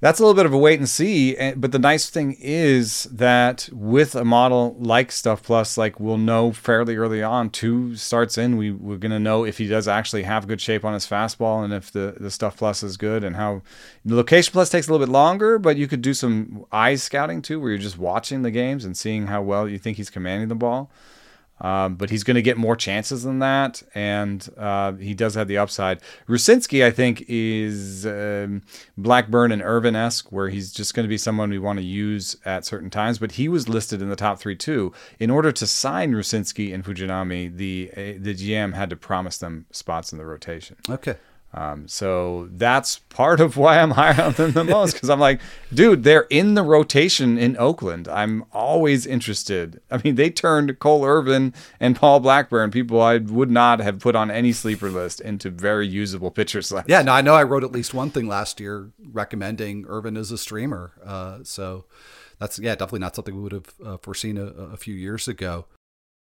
That's 0.00 0.18
a 0.18 0.22
little 0.22 0.34
bit 0.34 0.46
of 0.46 0.52
a 0.54 0.58
wait 0.58 0.78
and 0.78 0.88
see. 0.88 1.36
Eh, 1.36 1.54
but 1.56 1.72
the 1.72 1.78
nice 1.78 2.08
thing 2.08 2.36
is 2.40 3.04
that 3.04 3.68
with 3.70 4.14
a 4.14 4.24
model 4.24 4.74
like 4.78 5.12
Stuff 5.12 5.42
Plus, 5.42 5.76
like 5.76 6.00
we'll 6.00 6.16
know 6.16 6.52
fairly 6.52 6.96
early 6.96 7.22
on, 7.22 7.50
two 7.50 7.94
starts 7.96 8.38
in, 8.38 8.56
we, 8.56 8.70
we're 8.70 8.96
going 8.96 9.12
to 9.12 9.18
know 9.18 9.44
if 9.44 9.58
he 9.58 9.66
does 9.66 9.86
actually 9.86 10.22
have 10.22 10.48
good 10.48 10.60
shape 10.60 10.84
on 10.84 10.94
his 10.94 11.06
fastball 11.06 11.62
and 11.62 11.72
if 11.74 11.90
the, 11.92 12.16
the 12.18 12.30
Stuff 12.30 12.56
Plus 12.56 12.82
is 12.82 12.96
good 12.96 13.22
and 13.22 13.36
how 13.36 13.60
the 14.04 14.14
Location 14.14 14.52
Plus 14.52 14.70
takes 14.70 14.88
a 14.88 14.92
little 14.92 15.06
bit 15.06 15.12
longer, 15.12 15.58
but 15.58 15.76
you 15.76 15.86
could 15.86 16.02
do 16.02 16.14
some 16.14 16.64
eye 16.72 16.94
scouting 16.94 17.42
too, 17.42 17.60
where 17.60 17.70
you're 17.70 17.78
just 17.78 17.98
watching 17.98 18.40
the 18.40 18.50
games 18.50 18.86
and 18.86 18.96
seeing 18.96 19.26
how 19.26 19.42
well 19.42 19.68
you 19.68 19.78
think 19.78 19.98
he's 19.98 20.10
commanding 20.10 20.48
the 20.48 20.54
ball. 20.54 20.90
Um, 21.60 21.96
but 21.96 22.10
he's 22.10 22.24
going 22.24 22.36
to 22.36 22.42
get 22.42 22.56
more 22.56 22.76
chances 22.76 23.22
than 23.22 23.40
that, 23.40 23.82
and 23.94 24.48
uh, 24.56 24.92
he 24.92 25.14
does 25.14 25.34
have 25.34 25.48
the 25.48 25.58
upside. 25.58 26.00
Rucinski, 26.28 26.84
I 26.84 26.90
think, 26.90 27.24
is 27.28 28.06
um, 28.06 28.62
Blackburn 28.96 29.52
and 29.52 29.62
Irvin 29.62 29.94
esque, 29.94 30.32
where 30.32 30.48
he's 30.48 30.72
just 30.72 30.94
going 30.94 31.04
to 31.04 31.08
be 31.08 31.18
someone 31.18 31.50
we 31.50 31.58
want 31.58 31.78
to 31.78 31.84
use 31.84 32.36
at 32.44 32.64
certain 32.64 32.90
times. 32.90 33.18
But 33.18 33.32
he 33.32 33.48
was 33.48 33.68
listed 33.68 34.00
in 34.00 34.08
the 34.08 34.16
top 34.16 34.38
three 34.38 34.56
too. 34.56 34.92
In 35.18 35.30
order 35.30 35.52
to 35.52 35.66
sign 35.66 36.12
Rucinski 36.12 36.72
and 36.72 36.84
Fujinami, 36.84 37.54
the 37.54 37.90
uh, 37.92 38.00
the 38.18 38.34
GM 38.34 38.74
had 38.74 38.90
to 38.90 38.96
promise 38.96 39.38
them 39.38 39.66
spots 39.70 40.12
in 40.12 40.18
the 40.18 40.24
rotation. 40.26 40.76
Okay. 40.88 41.16
Um, 41.52 41.88
so 41.88 42.48
that's 42.52 43.00
part 43.08 43.40
of 43.40 43.56
why 43.56 43.78
I'm 43.78 43.90
higher 43.92 44.22
on 44.22 44.32
them 44.32 44.52
the 44.52 44.64
most 44.64 44.94
because 44.94 45.10
I'm 45.10 45.18
like, 45.18 45.40
dude, 45.74 46.04
they're 46.04 46.26
in 46.30 46.54
the 46.54 46.62
rotation 46.62 47.38
in 47.38 47.56
Oakland. 47.58 48.06
I'm 48.08 48.44
always 48.52 49.04
interested. 49.04 49.80
I 49.90 50.00
mean, 50.04 50.14
they 50.14 50.30
turned 50.30 50.78
Cole 50.78 51.04
Irvin 51.04 51.52
and 51.80 51.96
Paul 51.96 52.20
Blackburn, 52.20 52.70
people 52.70 53.00
I 53.00 53.18
would 53.18 53.50
not 53.50 53.80
have 53.80 53.98
put 53.98 54.14
on 54.14 54.30
any 54.30 54.52
sleeper 54.52 54.90
list, 54.90 55.20
into 55.20 55.50
very 55.50 55.88
usable 55.88 56.30
pitchers. 56.30 56.70
Last 56.70 56.84
yeah, 56.88 57.02
no, 57.02 57.12
I 57.12 57.20
know 57.20 57.34
I 57.34 57.42
wrote 57.42 57.64
at 57.64 57.72
least 57.72 57.94
one 57.94 58.10
thing 58.10 58.28
last 58.28 58.60
year 58.60 58.90
recommending 59.12 59.86
Irvin 59.88 60.16
as 60.16 60.30
a 60.30 60.38
streamer. 60.38 60.92
Uh, 61.04 61.38
so 61.42 61.84
that's 62.38 62.58
yeah, 62.60 62.74
definitely 62.74 63.00
not 63.00 63.16
something 63.16 63.34
we 63.34 63.42
would 63.42 63.52
have 63.52 63.74
uh, 63.84 63.96
foreseen 63.98 64.38
a, 64.38 64.46
a 64.46 64.76
few 64.76 64.94
years 64.94 65.26
ago. 65.26 65.66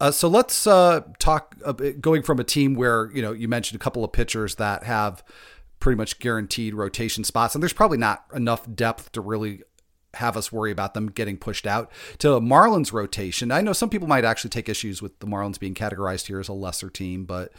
Uh, 0.00 0.10
so 0.10 0.28
let's 0.28 0.66
uh, 0.66 1.02
talk 1.18 1.54
going 2.00 2.22
from 2.22 2.40
a 2.40 2.44
team 2.44 2.74
where 2.74 3.10
you 3.12 3.20
know 3.20 3.32
you 3.32 3.46
mentioned 3.48 3.80
a 3.80 3.84
couple 3.84 4.02
of 4.02 4.12
pitchers 4.12 4.54
that 4.56 4.84
have 4.84 5.22
pretty 5.78 5.96
much 5.96 6.18
guaranteed 6.18 6.74
rotation 6.74 7.22
spots, 7.22 7.54
and 7.54 7.62
there's 7.62 7.72
probably 7.72 7.98
not 7.98 8.24
enough 8.34 8.66
depth 8.74 9.12
to 9.12 9.20
really 9.20 9.62
have 10.14 10.36
us 10.36 10.50
worry 10.50 10.72
about 10.72 10.94
them 10.94 11.08
getting 11.08 11.36
pushed 11.36 11.66
out 11.66 11.90
to 12.18 12.28
Marlins 12.40 12.92
rotation. 12.92 13.52
I 13.52 13.60
know 13.60 13.72
some 13.72 13.88
people 13.88 14.08
might 14.08 14.24
actually 14.24 14.50
take 14.50 14.68
issues 14.68 15.00
with 15.00 15.16
the 15.20 15.26
Marlins 15.26 15.60
being 15.60 15.74
categorized 15.74 16.26
here 16.26 16.40
as 16.40 16.48
a 16.48 16.52
lesser 16.52 16.90
team, 16.90 17.24
but 17.24 17.52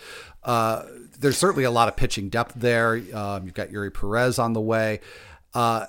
uh, 0.43 0.83
there's 1.17 1.37
certainly 1.37 1.63
a 1.63 1.71
lot 1.71 1.87
of 1.87 1.95
pitching 1.95 2.29
depth 2.29 2.55
there. 2.55 3.01
Um, 3.13 3.45
you've 3.45 3.53
got 3.53 3.69
Eury 3.69 3.93
Perez 3.93 4.37
on 4.37 4.53
the 4.53 4.61
way. 4.61 4.99
Uh, 5.53 5.85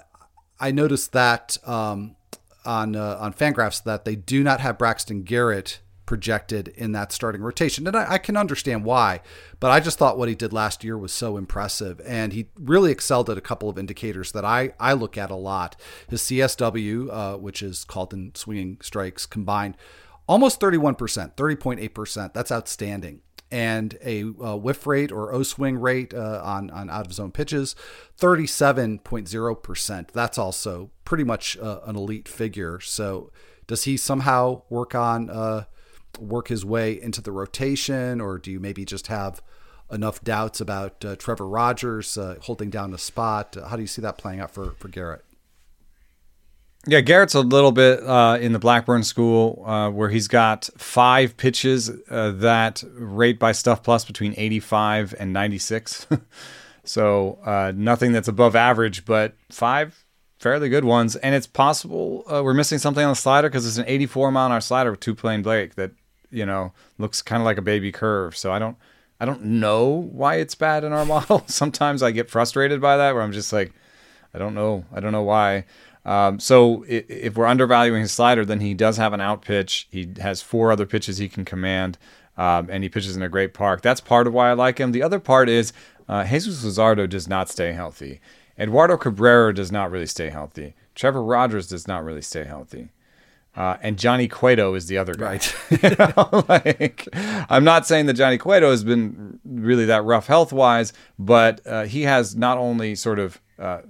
I 0.60 0.70
noticed 0.70 1.12
that 1.12 1.58
um, 1.66 2.14
on 2.64 2.94
uh, 2.94 3.16
on 3.18 3.32
Fangraphs 3.32 3.82
that 3.84 4.04
they 4.04 4.14
do 4.14 4.44
not 4.44 4.60
have 4.60 4.78
Braxton 4.78 5.22
Garrett 5.22 5.80
projected 6.12 6.68
in 6.68 6.92
that 6.92 7.10
starting 7.10 7.40
rotation. 7.40 7.86
And 7.86 7.96
I, 7.96 8.12
I, 8.12 8.18
can 8.18 8.36
understand 8.36 8.84
why, 8.84 9.22
but 9.60 9.70
I 9.70 9.80
just 9.80 9.96
thought 9.96 10.18
what 10.18 10.28
he 10.28 10.34
did 10.34 10.52
last 10.52 10.84
year 10.84 10.98
was 10.98 11.10
so 11.10 11.38
impressive. 11.38 12.02
And 12.04 12.34
he 12.34 12.48
really 12.54 12.92
excelled 12.92 13.30
at 13.30 13.38
a 13.38 13.40
couple 13.40 13.70
of 13.70 13.78
indicators 13.78 14.32
that 14.32 14.44
I, 14.44 14.74
I 14.78 14.92
look 14.92 15.16
at 15.16 15.30
a 15.30 15.36
lot. 15.36 15.74
His 16.10 16.20
CSW, 16.20 17.08
uh, 17.10 17.38
which 17.38 17.62
is 17.62 17.84
called 17.84 18.12
in 18.12 18.34
swinging 18.34 18.76
strikes 18.82 19.24
combined, 19.24 19.78
almost 20.28 20.60
31%, 20.60 20.98
30.8%. 21.34 22.34
That's 22.34 22.52
outstanding. 22.52 23.22
And 23.50 23.96
a 24.04 24.24
uh, 24.24 24.56
whiff 24.56 24.86
rate 24.86 25.10
or 25.12 25.32
O 25.32 25.42
swing 25.42 25.78
rate 25.78 26.12
uh, 26.12 26.42
on, 26.44 26.68
on 26.72 26.90
out 26.90 27.06
of 27.06 27.14
zone 27.14 27.32
pitches, 27.32 27.74
37.0%. 28.20 30.10
That's 30.10 30.36
also 30.36 30.90
pretty 31.06 31.24
much 31.24 31.56
uh, 31.56 31.80
an 31.86 31.96
elite 31.96 32.28
figure. 32.28 32.80
So, 32.80 33.32
does 33.66 33.84
he 33.84 33.96
somehow 33.96 34.62
work 34.68 34.94
on 34.94 35.30
uh, 35.30 35.64
work 36.18 36.48
his 36.48 36.64
way 36.64 37.00
into 37.00 37.20
the 37.20 37.32
rotation, 37.32 38.20
or 38.20 38.38
do 38.38 38.50
you 38.50 38.60
maybe 38.60 38.84
just 38.84 39.06
have 39.08 39.42
enough 39.90 40.22
doubts 40.22 40.60
about 40.60 41.04
uh, 41.04 41.16
Trevor 41.16 41.46
Rogers 41.46 42.16
uh, 42.16 42.36
holding 42.42 42.70
down 42.70 42.92
a 42.94 42.98
spot? 42.98 43.56
How 43.68 43.76
do 43.76 43.82
you 43.82 43.88
see 43.88 44.02
that 44.02 44.18
playing 44.18 44.40
out 44.40 44.50
for 44.50 44.72
for 44.72 44.88
Garrett? 44.88 45.24
Yeah, 46.84 47.00
Garrett's 47.00 47.34
a 47.34 47.40
little 47.40 47.70
bit 47.70 48.02
uh, 48.02 48.38
in 48.40 48.52
the 48.52 48.58
Blackburn 48.58 49.04
school 49.04 49.62
uh, 49.64 49.88
where 49.90 50.08
he's 50.08 50.26
got 50.26 50.68
five 50.76 51.36
pitches 51.36 51.88
uh, 52.10 52.32
that 52.32 52.82
rate 52.94 53.38
by 53.38 53.52
Stuff 53.52 53.84
Plus 53.84 54.04
between 54.04 54.34
85 54.36 55.14
and 55.20 55.32
96. 55.32 56.08
so 56.84 57.38
uh, 57.44 57.72
nothing 57.74 58.10
that's 58.10 58.26
above 58.26 58.56
average, 58.56 59.04
but 59.04 59.36
five 59.48 60.04
fairly 60.40 60.68
good 60.68 60.84
ones. 60.84 61.14
And 61.14 61.36
it's 61.36 61.46
possible 61.46 62.24
uh, 62.26 62.42
we're 62.42 62.52
missing 62.52 62.78
something 62.78 63.04
on 63.04 63.12
the 63.12 63.16
slider 63.16 63.48
because 63.48 63.64
it's 63.64 63.78
an 63.78 63.84
84 63.86 64.32
mile 64.32 64.46
an 64.46 64.52
hour 64.52 64.60
slider 64.60 64.90
with 64.90 65.00
two 65.00 65.14
plane 65.14 65.42
break 65.42 65.76
that 65.76 65.92
you 66.32 66.46
know 66.46 66.72
looks 66.98 67.22
kind 67.22 67.40
of 67.40 67.44
like 67.44 67.58
a 67.58 67.62
baby 67.62 67.92
curve. 67.92 68.36
So 68.36 68.52
I 68.52 68.58
don't 68.58 68.76
I 69.20 69.24
don't 69.24 69.44
know 69.44 69.86
why 69.88 70.36
it's 70.36 70.54
bad 70.54 70.84
in 70.84 70.92
our 70.92 71.04
model. 71.14 71.44
Sometimes 71.46 72.02
I 72.02 72.10
get 72.10 72.30
frustrated 72.30 72.80
by 72.80 72.96
that 72.96 73.14
where 73.14 73.22
I'm 73.22 73.32
just 73.32 73.52
like 73.52 73.72
I 74.34 74.38
don't 74.38 74.54
know 74.54 74.84
I 74.92 75.00
don't 75.00 75.12
know 75.12 75.22
why. 75.22 75.64
Um, 76.04 76.40
so 76.40 76.84
if 76.88 77.36
we're 77.36 77.46
undervaluing 77.46 78.00
his 78.00 78.12
slider, 78.12 78.44
then 78.44 78.60
he 78.60 78.74
does 78.74 78.96
have 78.96 79.12
an 79.12 79.20
out 79.20 79.42
pitch. 79.42 79.86
He 79.90 80.08
has 80.20 80.42
four 80.42 80.72
other 80.72 80.84
pitches 80.84 81.18
he 81.18 81.28
can 81.28 81.44
command, 81.44 81.96
um, 82.36 82.68
and 82.70 82.82
he 82.82 82.88
pitches 82.88 83.16
in 83.16 83.22
a 83.22 83.28
great 83.28 83.54
park. 83.54 83.82
That's 83.82 84.00
part 84.00 84.26
of 84.26 84.34
why 84.34 84.50
I 84.50 84.54
like 84.54 84.78
him. 84.78 84.90
The 84.90 85.02
other 85.02 85.20
part 85.20 85.48
is 85.48 85.72
uh, 86.08 86.26
Jesus 86.26 86.64
Luzardo 86.64 87.08
does 87.08 87.28
not 87.28 87.48
stay 87.48 87.72
healthy. 87.72 88.20
Eduardo 88.58 88.96
Cabrera 88.96 89.54
does 89.54 89.72
not 89.72 89.90
really 89.90 90.06
stay 90.06 90.30
healthy. 90.30 90.74
Trevor 90.94 91.22
Rogers 91.22 91.68
does 91.68 91.88
not 91.88 92.04
really 92.04 92.22
stay 92.22 92.44
healthy. 92.44 92.88
Uh, 93.54 93.76
and 93.82 93.98
Johnny 93.98 94.28
Cueto 94.28 94.74
is 94.74 94.86
the 94.86 94.96
other 94.96 95.14
guy. 95.14 95.32
Right. 95.32 95.54
you 95.82 95.90
know, 95.90 96.44
like, 96.48 97.06
I'm 97.14 97.64
not 97.64 97.86
saying 97.86 98.06
that 98.06 98.14
Johnny 98.14 98.38
Cueto 98.38 98.70
has 98.70 98.82
been 98.82 99.40
really 99.44 99.84
that 99.86 100.04
rough 100.04 100.26
health 100.26 100.52
wise, 100.52 100.92
but 101.18 101.60
uh, 101.66 101.84
he 101.84 102.02
has 102.02 102.34
not 102.34 102.56
only 102.56 102.94
sort 102.94 103.18
of 103.18 103.40
uh, 103.58 103.82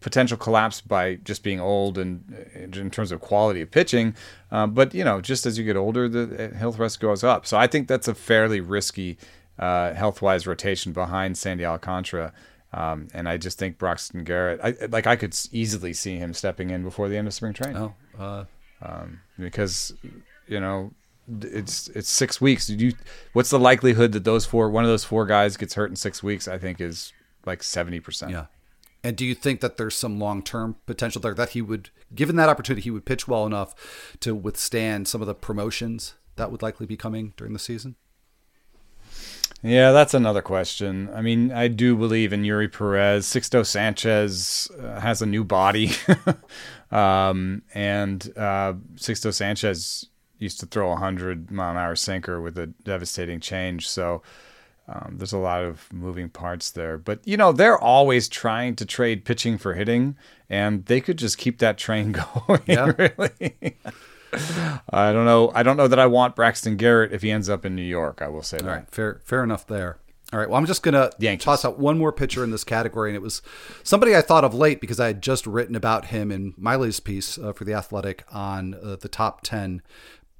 potential 0.00 0.36
collapse 0.36 0.80
by 0.80 1.14
just 1.16 1.44
being 1.44 1.60
old 1.60 1.96
and 1.96 2.24
uh, 2.56 2.58
in 2.58 2.90
terms 2.90 3.12
of 3.12 3.20
quality 3.20 3.60
of 3.60 3.70
pitching, 3.70 4.16
uh, 4.50 4.66
but 4.66 4.92
you 4.94 5.04
know, 5.04 5.20
just 5.20 5.46
as 5.46 5.56
you 5.56 5.64
get 5.64 5.76
older, 5.76 6.08
the 6.08 6.50
uh, 6.50 6.56
health 6.56 6.78
risk 6.78 6.98
goes 6.98 7.22
up. 7.22 7.46
So 7.46 7.56
I 7.56 7.68
think 7.68 7.86
that's 7.86 8.08
a 8.08 8.14
fairly 8.14 8.60
risky 8.60 9.16
health 9.58 10.22
wise 10.22 10.46
rotation 10.46 10.92
behind 10.92 11.38
Sandy 11.38 11.64
Alcantara. 11.64 12.32
Um, 12.72 13.08
and 13.14 13.28
I 13.28 13.38
just 13.38 13.58
think 13.58 13.78
Braxton 13.78 14.24
Garrett, 14.24 14.60
I, 14.62 14.86
like 14.86 15.06
I 15.06 15.16
could 15.16 15.36
easily 15.52 15.92
see 15.94 16.16
him 16.16 16.34
stepping 16.34 16.70
in 16.70 16.82
before 16.82 17.08
the 17.08 17.16
end 17.16 17.26
of 17.26 17.32
spring 17.32 17.54
training. 17.54 17.76
Oh, 17.78 17.94
um, 18.82 19.20
because 19.38 19.92
you 20.46 20.60
know 20.60 20.92
it's 21.42 21.88
it's 21.88 22.08
six 22.08 22.40
weeks. 22.40 22.66
Did 22.66 22.80
you? 22.80 22.92
What's 23.32 23.50
the 23.50 23.58
likelihood 23.58 24.12
that 24.12 24.24
those 24.24 24.46
four, 24.46 24.70
one 24.70 24.84
of 24.84 24.90
those 24.90 25.04
four 25.04 25.26
guys, 25.26 25.56
gets 25.56 25.74
hurt 25.74 25.90
in 25.90 25.96
six 25.96 26.22
weeks? 26.22 26.48
I 26.48 26.58
think 26.58 26.80
is 26.80 27.12
like 27.44 27.62
seventy 27.62 28.00
percent. 28.00 28.32
Yeah. 28.32 28.46
And 29.04 29.16
do 29.16 29.24
you 29.24 29.34
think 29.34 29.60
that 29.60 29.76
there's 29.76 29.96
some 29.96 30.18
long 30.18 30.42
term 30.42 30.76
potential 30.86 31.20
there 31.20 31.34
that 31.34 31.50
he 31.50 31.62
would, 31.62 31.90
given 32.14 32.36
that 32.36 32.48
opportunity, 32.48 32.82
he 32.82 32.90
would 32.90 33.04
pitch 33.04 33.28
well 33.28 33.46
enough 33.46 34.16
to 34.20 34.34
withstand 34.34 35.06
some 35.06 35.20
of 35.20 35.26
the 35.26 35.34
promotions 35.34 36.14
that 36.36 36.50
would 36.50 36.62
likely 36.62 36.86
be 36.86 36.96
coming 36.96 37.32
during 37.36 37.52
the 37.52 37.58
season? 37.58 37.96
Yeah, 39.62 39.90
that's 39.90 40.14
another 40.14 40.42
question. 40.42 41.10
I 41.12 41.20
mean, 41.20 41.50
I 41.50 41.68
do 41.68 41.96
believe 41.96 42.32
in 42.32 42.42
Eury 42.42 42.72
Perez. 42.72 43.26
Sixto 43.26 43.66
Sanchez 43.66 44.70
uh, 44.80 45.00
has 45.00 45.20
a 45.20 45.26
new 45.26 45.42
body. 45.42 45.90
um, 46.92 47.62
and 47.74 48.32
uh, 48.36 48.74
Sixto 48.94 49.34
Sanchez 49.34 50.06
used 50.38 50.60
to 50.60 50.66
throw 50.66 50.86
a 50.86 50.90
100 50.90 51.50
mile 51.50 51.72
an 51.72 51.76
hour 51.76 51.96
sinker 51.96 52.40
with 52.40 52.56
a 52.56 52.66
devastating 52.66 53.40
change. 53.40 53.88
So 53.88 54.22
um, 54.88 55.16
there's 55.18 55.32
a 55.32 55.38
lot 55.38 55.62
of 55.62 55.92
moving 55.92 56.28
parts 56.28 56.70
there. 56.70 56.96
But, 56.96 57.26
you 57.26 57.36
know, 57.36 57.52
they're 57.52 57.78
always 57.78 58.28
trying 58.28 58.76
to 58.76 58.86
trade 58.86 59.24
pitching 59.24 59.58
for 59.58 59.74
hitting, 59.74 60.16
and 60.48 60.86
they 60.86 61.00
could 61.00 61.18
just 61.18 61.36
keep 61.36 61.58
that 61.58 61.78
train 61.78 62.12
going, 62.46 62.62
yeah. 62.66 62.92
really. 62.96 63.76
I 64.90 65.12
don't 65.12 65.24
know. 65.24 65.50
I 65.54 65.62
don't 65.62 65.76
know 65.76 65.88
that 65.88 65.98
I 65.98 66.06
want 66.06 66.36
Braxton 66.36 66.76
Garrett 66.76 67.12
if 67.12 67.22
he 67.22 67.30
ends 67.30 67.48
up 67.48 67.64
in 67.64 67.74
New 67.74 67.82
York. 67.82 68.20
I 68.22 68.28
will 68.28 68.42
say 68.42 68.58
All 68.58 68.66
that. 68.66 68.70
right, 68.72 68.90
fair, 68.90 69.20
fair 69.24 69.42
enough 69.42 69.66
there. 69.66 69.98
All 70.32 70.38
right. 70.38 70.48
Well, 70.48 70.58
I'm 70.58 70.66
just 70.66 70.82
gonna 70.82 71.10
Yankees. 71.18 71.44
toss 71.44 71.64
out 71.64 71.78
one 71.78 71.96
more 71.98 72.12
pitcher 72.12 72.44
in 72.44 72.50
this 72.50 72.64
category, 72.64 73.08
and 73.08 73.16
it 73.16 73.22
was 73.22 73.40
somebody 73.82 74.14
I 74.14 74.20
thought 74.20 74.44
of 74.44 74.52
late 74.52 74.78
because 74.80 75.00
I 75.00 75.06
had 75.06 75.22
just 75.22 75.46
written 75.46 75.74
about 75.74 76.06
him 76.06 76.30
in 76.30 76.52
Miley's 76.58 77.00
piece 77.00 77.38
uh, 77.38 77.54
for 77.54 77.64
the 77.64 77.72
Athletic 77.72 78.24
on 78.30 78.74
uh, 78.74 78.96
the 78.96 79.08
top 79.08 79.40
ten 79.40 79.80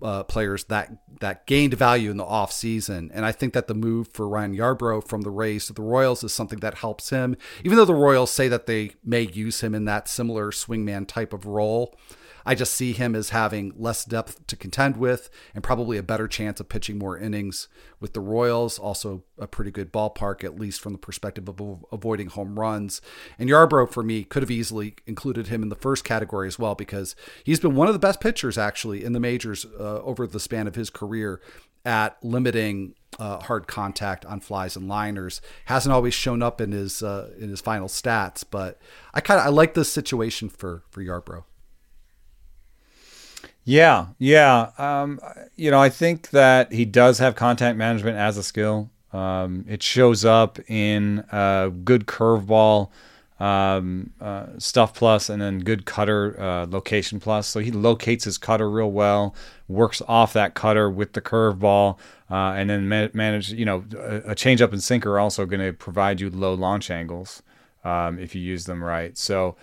uh, 0.02 0.24
players 0.24 0.64
that 0.64 0.92
that 1.20 1.46
gained 1.46 1.72
value 1.72 2.10
in 2.10 2.18
the 2.18 2.24
off 2.24 2.52
season. 2.52 3.10
And 3.14 3.24
I 3.24 3.32
think 3.32 3.54
that 3.54 3.66
the 3.66 3.72
move 3.74 4.08
for 4.08 4.28
Ryan 4.28 4.54
Yarbrough 4.54 5.08
from 5.08 5.22
the 5.22 5.30
Rays 5.30 5.64
to 5.68 5.72
the 5.72 5.80
Royals 5.82 6.22
is 6.22 6.34
something 6.34 6.58
that 6.60 6.74
helps 6.74 7.08
him, 7.08 7.34
even 7.64 7.78
though 7.78 7.86
the 7.86 7.94
Royals 7.94 8.30
say 8.30 8.46
that 8.48 8.66
they 8.66 8.90
may 9.02 9.22
use 9.22 9.62
him 9.62 9.74
in 9.74 9.86
that 9.86 10.06
similar 10.06 10.50
swingman 10.50 11.08
type 11.08 11.32
of 11.32 11.46
role. 11.46 11.96
I 12.44 12.54
just 12.54 12.74
see 12.74 12.92
him 12.92 13.14
as 13.14 13.30
having 13.30 13.72
less 13.76 14.04
depth 14.04 14.46
to 14.46 14.56
contend 14.56 14.96
with 14.96 15.30
and 15.54 15.62
probably 15.62 15.98
a 15.98 16.02
better 16.02 16.28
chance 16.28 16.60
of 16.60 16.68
pitching 16.68 16.98
more 16.98 17.18
innings 17.18 17.68
with 18.00 18.12
the 18.12 18.20
Royals. 18.20 18.78
Also, 18.78 19.24
a 19.38 19.46
pretty 19.46 19.70
good 19.70 19.92
ballpark, 19.92 20.44
at 20.44 20.58
least 20.58 20.80
from 20.80 20.92
the 20.92 20.98
perspective 20.98 21.48
of 21.48 21.84
avoiding 21.92 22.28
home 22.28 22.58
runs. 22.58 23.00
And 23.38 23.48
Yarbrough, 23.48 23.90
for 23.90 24.02
me, 24.02 24.24
could 24.24 24.42
have 24.42 24.50
easily 24.50 24.94
included 25.06 25.48
him 25.48 25.62
in 25.62 25.68
the 25.68 25.76
first 25.76 26.04
category 26.04 26.48
as 26.48 26.58
well 26.58 26.74
because 26.74 27.14
he's 27.44 27.60
been 27.60 27.74
one 27.74 27.88
of 27.88 27.94
the 27.94 27.98
best 27.98 28.20
pitchers, 28.20 28.58
actually, 28.58 29.04
in 29.04 29.12
the 29.12 29.20
majors 29.20 29.66
uh, 29.78 30.00
over 30.02 30.26
the 30.26 30.40
span 30.40 30.66
of 30.66 30.74
his 30.74 30.90
career 30.90 31.40
at 31.84 32.22
limiting 32.22 32.94
uh, 33.18 33.38
hard 33.40 33.66
contact 33.66 34.24
on 34.26 34.40
flies 34.40 34.76
and 34.76 34.88
liners. 34.88 35.40
Hasn't 35.66 35.92
always 35.92 36.14
shown 36.14 36.42
up 36.42 36.60
in 36.60 36.72
his 36.72 37.02
uh, 37.02 37.30
in 37.38 37.48
his 37.48 37.60
final 37.60 37.88
stats, 37.88 38.44
but 38.48 38.80
I 39.14 39.20
kind 39.20 39.40
of 39.40 39.46
I 39.46 39.50
like 39.50 39.74
this 39.74 39.90
situation 39.90 40.48
for 40.48 40.82
for 40.90 41.02
Yarbrough. 41.02 41.44
Yeah, 43.68 44.06
yeah. 44.18 44.70
Um, 44.78 45.20
you 45.56 45.70
know, 45.70 45.78
I 45.78 45.90
think 45.90 46.30
that 46.30 46.72
he 46.72 46.86
does 46.86 47.18
have 47.18 47.34
contact 47.34 47.76
management 47.76 48.16
as 48.16 48.38
a 48.38 48.42
skill. 48.42 48.88
Um, 49.12 49.66
it 49.68 49.82
shows 49.82 50.24
up 50.24 50.58
in 50.70 51.18
uh, 51.30 51.68
good 51.84 52.06
curveball 52.06 52.88
um, 53.38 54.14
uh, 54.22 54.46
stuff 54.56 54.94
plus, 54.94 55.28
and 55.28 55.42
then 55.42 55.58
good 55.58 55.84
cutter 55.84 56.40
uh, 56.40 56.66
location 56.66 57.20
plus. 57.20 57.46
So 57.46 57.60
he 57.60 57.70
locates 57.70 58.24
his 58.24 58.38
cutter 58.38 58.70
real 58.70 58.90
well, 58.90 59.34
works 59.68 60.00
off 60.08 60.32
that 60.32 60.54
cutter 60.54 60.88
with 60.88 61.12
the 61.12 61.20
curveball, 61.20 61.98
uh, 62.30 62.54
and 62.56 62.70
then 62.70 62.88
ma- 62.88 63.08
manage. 63.12 63.52
You 63.52 63.66
know, 63.66 63.84
a, 64.24 64.34
changeup 64.34 64.72
and 64.72 64.82
sinker 64.82 65.12
are 65.12 65.20
also 65.20 65.44
going 65.44 65.60
to 65.60 65.74
provide 65.74 66.22
you 66.22 66.30
low 66.30 66.54
launch 66.54 66.90
angles 66.90 67.42
um, 67.84 68.18
if 68.18 68.34
you 68.34 68.40
use 68.40 68.64
them 68.64 68.82
right. 68.82 69.18
So 69.18 69.56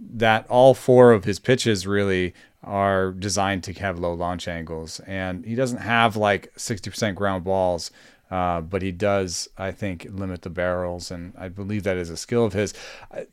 that 0.00 0.48
all 0.48 0.74
four 0.74 1.12
of 1.12 1.22
his 1.22 1.38
pitches 1.38 1.86
really 1.86 2.34
are 2.62 3.12
designed 3.12 3.64
to 3.64 3.72
have 3.74 3.98
low 3.98 4.14
launch 4.14 4.46
angles. 4.46 5.00
And 5.00 5.44
he 5.44 5.54
doesn't 5.54 5.78
have 5.78 6.16
like 6.16 6.52
60% 6.56 7.14
ground 7.14 7.44
balls, 7.44 7.90
uh, 8.30 8.60
but 8.60 8.82
he 8.82 8.92
does, 8.92 9.48
I 9.58 9.72
think, 9.72 10.06
limit 10.10 10.42
the 10.42 10.50
barrels. 10.50 11.10
And 11.10 11.32
I 11.36 11.48
believe 11.48 11.82
that 11.82 11.96
is 11.96 12.10
a 12.10 12.16
skill 12.16 12.44
of 12.44 12.52
his. 12.52 12.72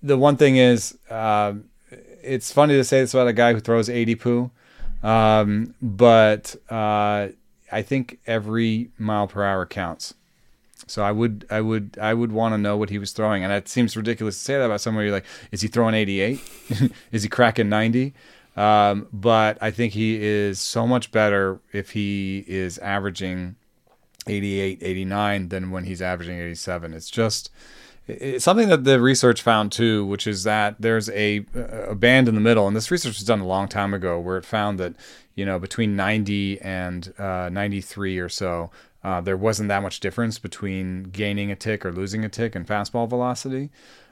The 0.01 0.17
one 0.17 0.37
thing 0.37 0.57
is, 0.57 0.97
uh, 1.09 1.53
it's 2.21 2.51
funny 2.51 2.75
to 2.75 2.83
say 2.83 3.01
this 3.01 3.13
about 3.13 3.27
a 3.27 3.33
guy 3.33 3.53
who 3.53 3.59
throws 3.59 3.89
80 3.89 4.15
poo, 4.15 4.51
um, 5.03 5.73
but 5.81 6.55
uh, 6.69 7.29
I 7.71 7.81
think 7.81 8.19
every 8.27 8.89
mile 8.97 9.27
per 9.27 9.43
hour 9.43 9.65
counts. 9.65 10.13
So 10.87 11.03
I 11.03 11.11
would, 11.11 11.45
I 11.51 11.61
would, 11.61 11.97
I 12.01 12.13
would 12.13 12.31
want 12.31 12.53
to 12.53 12.57
know 12.57 12.75
what 12.75 12.89
he 12.89 12.97
was 12.97 13.11
throwing, 13.11 13.43
and 13.43 13.53
it 13.53 13.69
seems 13.69 13.95
ridiculous 13.95 14.37
to 14.37 14.43
say 14.43 14.57
that 14.57 14.65
about 14.65 14.81
somebody 14.81 15.11
like, 15.11 15.25
is 15.51 15.61
he 15.61 15.67
throwing 15.67 15.93
88? 15.93 16.41
is 17.11 17.23
he 17.23 17.29
cracking 17.29 17.69
90? 17.69 18.13
Um, 18.59 19.07
but 19.13 19.57
I 19.61 19.71
think 19.71 19.93
he 19.93 20.21
is 20.21 20.59
so 20.59 20.85
much 20.85 21.13
better 21.13 21.61
if 21.71 21.91
he 21.91 22.43
is 22.45 22.77
averaging 22.79 23.55
88, 24.27 24.79
89 24.81 25.47
than 25.47 25.71
when 25.71 25.85
he's 25.85 26.01
averaging 26.01 26.37
87. 26.37 26.93
It's 26.93 27.09
just 27.09 27.51
it's 28.05 28.43
something 28.43 28.67
that 28.67 28.83
the 28.83 28.99
research 28.99 29.41
found 29.41 29.71
too, 29.71 30.05
which 30.05 30.27
is 30.27 30.43
that 30.43 30.75
there's 30.77 31.09
a 31.11 31.45
a 31.55 31.95
band 31.95 32.27
in 32.27 32.35
the 32.35 32.41
middle, 32.41 32.67
and 32.67 32.75
this 32.75 32.91
research 32.91 33.17
was 33.17 33.25
done 33.25 33.39
a 33.39 33.47
long 33.47 33.69
time 33.69 33.93
ago, 33.93 34.19
where 34.19 34.37
it 34.37 34.43
found 34.43 34.77
that 34.77 34.93
you 35.35 35.45
know 35.45 35.57
between 35.57 35.95
90 35.95 36.59
and 36.59 37.13
uh, 37.17 37.47
93 37.49 38.19
or 38.19 38.27
so, 38.27 38.71
uh, 39.05 39.21
there 39.21 39.37
wasn't 39.37 39.69
that 39.69 39.81
much 39.81 40.01
difference 40.01 40.37
between 40.37 41.03
gaining 41.03 41.49
a 41.49 41.55
tick 41.55 41.85
or 41.85 41.93
losing 41.93 42.25
a 42.25 42.29
tick 42.29 42.57
in 42.57 42.65
fastball 42.65 43.07
velocity, 43.07 43.69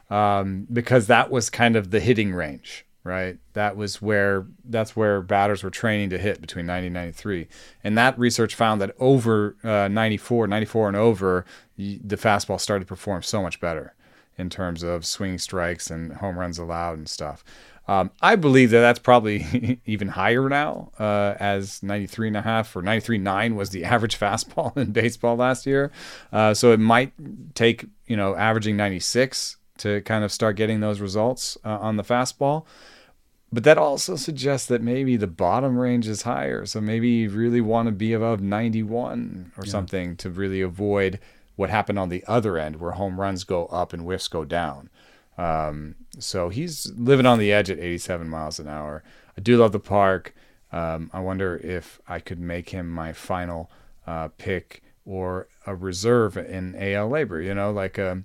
um, 0.10 0.68
because 0.72 1.08
that 1.08 1.30
was 1.30 1.50
kind 1.50 1.76
of 1.76 1.92
the 1.92 2.00
hitting 2.00 2.34
range 2.34 2.86
right? 3.08 3.38
That 3.54 3.76
was 3.76 4.02
where 4.02 4.46
that's 4.66 4.96
where 4.96 5.22
batters 5.22 5.64
were 5.64 5.70
training 5.70 6.10
to 6.12 6.18
hit 6.18 6.42
between 6.42 6.66
90 6.66 6.88
and 6.88 6.94
93. 6.94 7.48
And 7.84 7.98
that 7.98 8.18
research 8.20 8.56
found 8.56 8.82
that 8.82 8.96
over 9.00 9.56
uh, 9.64 9.88
94, 9.88 10.48
94 10.48 10.88
and 10.90 10.98
over, 10.98 11.46
the 11.78 12.18
fastball 12.18 12.60
started 12.60 12.86
to 12.86 12.88
perform 12.88 13.24
so 13.24 13.42
much 13.42 13.60
better 13.60 13.94
in 14.38 14.50
terms 14.50 14.84
of 14.84 15.06
swinging 15.06 15.40
strikes 15.40 15.90
and 15.90 16.14
home 16.14 16.38
runs 16.38 16.60
allowed 16.60 16.98
and 16.98 17.10
stuff. 17.10 17.44
Um, 17.88 18.12
I 18.22 18.36
believe 18.36 18.72
that 18.72 18.82
that's 18.82 19.00
probably 19.00 19.80
even 19.86 20.10
higher 20.10 20.50
now, 20.50 20.92
uh, 21.00 21.36
as 21.40 21.82
93 21.82 22.28
and 22.28 22.38
a 22.38 22.42
half 22.42 22.76
or 22.76 22.82
93.9 22.82 23.56
was 23.56 23.70
the 23.70 23.84
average 23.86 24.20
fastball 24.20 24.76
in 24.78 24.92
baseball 24.92 25.38
last 25.38 25.66
year. 25.66 25.92
Uh, 26.32 26.54
so 26.54 26.74
it 26.74 26.80
might 26.80 27.14
take, 27.56 27.86
you 28.06 28.18
know, 28.18 28.36
averaging 28.36 28.76
96 28.76 29.58
to 29.78 30.02
kind 30.02 30.24
of 30.24 30.32
start 30.32 30.56
getting 30.56 30.80
those 30.80 31.00
results 31.00 31.58
uh, 31.64 31.78
on 31.80 31.96
the 31.98 32.04
fastball. 32.04 32.66
But 33.52 33.64
that 33.64 33.78
also 33.78 34.16
suggests 34.18 34.68
that 34.68 34.82
maybe 34.82 35.16
the 35.16 35.28
bottom 35.28 35.78
range 35.78 36.08
is 36.08 36.24
higher. 36.24 36.66
So 36.66 36.82
maybe 36.82 37.10
you 37.10 37.30
really 37.30 37.62
want 37.62 37.88
to 37.88 37.94
be 37.94 38.12
above 38.12 38.42
91 38.42 39.54
or 39.58 39.64
yeah. 39.64 39.72
something 39.72 40.18
to 40.18 40.30
really 40.30 40.62
avoid 40.62 41.20
what 41.56 41.70
happened 41.70 41.98
on 41.98 42.10
the 42.10 42.24
other 42.28 42.58
end 42.58 42.76
where 42.76 42.92
home 42.92 43.20
runs 43.20 43.44
go 43.44 43.66
up 43.68 43.94
and 43.94 44.04
whiffs 44.04 44.28
go 44.28 44.44
down. 44.44 44.90
Um, 45.38 45.96
so 46.20 46.50
he's 46.50 46.92
living 46.98 47.26
on 47.26 47.40
the 47.40 47.54
edge 47.54 47.70
at 47.70 47.80
87 47.80 48.28
miles 48.28 48.60
an 48.60 48.68
hour. 48.68 49.04
I 49.38 49.42
do 49.42 49.58
love 49.58 49.72
the 49.72 49.80
park. 49.80 50.36
Um, 50.74 51.10
I 51.14 51.22
wonder 51.22 51.56
if 51.64 52.02
I 52.08 52.20
could 52.20 52.40
make 52.40 52.70
him 52.70 52.90
my 52.90 53.14
final 53.14 53.72
uh, 54.06 54.28
pick 54.38 54.84
or 55.06 55.48
a 55.66 55.74
reserve 55.74 56.36
in 56.36 56.76
AL 56.76 57.10
LABR, 57.10 57.46
you 57.46 57.54
know, 57.54 57.72
like 57.72 57.98
a 57.98 58.24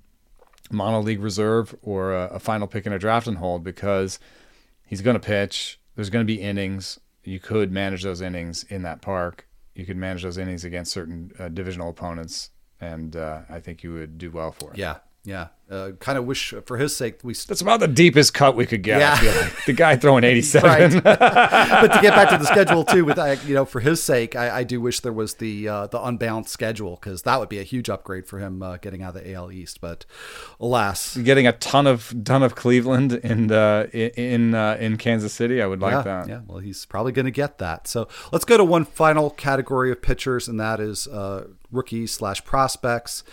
mono 0.71 1.01
league 1.01 1.21
reserve 1.21 1.77
or 1.81 2.13
a, 2.13 2.27
a 2.33 2.39
final 2.41 2.67
pick 2.67 2.87
in 2.87 2.93
a 2.93 2.99
draft 2.99 3.29
and 3.29 3.39
hold 3.39 3.63
because– 3.63 4.19
he's 4.93 5.01
going 5.01 5.15
to 5.15 5.27
pitch. 5.27 5.81
There's 5.97 6.11
going 6.11 6.27
to 6.27 6.31
be 6.31 6.39
innings. 6.39 7.01
You 7.25 7.41
could 7.41 7.73
manage 7.73 8.03
those 8.03 8.21
innings 8.21 8.63
in 8.65 8.83
that 8.83 9.01
park. 9.01 9.49
You 9.75 9.87
could 9.87 9.97
manage 9.97 10.23
those 10.23 10.37
innings 10.37 10.67
against 10.67 10.93
certain 10.93 11.33
uh, 11.39 11.49
divisional 11.49 11.89
opponents, 11.89 12.51
and 12.79 13.17
uh, 13.17 13.41
I 13.49 13.59
think 13.59 13.83
you 13.83 13.95
would 13.95 14.19
do 14.19 14.31
well 14.31 14.53
for 14.53 14.71
it. 14.73 14.77
Yeah, 14.77 14.99
yeah. 15.25 15.49
Uh, 15.71 15.93
kind 16.01 16.19
of 16.19 16.27
wish 16.27 16.53
for 16.67 16.77
his 16.77 16.95
sake 16.95 17.21
we. 17.23 17.33
That's 17.33 17.63
about 17.63 17.81
the 17.81 17.89
deepest 17.89 18.35
cut 18.35 18.57
we 18.57 18.67
could 18.67 18.83
get. 18.83 19.01
Yeah. 19.01 19.41
Like. 19.41 19.65
the 19.65 19.73
guy 19.73 19.97
throwing 19.97 20.23
eighty-seven. 20.25 21.01
but 21.05 21.17
to 21.17 21.99
get 22.03 22.15
back 22.15 22.29
to 22.29 22.37
the 22.37 22.45
schedule 22.45 22.85
too, 22.85 23.07
with 23.07 23.17
you 23.47 23.55
know, 23.55 23.65
for 23.65 23.81
his 23.81 24.03
sake, 24.03 24.37
I, 24.37 24.59
I 24.59 24.65
do 24.65 24.83
wish 24.83 25.01
there 25.01 25.15
was 25.15 25.35
the 25.35 25.69
uh, 25.69 25.87
the 25.87 26.03
unbalanced 26.03 26.51
schedule 26.51 26.97
because 26.97 27.23
that 27.23 27.41
would 27.41 27.49
be 27.49 27.59
a 27.59 27.63
huge 27.63 27.89
upgrade 27.89 28.27
for 28.27 28.39
him 28.39 28.63
uh, 28.63 28.77
getting 28.79 29.03
out 29.03 29.17
of 29.17 29.23
the 29.23 29.33
AL 29.33 29.51
East. 29.51 29.81
But 29.81 30.05
alas, 30.61 31.17
getting 31.17 31.47
a 31.47 31.53
ton 31.53 31.87
of 31.87 32.13
ton 32.23 32.43
of 32.43 32.55
Cleveland 32.55 33.13
in 33.13 33.51
uh, 33.51 33.87
in 33.93 34.55
uh, 34.55 34.77
in 34.79 34.99
Kansas 34.99 35.33
City, 35.33 35.63
I 35.63 35.67
would 35.67 35.81
like 35.81 35.93
yeah, 35.93 36.03
that. 36.03 36.29
Yeah, 36.29 36.41
well, 36.47 36.59
he's 36.59 36.85
probably 36.85 37.13
going 37.13 37.25
to 37.25 37.31
get 37.31 37.57
that. 37.59 37.87
So 37.87 38.09
let's 38.31 38.45
go 38.45 38.59
to 38.59 38.65
one 38.65 38.85
final 38.85 39.31
category 39.31 39.91
of 39.91 40.03
pitchers, 40.03 40.49
and 40.49 40.61
that 40.61 40.81
is 40.81 41.07
uh, 41.07 41.47
rookies 41.71 42.13
slash 42.13 42.45
prospects. 42.45 43.25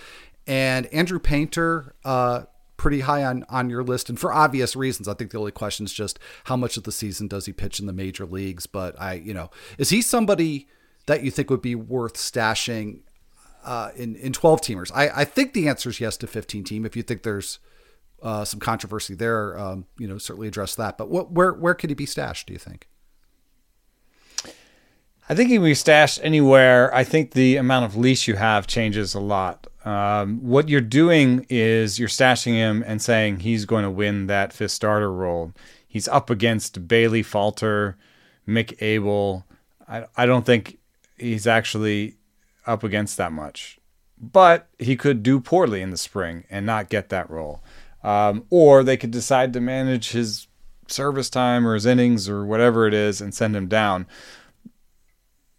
And 0.49 0.87
Andrew 0.87 1.19
Painter, 1.19 1.93
uh, 2.03 2.45
pretty 2.75 3.01
high 3.01 3.23
on, 3.23 3.45
on 3.49 3.69
your 3.69 3.83
list. 3.83 4.09
And 4.09 4.19
for 4.19 4.33
obvious 4.33 4.75
reasons, 4.75 5.07
I 5.07 5.13
think 5.13 5.29
the 5.29 5.37
only 5.37 5.51
question 5.51 5.85
is 5.85 5.93
just 5.93 6.17
how 6.45 6.55
much 6.55 6.75
of 6.75 6.85
the 6.85 6.91
season 6.91 7.27
does 7.27 7.45
he 7.45 7.53
pitch 7.53 7.79
in 7.79 7.85
the 7.85 7.93
major 7.93 8.25
leagues? 8.25 8.65
But 8.65 8.99
I, 8.99 9.13
you 9.13 9.31
know, 9.31 9.51
is 9.77 9.91
he 9.91 10.01
somebody 10.01 10.67
that 11.05 11.23
you 11.23 11.29
think 11.29 11.51
would 11.51 11.61
be 11.61 11.75
worth 11.75 12.15
stashing 12.15 13.01
uh, 13.63 13.91
in, 13.95 14.15
in 14.15 14.33
12 14.33 14.61
teamers? 14.61 14.91
I, 14.91 15.21
I 15.21 15.23
think 15.23 15.53
the 15.53 15.67
answer 15.67 15.89
is 15.89 15.99
yes 15.99 16.17
to 16.17 16.25
15 16.25 16.63
team. 16.63 16.83
If 16.83 16.95
you 16.95 17.03
think 17.03 17.21
there's 17.21 17.59
uh, 18.23 18.43
some 18.43 18.59
controversy 18.59 19.13
there, 19.13 19.55
um, 19.55 19.85
you 19.99 20.07
know, 20.07 20.17
certainly 20.17 20.47
address 20.47 20.73
that. 20.73 20.97
But 20.97 21.09
what, 21.09 21.31
where, 21.31 21.53
where 21.53 21.75
could 21.75 21.91
he 21.91 21.93
be 21.93 22.07
stashed, 22.07 22.47
do 22.47 22.53
you 22.53 22.59
think? 22.59 22.87
I 25.29 25.35
think 25.35 25.49
he 25.49 25.57
can 25.57 25.63
be 25.63 25.75
stashed 25.75 26.19
anywhere. 26.23 26.91
I 26.95 27.03
think 27.03 27.33
the 27.33 27.57
amount 27.57 27.85
of 27.85 27.95
leash 27.95 28.27
you 28.27 28.35
have 28.37 28.65
changes 28.65 29.13
a 29.13 29.19
lot. 29.19 29.67
Um, 29.85 30.39
what 30.41 30.67
you're 30.67 30.81
doing 30.81 31.45
is 31.49 31.99
you're 31.99 32.09
stashing 32.09 32.53
him 32.53 32.83
and 32.85 33.01
saying 33.01 33.39
he's 33.39 33.65
going 33.65 33.83
to 33.83 33.89
win 33.89 34.27
that 34.27 34.51
fifth 34.51 34.71
starter 34.71 35.11
role. 35.11 35.53
He's 35.87 36.07
up 36.07 36.29
against 36.29 36.87
Bailey 36.87 37.23
Falter, 37.23 37.97
Mick 38.47 38.75
Abel. 38.81 39.45
I, 39.87 40.05
I 40.17 40.25
don't 40.25 40.45
think 40.45 40.79
he's 41.17 41.47
actually 41.47 42.17
up 42.65 42.83
against 42.83 43.17
that 43.17 43.31
much, 43.31 43.79
but 44.19 44.67
he 44.77 44.95
could 44.95 45.23
do 45.23 45.39
poorly 45.39 45.81
in 45.81 45.91
the 45.91 45.97
spring 45.97 46.43
and 46.49 46.65
not 46.65 46.89
get 46.89 47.09
that 47.09 47.29
role. 47.29 47.63
Um, 48.03 48.45
or 48.49 48.83
they 48.83 48.97
could 48.97 49.11
decide 49.11 49.53
to 49.53 49.59
manage 49.59 50.11
his 50.11 50.47
service 50.87 51.29
time 51.29 51.67
or 51.67 51.73
his 51.73 51.85
innings 51.85 52.29
or 52.29 52.45
whatever 52.45 52.87
it 52.87 52.93
is 52.93 53.21
and 53.21 53.33
send 53.33 53.55
him 53.55 53.67
down 53.67 54.07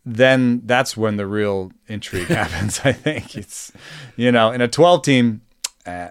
then 0.04 0.62
that's 0.64 0.96
when 0.96 1.16
the 1.16 1.26
real 1.26 1.72
intrigue 1.86 2.28
happens. 2.28 2.80
I 2.84 2.92
think 2.92 3.36
it's, 3.36 3.72
you 4.16 4.32
know, 4.32 4.50
in 4.50 4.60
a 4.60 4.68
12 4.68 5.02
team. 5.02 5.42
Uh, 5.86 6.10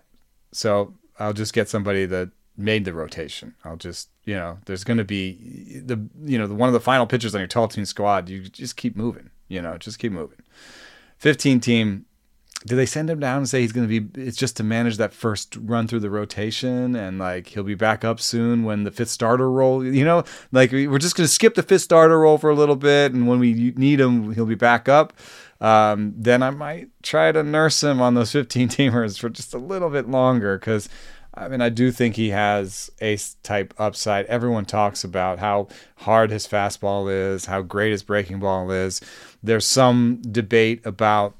so 0.51 0.93
I'll 1.19 1.33
just 1.33 1.53
get 1.53 1.69
somebody 1.69 2.05
that 2.05 2.31
made 2.57 2.85
the 2.85 2.93
rotation. 2.93 3.55
I'll 3.63 3.77
just, 3.77 4.09
you 4.25 4.35
know, 4.35 4.59
there's 4.65 4.83
going 4.83 4.97
to 4.97 5.05
be 5.05 5.81
the, 5.83 5.99
you 6.23 6.37
know, 6.37 6.47
the, 6.47 6.55
one 6.55 6.69
of 6.69 6.73
the 6.73 6.79
final 6.79 7.07
pitchers 7.07 7.33
on 7.33 7.41
your 7.41 7.47
12 7.47 7.73
team 7.73 7.85
squad. 7.85 8.29
You 8.29 8.41
just 8.41 8.75
keep 8.75 8.95
moving, 8.95 9.29
you 9.47 9.61
know, 9.61 9.77
just 9.77 9.99
keep 9.99 10.11
moving. 10.11 10.39
15 11.17 11.59
team, 11.59 12.05
did 12.65 12.75
they 12.75 12.85
send 12.85 13.09
him 13.09 13.19
down 13.19 13.37
and 13.37 13.49
say 13.49 13.61
he's 13.61 13.71
going 13.71 13.87
to 13.87 14.01
be 14.01 14.21
it's 14.21 14.37
just 14.37 14.57
to 14.57 14.63
manage 14.63 14.97
that 14.97 15.13
first 15.13 15.55
run 15.61 15.87
through 15.87 15.99
the 15.99 16.09
rotation 16.09 16.95
and 16.95 17.17
like 17.19 17.47
he'll 17.47 17.63
be 17.63 17.75
back 17.75 18.03
up 18.03 18.19
soon 18.19 18.63
when 18.63 18.83
the 18.83 18.91
fifth 18.91 19.09
starter 19.09 19.49
role 19.49 19.83
you 19.83 20.03
know 20.03 20.23
like 20.51 20.71
we're 20.71 20.97
just 20.97 21.15
going 21.15 21.25
to 21.25 21.33
skip 21.33 21.55
the 21.55 21.63
fifth 21.63 21.81
starter 21.81 22.19
role 22.19 22.37
for 22.37 22.49
a 22.49 22.55
little 22.55 22.75
bit 22.75 23.13
and 23.13 23.27
when 23.27 23.39
we 23.39 23.73
need 23.75 23.99
him 23.99 24.33
he'll 24.33 24.45
be 24.45 24.55
back 24.55 24.89
up 24.89 25.13
um, 25.61 26.13
then 26.17 26.43
i 26.43 26.49
might 26.49 26.89
try 27.01 27.31
to 27.31 27.43
nurse 27.43 27.81
him 27.83 28.01
on 28.01 28.13
those 28.13 28.31
15 28.31 28.67
teamers 28.69 29.17
for 29.19 29.29
just 29.29 29.53
a 29.53 29.57
little 29.59 29.89
bit 29.89 30.09
longer 30.09 30.57
because 30.57 30.89
I 31.31 31.47
mean, 31.47 31.61
I 31.61 31.69
do 31.69 31.91
think 31.91 32.15
he 32.15 32.31
has 32.31 32.89
ace 32.99 33.37
type 33.43 33.73
upside. 33.77 34.25
Everyone 34.25 34.65
talks 34.65 35.05
about 35.05 35.39
how 35.39 35.69
hard 35.97 36.31
his 36.31 36.45
fastball 36.45 37.09
is, 37.09 37.45
how 37.45 37.61
great 37.61 37.91
his 37.91 38.03
breaking 38.03 38.39
ball 38.39 38.69
is. 38.71 38.99
There's 39.41 39.65
some 39.65 40.21
debate 40.21 40.85
about 40.85 41.35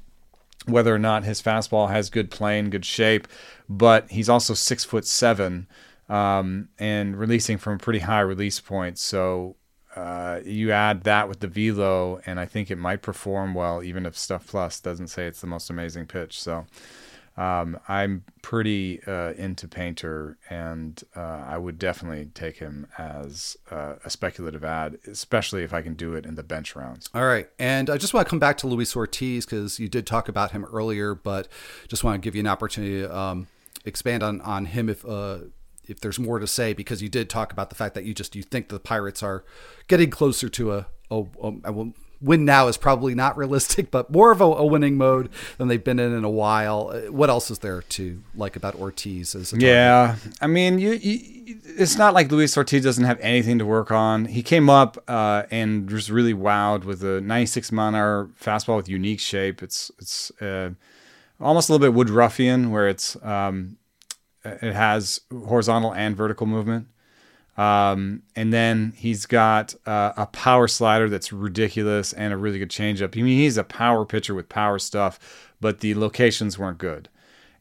whether 0.66 0.94
or 0.94 0.98
not 0.98 1.24
his 1.24 1.40
fastball 1.40 1.90
has 1.90 2.10
good 2.10 2.30
plane, 2.30 2.70
good 2.70 2.84
shape, 2.84 3.26
but 3.68 4.10
he's 4.10 4.28
also 4.28 4.54
six 4.54 4.84
foot 4.84 5.06
seven 5.06 5.66
um, 6.08 6.68
and 6.78 7.18
releasing 7.18 7.56
from 7.58 7.74
a 7.74 7.78
pretty 7.78 8.00
high 8.00 8.20
release 8.20 8.60
point. 8.60 8.98
So 8.98 9.56
uh, 9.96 10.40
you 10.44 10.70
add 10.72 11.04
that 11.04 11.28
with 11.28 11.40
the 11.40 11.48
velo, 11.48 12.20
and 12.26 12.38
I 12.38 12.46
think 12.46 12.70
it 12.70 12.78
might 12.78 13.02
perform 13.02 13.54
well, 13.54 13.82
even 13.82 14.06
if 14.06 14.16
Stuff 14.16 14.46
Plus 14.46 14.80
doesn't 14.80 15.08
say 15.08 15.26
it's 15.26 15.40
the 15.40 15.46
most 15.46 15.70
amazing 15.70 16.06
pitch. 16.06 16.40
So 16.40 16.66
um, 17.40 17.80
I'm 17.88 18.24
pretty 18.42 19.00
uh, 19.06 19.32
into 19.32 19.66
Painter, 19.66 20.36
and 20.50 21.02
uh, 21.16 21.44
I 21.48 21.56
would 21.56 21.78
definitely 21.78 22.26
take 22.34 22.58
him 22.58 22.86
as 22.98 23.56
uh, 23.70 23.94
a 24.04 24.10
speculative 24.10 24.62
ad, 24.62 24.98
especially 25.06 25.62
if 25.62 25.72
I 25.72 25.80
can 25.80 25.94
do 25.94 26.12
it 26.12 26.26
in 26.26 26.34
the 26.34 26.42
bench 26.42 26.76
rounds. 26.76 27.08
All 27.14 27.24
right, 27.24 27.48
and 27.58 27.88
I 27.88 27.96
just 27.96 28.12
want 28.12 28.26
to 28.26 28.30
come 28.30 28.40
back 28.40 28.58
to 28.58 28.66
Luis 28.66 28.94
Ortiz 28.94 29.46
because 29.46 29.78
you 29.78 29.88
did 29.88 30.06
talk 30.06 30.28
about 30.28 30.50
him 30.50 30.66
earlier, 30.66 31.14
but 31.14 31.48
just 31.88 32.04
want 32.04 32.20
to 32.20 32.24
give 32.24 32.34
you 32.34 32.40
an 32.40 32.46
opportunity 32.46 33.00
to 33.00 33.16
um, 33.16 33.46
expand 33.86 34.22
on 34.22 34.42
on 34.42 34.66
him 34.66 34.90
if 34.90 35.02
uh, 35.06 35.38
if 35.88 35.98
there's 35.98 36.18
more 36.18 36.40
to 36.40 36.46
say 36.46 36.74
because 36.74 37.00
you 37.00 37.08
did 37.08 37.30
talk 37.30 37.54
about 37.54 37.70
the 37.70 37.74
fact 37.74 37.94
that 37.94 38.04
you 38.04 38.12
just 38.12 38.36
you 38.36 38.42
think 38.42 38.68
the 38.68 38.78
Pirates 38.78 39.22
are 39.22 39.46
getting 39.88 40.10
closer 40.10 40.50
to 40.50 40.74
a, 40.74 40.86
a, 41.10 41.24
a 41.64 41.92
win 42.20 42.44
now 42.44 42.68
is 42.68 42.76
probably 42.76 43.14
not 43.14 43.36
realistic, 43.36 43.90
but 43.90 44.10
more 44.10 44.30
of 44.30 44.40
a, 44.40 44.44
a, 44.44 44.66
winning 44.66 44.96
mode 44.96 45.30
than 45.58 45.68
they've 45.68 45.82
been 45.82 45.98
in 45.98 46.12
in 46.12 46.24
a 46.24 46.30
while. 46.30 46.90
Uh, 46.92 47.12
what 47.12 47.30
else 47.30 47.50
is 47.50 47.60
there 47.60 47.82
to 47.82 48.22
like 48.34 48.56
about 48.56 48.74
Ortiz? 48.74 49.34
As 49.34 49.52
yeah, 49.52 50.16
I 50.40 50.46
mean, 50.46 50.78
you, 50.78 50.92
you, 50.92 51.58
it's 51.64 51.96
not 51.96 52.14
like 52.14 52.30
Luis 52.30 52.56
Ortiz 52.56 52.84
doesn't 52.84 53.04
have 53.04 53.18
anything 53.20 53.58
to 53.58 53.66
work 53.66 53.90
on. 53.90 54.26
He 54.26 54.42
came 54.42 54.68
up 54.70 55.02
uh, 55.08 55.44
and 55.50 55.90
was 55.90 56.10
really 56.10 56.34
wowed 56.34 56.84
with 56.84 57.02
a 57.02 57.20
96 57.20 57.72
mile 57.72 57.94
hour 57.94 58.30
fastball 58.40 58.76
with 58.76 58.88
unique 58.88 59.20
shape. 59.20 59.62
It's 59.62 59.90
it's. 59.98 60.30
Uh, 60.40 60.70
almost 61.40 61.68
a 61.68 61.72
little 61.72 61.90
bit 61.90 61.96
Woodruffian, 61.98 62.70
where 62.70 62.88
it's 62.88 63.16
um, 63.22 63.76
it 64.44 64.74
has 64.74 65.20
horizontal 65.32 65.92
and 65.94 66.16
vertical 66.16 66.46
movement. 66.46 66.88
Um, 67.56 68.22
and 68.36 68.52
then 68.52 68.94
he's 68.96 69.26
got 69.26 69.74
uh, 69.84 70.12
a 70.16 70.26
power 70.26 70.68
slider 70.68 71.08
that's 71.08 71.32
ridiculous 71.32 72.12
and 72.12 72.32
a 72.32 72.36
really 72.36 72.58
good 72.58 72.70
changeup. 72.70 73.18
I 73.18 73.22
mean, 73.22 73.38
he's 73.38 73.56
a 73.56 73.64
power 73.64 74.04
pitcher 74.04 74.34
with 74.34 74.48
power 74.48 74.78
stuff, 74.78 75.52
but 75.60 75.80
the 75.80 75.94
locations 75.94 76.58
weren't 76.58 76.78
good. 76.78 77.08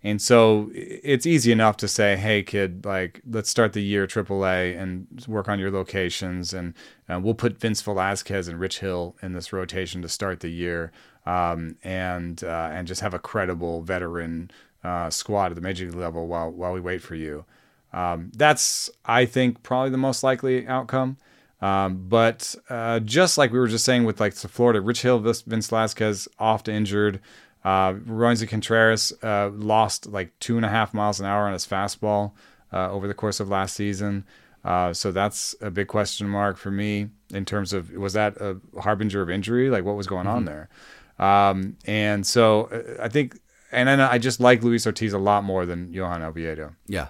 And 0.01 0.21
so 0.21 0.71
it's 0.73 1.25
easy 1.25 1.51
enough 1.51 1.75
to 1.77 1.87
say, 1.87 2.15
"Hey, 2.15 2.41
kid, 2.41 2.85
like 2.85 3.21
let's 3.29 3.49
start 3.49 3.73
the 3.73 3.81
year 3.81 4.07
AAA 4.07 4.77
and 4.77 5.07
work 5.27 5.49
on 5.49 5.59
your 5.59 5.71
locations, 5.71 6.53
and 6.53 6.73
uh, 7.09 7.19
we'll 7.21 7.33
put 7.33 7.59
Vince 7.59 7.81
Velasquez 7.81 8.47
and 8.47 8.59
Rich 8.59 8.79
Hill 8.79 9.17
in 9.21 9.33
this 9.33 9.51
rotation 9.51 10.01
to 10.01 10.07
start 10.07 10.39
the 10.39 10.49
year, 10.49 10.93
um, 11.25 11.75
and 11.83 12.41
uh, 12.45 12.69
and 12.71 12.87
just 12.87 13.01
have 13.01 13.13
a 13.13 13.19
credible 13.19 13.81
veteran 13.81 14.51
uh, 14.85 15.09
squad 15.09 15.47
at 15.51 15.55
the 15.55 15.61
major 15.61 15.85
league 15.85 15.95
level 15.95 16.27
while 16.27 16.49
while 16.49 16.71
we 16.71 16.79
wait 16.79 17.01
for 17.01 17.15
you." 17.15 17.43
Um, 17.91 18.31
that's, 18.35 18.89
I 19.05 19.25
think, 19.25 19.63
probably 19.63 19.89
the 19.89 19.97
most 19.97 20.23
likely 20.23 20.67
outcome. 20.67 21.17
Um, 21.61 22.07
but 22.07 22.55
uh, 22.69 22.99
just 23.01 23.37
like 23.37 23.51
we 23.51 23.59
were 23.59 23.67
just 23.67 23.85
saying 23.85 24.05
with 24.05 24.19
like 24.19 24.33
the 24.35 24.47
Florida, 24.47 24.81
Rich 24.81 25.01
Hill, 25.01 25.19
Vince 25.19 25.67
Velasquez 25.67 26.27
off 26.37 26.63
to 26.63 26.71
injured. 26.71 27.19
Uh, 27.63 27.93
Roansy 27.93 28.47
Contreras 28.47 29.11
uh, 29.21 29.49
lost 29.53 30.07
like 30.07 30.37
two 30.39 30.55
and 30.55 30.65
a 30.65 30.69
half 30.69 30.93
miles 30.93 31.19
an 31.19 31.25
hour 31.25 31.45
on 31.45 31.53
his 31.53 31.67
fastball 31.67 32.31
uh, 32.71 32.89
over 32.89 33.07
the 33.07 33.13
course 33.13 33.39
of 33.39 33.49
last 33.49 33.75
season. 33.75 34.25
Uh, 34.63 34.93
so 34.93 35.11
that's 35.11 35.55
a 35.61 35.69
big 35.69 35.87
question 35.87 36.27
mark 36.27 36.57
for 36.57 36.71
me 36.71 37.09
in 37.33 37.45
terms 37.45 37.73
of 37.73 37.91
was 37.91 38.13
that 38.13 38.37
a 38.37 38.57
harbinger 38.79 39.21
of 39.21 39.29
injury? 39.29 39.69
Like 39.69 39.83
what 39.83 39.95
was 39.95 40.07
going 40.07 40.27
on 40.27 40.45
there? 40.45 40.69
Um, 41.17 41.75
and 41.85 42.25
so 42.25 42.65
uh, 42.65 43.03
I 43.03 43.09
think, 43.09 43.39
and 43.71 43.87
then 43.89 43.99
I 43.99 44.17
just 44.17 44.39
like 44.39 44.63
Luis 44.63 44.87
Ortiz 44.87 45.13
a 45.13 45.19
lot 45.19 45.43
more 45.43 45.65
than 45.65 45.91
Johan 45.93 46.21
Oviedo. 46.21 46.75
Yeah. 46.87 47.07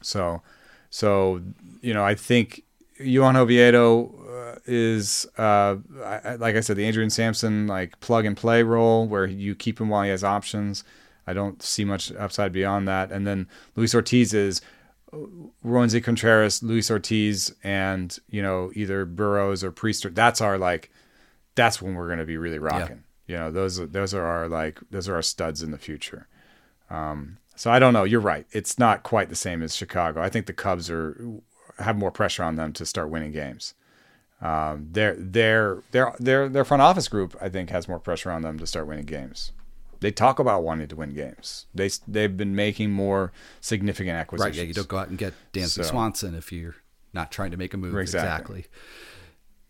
So, 0.00 0.42
so 0.90 1.42
you 1.80 1.94
know, 1.94 2.04
I 2.04 2.14
think 2.14 2.64
Johan 2.98 3.36
Oviedo 3.36 4.06
uh, 4.06 4.58
is 4.66 5.26
uh, 5.38 5.76
I, 6.04 6.36
like 6.36 6.56
I 6.56 6.60
said, 6.60 6.76
the 6.76 6.84
Adrian 6.84 7.10
Sampson 7.10 7.66
like 7.66 7.98
plug 8.00 8.24
and 8.24 8.36
play 8.36 8.62
role 8.62 9.06
where 9.06 9.26
you 9.26 9.54
keep 9.54 9.80
him 9.80 9.88
while 9.88 10.04
he 10.04 10.10
has 10.10 10.24
options. 10.24 10.84
I 11.26 11.34
don't 11.34 11.62
see 11.62 11.84
much 11.84 12.10
upside 12.12 12.52
beyond 12.52 12.88
that. 12.88 13.12
And 13.12 13.26
then 13.26 13.48
Luis 13.76 13.94
Ortiz 13.94 14.32
is 14.32 14.62
Roansy 15.12 16.02
Contreras, 16.02 16.62
Luis 16.62 16.90
Ortiz, 16.90 17.54
and 17.62 18.18
you 18.28 18.42
know 18.42 18.70
either 18.74 19.04
Burrows 19.04 19.64
or 19.64 19.72
Priester. 19.72 20.14
That's 20.14 20.40
our 20.40 20.58
like, 20.58 20.90
that's 21.54 21.80
when 21.80 21.94
we're 21.94 22.06
going 22.06 22.18
to 22.18 22.24
be 22.24 22.36
really 22.36 22.58
rocking. 22.58 23.04
You 23.26 23.36
know, 23.36 23.50
those 23.50 23.76
those 23.90 24.14
are 24.14 24.24
our 24.24 24.48
like 24.48 24.80
those 24.90 25.08
are 25.08 25.14
our 25.14 25.22
studs 25.22 25.62
in 25.62 25.70
the 25.70 25.78
future. 25.78 26.26
Um, 26.90 27.38
so 27.58 27.70
I 27.70 27.78
don't 27.78 27.92
know. 27.92 28.04
You're 28.04 28.20
right. 28.20 28.46
It's 28.52 28.78
not 28.78 29.02
quite 29.02 29.28
the 29.28 29.34
same 29.36 29.62
as 29.62 29.74
Chicago. 29.76 30.22
I 30.22 30.28
think 30.30 30.46
the 30.46 30.52
Cubs 30.52 30.88
are 30.88 31.20
have 31.78 31.96
more 31.96 32.10
pressure 32.10 32.42
on 32.42 32.56
them 32.56 32.72
to 32.72 32.86
start 32.86 33.10
winning 33.10 33.32
games. 33.32 33.74
Um, 34.40 34.88
their 34.92 35.14
their 35.16 35.82
their 35.90 36.14
their 36.20 36.48
their 36.48 36.64
front 36.64 36.82
office 36.82 37.08
group, 37.08 37.36
I 37.40 37.48
think, 37.48 37.70
has 37.70 37.88
more 37.88 37.98
pressure 37.98 38.30
on 38.30 38.42
them 38.42 38.58
to 38.60 38.66
start 38.66 38.86
winning 38.86 39.04
games. 39.06 39.52
They 40.00 40.12
talk 40.12 40.38
about 40.38 40.62
wanting 40.62 40.86
to 40.88 40.96
win 40.96 41.10
games. 41.12 41.66
They 41.74 41.90
they've 42.06 42.36
been 42.36 42.54
making 42.54 42.92
more 42.92 43.32
significant 43.60 44.14
Right. 44.14 44.20
acquisitions. 44.20 44.56
Yeah. 44.56 44.62
You 44.64 44.74
don't 44.74 44.88
go 44.88 44.98
out 44.98 45.08
and 45.08 45.18
get 45.18 45.34
Dansby 45.52 45.68
So- 45.68 45.82
Swanson 45.82 46.34
if 46.36 46.52
you're 46.52 46.76
not 47.12 47.32
trying 47.32 47.50
to 47.50 47.56
make 47.56 47.74
a 47.74 47.76
move. 47.76 47.96
Exactly. 47.98 48.60
Exactly. 48.60 48.66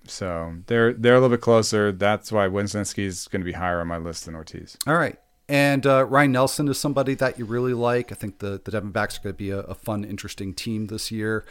So 0.06 0.54
they're 0.66 0.92
they're 0.92 1.14
a 1.14 1.20
little 1.20 1.34
bit 1.36 1.40
closer. 1.42 1.92
That's 1.92 2.30
why 2.32 2.46
Wesneski 2.46 3.04
is 3.04 3.26
going 3.28 3.40
to 3.40 3.44
be 3.46 3.52
higher 3.52 3.80
on 3.80 3.86
my 3.88 3.98
list 3.98 4.24
than 4.26 4.34
Ortiz. 4.34 4.76
All 4.86 4.96
right. 4.96 5.18
And 5.48 5.86
uh, 5.86 6.04
Ryan 6.04 6.32
Nelson 6.32 6.68
is 6.68 6.78
somebody 6.78 7.14
that 7.14 7.38
you 7.38 7.46
really 7.46 7.72
like. 7.72 8.12
I 8.12 8.14
think 8.14 8.38
the 8.40 8.60
the 8.62 8.70
Diamondbacks 8.70 9.18
are 9.18 9.22
going 9.22 9.34
to 9.34 9.38
be 9.38 9.50
a, 9.50 9.60
a 9.60 9.74
fun, 9.74 10.04
interesting 10.04 10.52
team 10.52 10.88
this 10.88 11.10
year. 11.10 11.46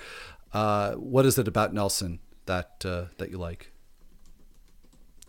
Uh, 0.54 0.94
what 0.94 1.26
is 1.26 1.38
it 1.38 1.48
about 1.48 1.74
Nelson 1.74 2.20
that 2.46 2.84
uh, 2.86 3.06
that 3.18 3.32
you 3.32 3.38
like? 3.38 3.72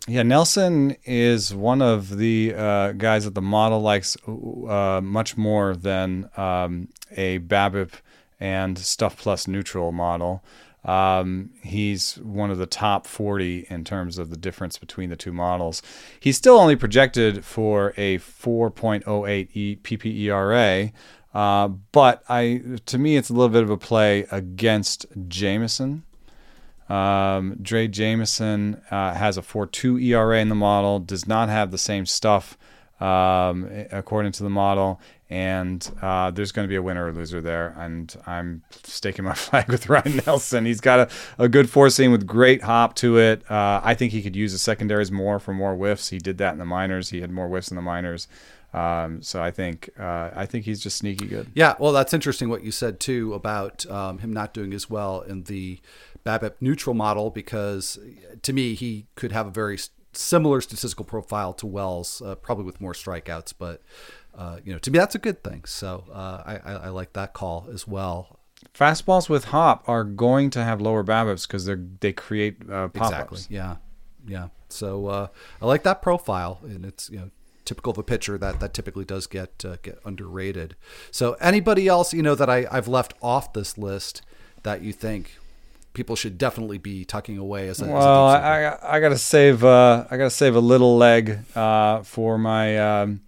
Yeah, 0.07 0.23
Nelson 0.23 0.95
is 1.03 1.53
one 1.53 1.81
of 1.81 2.17
the 2.17 2.53
uh, 2.55 2.91
guys 2.93 3.25
that 3.25 3.35
the 3.35 3.41
model 3.41 3.81
likes 3.81 4.17
uh, 4.27 5.01
much 5.03 5.37
more 5.37 5.75
than 5.75 6.29
um, 6.37 6.87
a 7.15 7.39
BABIP 7.39 7.91
and 8.39 8.77
Stuff 8.77 9.17
Plus 9.17 9.47
neutral 9.47 9.91
model. 9.91 10.43
Um, 10.85 11.51
he's 11.61 12.15
one 12.17 12.51
of 12.51 12.57
the 12.57 12.65
top 12.65 13.05
40 13.05 13.67
in 13.69 13.83
terms 13.83 14.17
of 14.17 14.29
the 14.29 14.37
difference 14.37 14.77
between 14.77 15.09
the 15.09 15.15
two 15.15 15.33
models. 15.33 15.81
He's 16.19 16.37
still 16.37 16.57
only 16.57 16.75
projected 16.75 17.43
for 17.43 17.93
a 17.97 18.17
4.08 18.19 19.49
e- 19.53 19.77
PPERA, 19.83 20.91
uh, 21.33 21.67
but 21.67 22.23
I 22.29 22.79
to 22.85 22.97
me 22.97 23.17
it's 23.17 23.29
a 23.29 23.33
little 23.33 23.49
bit 23.49 23.63
of 23.63 23.69
a 23.69 23.77
play 23.77 24.25
against 24.31 25.05
Jameson. 25.27 26.03
Um, 26.87 27.57
Drey 27.61 27.91
Jameson 27.91 28.81
uh, 28.89 29.13
has 29.13 29.37
a 29.37 29.41
4.2 29.41 30.01
ERA 30.01 30.39
in 30.39 30.49
the 30.49 30.55
model, 30.55 30.99
does 30.99 31.27
not 31.27 31.47
have 31.49 31.69
the 31.69 31.77
same 31.77 32.07
stuff 32.07 32.57
um, 32.99 33.69
according 33.91 34.31
to 34.33 34.43
the 34.43 34.49
model, 34.49 34.99
and 35.29 35.91
uh, 36.01 36.31
there's 36.31 36.51
going 36.51 36.67
to 36.67 36.69
be 36.69 36.75
a 36.75 36.81
winner 36.81 37.07
or 37.07 37.13
loser 37.13 37.39
there. 37.39 37.75
And 37.77 38.15
I'm 38.25 38.63
staking 38.83 39.25
my 39.25 39.33
flag 39.35 39.69
with 39.69 39.87
Ryan 39.87 40.21
Nelson. 40.25 40.65
He's 40.65 40.81
got 40.81 40.99
a, 40.99 41.43
a 41.43 41.47
good 41.47 41.69
seam 41.91 42.11
with 42.11 42.25
great 42.25 42.63
hop 42.63 42.95
to 42.95 43.17
it. 43.17 43.49
Uh, 43.49 43.79
I 43.83 43.93
think 43.93 44.11
he 44.11 44.21
could 44.21 44.35
use 44.35 44.53
the 44.53 44.59
secondaries 44.59 45.11
more 45.11 45.39
for 45.39 45.53
more 45.53 45.75
whiffs. 45.75 46.09
He 46.09 46.17
did 46.17 46.39
that 46.39 46.53
in 46.53 46.59
the 46.59 46.65
minors. 46.65 47.09
He 47.09 47.21
had 47.21 47.31
more 47.31 47.47
whiffs 47.47 47.69
in 47.69 47.75
the 47.75 47.81
minors. 47.81 48.27
Um, 48.73 49.21
so 49.21 49.41
I 49.41 49.49
think 49.49 49.89
uh, 49.99 50.29
I 50.35 50.45
think 50.45 50.65
he's 50.65 50.79
just 50.79 50.97
sneaky 50.97 51.25
good. 51.25 51.51
Yeah, 51.55 51.75
well, 51.79 51.91
that's 51.91 52.13
interesting 52.13 52.49
what 52.49 52.63
you 52.63 52.71
said 52.71 52.99
too 52.99 53.33
about 53.33 53.85
um, 53.89 54.19
him 54.19 54.31
not 54.31 54.53
doing 54.53 54.73
as 54.73 54.89
well 54.89 55.21
in 55.21 55.43
the 55.43 55.79
BABIP 56.23 56.53
neutral 56.61 56.93
model 56.93 57.31
because 57.31 57.97
to 58.43 58.53
me 58.53 58.75
he 58.75 59.07
could 59.15 59.31
have 59.31 59.47
a 59.47 59.51
very 59.51 59.79
similar 60.13 60.61
statistical 60.61 61.05
profile 61.05 61.53
to 61.53 61.65
Wells, 61.65 62.21
uh, 62.21 62.35
probably 62.35 62.65
with 62.65 62.81
more 62.81 62.93
strikeouts. 62.93 63.53
But 63.57 63.81
uh, 64.39 64.57
you 64.63 64.71
know, 64.71 64.79
to 64.79 64.89
me 64.89 64.97
that's 64.97 65.15
a 65.15 65.19
good 65.19 65.43
thing. 65.43 65.65
So 65.65 66.05
uh, 66.11 66.43
I, 66.45 66.59
I, 66.63 66.73
I 66.85 66.89
like 66.89 67.11
that 67.13 67.33
call 67.33 67.67
as 67.73 67.85
well. 67.85 68.39
Fastballs 68.73 69.27
with 69.29 69.45
hop 69.45 69.83
are 69.87 70.05
going 70.05 70.49
to 70.51 70.63
have 70.63 70.79
lower 70.79 71.03
BABIPs 71.03 71.45
because 71.45 71.65
they 71.65 71.75
they 71.99 72.13
create 72.13 72.57
uh, 72.69 72.87
pop-ups. 72.87 73.11
Exactly. 73.11 73.55
Yeah. 73.55 73.75
Yeah. 74.25 74.47
So 74.69 75.07
uh, 75.07 75.27
I 75.61 75.65
like 75.65 75.83
that 75.83 76.01
profile, 76.01 76.59
and 76.63 76.85
it's 76.85 77.09
you 77.09 77.19
know 77.19 77.31
typical 77.65 77.91
of 77.91 77.97
a 77.97 78.03
pitcher 78.03 78.37
that 78.37 78.61
that 78.61 78.73
typically 78.73 79.03
does 79.05 79.27
get 79.27 79.65
uh, 79.65 79.75
get 79.81 79.99
underrated. 80.05 80.77
So 81.11 81.33
anybody 81.41 81.89
else 81.89 82.13
you 82.13 82.21
know 82.21 82.35
that 82.35 82.49
I 82.49 82.65
I've 82.71 82.87
left 82.87 83.13
off 83.21 83.51
this 83.51 83.77
list 83.77 84.21
that 84.63 84.81
you 84.81 84.93
think 84.93 85.37
people 85.91 86.15
should 86.15 86.37
definitely 86.37 86.77
be 86.77 87.03
tucking 87.03 87.37
away 87.37 87.67
as 87.67 87.81
a, 87.81 87.85
Well, 87.85 87.91
deep 87.95 88.41
sleeper? 88.41 88.47
I, 88.47 88.93
I, 88.93 88.97
I 88.97 88.99
gotta 89.01 89.17
save 89.17 89.65
uh, 89.65 90.05
I 90.09 90.15
gotta 90.15 90.29
save 90.29 90.55
a 90.55 90.61
little 90.61 90.97
leg 90.97 91.39
uh, 91.55 92.03
for 92.03 92.37
my 92.37 92.77
um, 92.77 93.21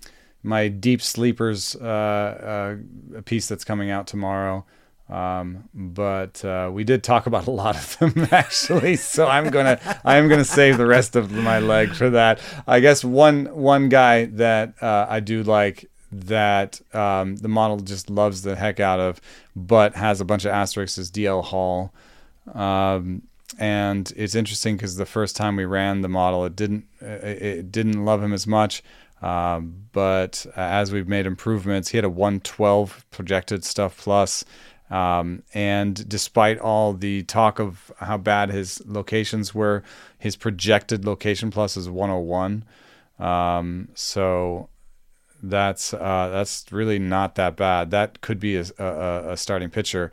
my 0.44 0.68
deep 0.68 1.02
sleepers 1.02 1.76
uh, 1.76 2.78
uh, 3.18 3.22
piece 3.22 3.48
that's 3.48 3.64
coming 3.64 3.90
out 3.90 4.08
tomorrow. 4.08 4.66
Um, 5.10 5.66
but 5.74 6.44
uh, 6.46 6.70
we 6.72 6.86
did 6.86 7.04
talk 7.04 7.26
about 7.28 7.46
a 7.46 7.52
lot 7.52 7.76
of 7.76 7.98
them 8.16 8.28
actually, 8.32 8.96
so 8.96 9.28
I'm 9.28 9.50
gonna 9.50 9.80
I'm 10.06 10.30
gonna 10.30 10.46
save 10.46 10.78
the 10.78 10.86
rest 10.86 11.18
of 11.18 11.32
my 11.32 11.60
leg 11.60 11.94
for 11.94 12.10
that. 12.12 12.40
I 12.66 12.80
guess 12.80 13.04
one 13.04 13.48
one 13.48 13.90
guy 13.90 14.26
that 14.26 14.82
uh, 14.82 15.08
I 15.10 15.20
do 15.20 15.44
like 15.44 15.90
that 16.14 16.80
um, 16.96 17.38
the 17.38 17.50
model 17.50 17.78
just 17.78 18.10
loves 18.10 18.42
the 18.44 18.56
heck 18.56 18.80
out 18.80 19.00
of, 19.02 19.20
but 19.56 19.96
has 19.96 20.22
a 20.22 20.26
bunch 20.26 20.46
of 20.46 20.52
asterisks 20.52 20.98
is 20.98 21.12
DL 21.12 21.44
Hall. 21.44 21.94
Um, 22.54 23.24
and 23.60 24.12
it's 24.16 24.36
interesting 24.36 24.78
because 24.78 24.96
the 24.96 25.06
first 25.06 25.36
time 25.36 25.58
we 25.58 25.66
ran 25.66 26.02
the 26.02 26.10
model, 26.10 26.46
it 26.46 26.56
didn't 26.56 26.86
it 27.02 27.72
didn't 27.72 28.06
love 28.06 28.24
him 28.24 28.34
as 28.34 28.48
much. 28.48 28.82
Um, 29.22 29.86
but 29.92 30.46
as 30.56 30.92
we've 30.92 31.08
made 31.08 31.26
improvements, 31.26 31.90
he 31.90 31.98
had 31.98 32.06
a 32.06 32.10
112 32.10 33.06
projected 33.12 33.64
stuff 33.64 33.98
plus. 33.98 34.44
Um, 34.90 35.44
and 35.54 36.08
despite 36.10 36.60
all 36.60 36.94
the 36.94 37.24
talk 37.24 37.60
of 37.60 37.92
how 38.00 38.18
bad 38.18 38.50
his 38.50 38.82
locations 38.86 39.56
were, 39.56 39.84
his 40.18 40.36
projected 40.36 41.06
location 41.06 41.50
plus 41.50 41.78
is 41.78 41.90
101. 41.90 42.66
Um, 43.20 43.88
so 43.94 44.70
that's 45.42 45.94
uh, 45.94 46.30
that's 46.32 46.66
really 46.72 47.00
not 47.00 47.36
that 47.36 47.56
bad. 47.56 47.92
That 47.92 48.22
could 48.22 48.40
be 48.40 48.58
a, 48.58 48.66
a, 48.78 49.32
a 49.32 49.38
starting 49.38 49.70
pitcher. 49.70 50.12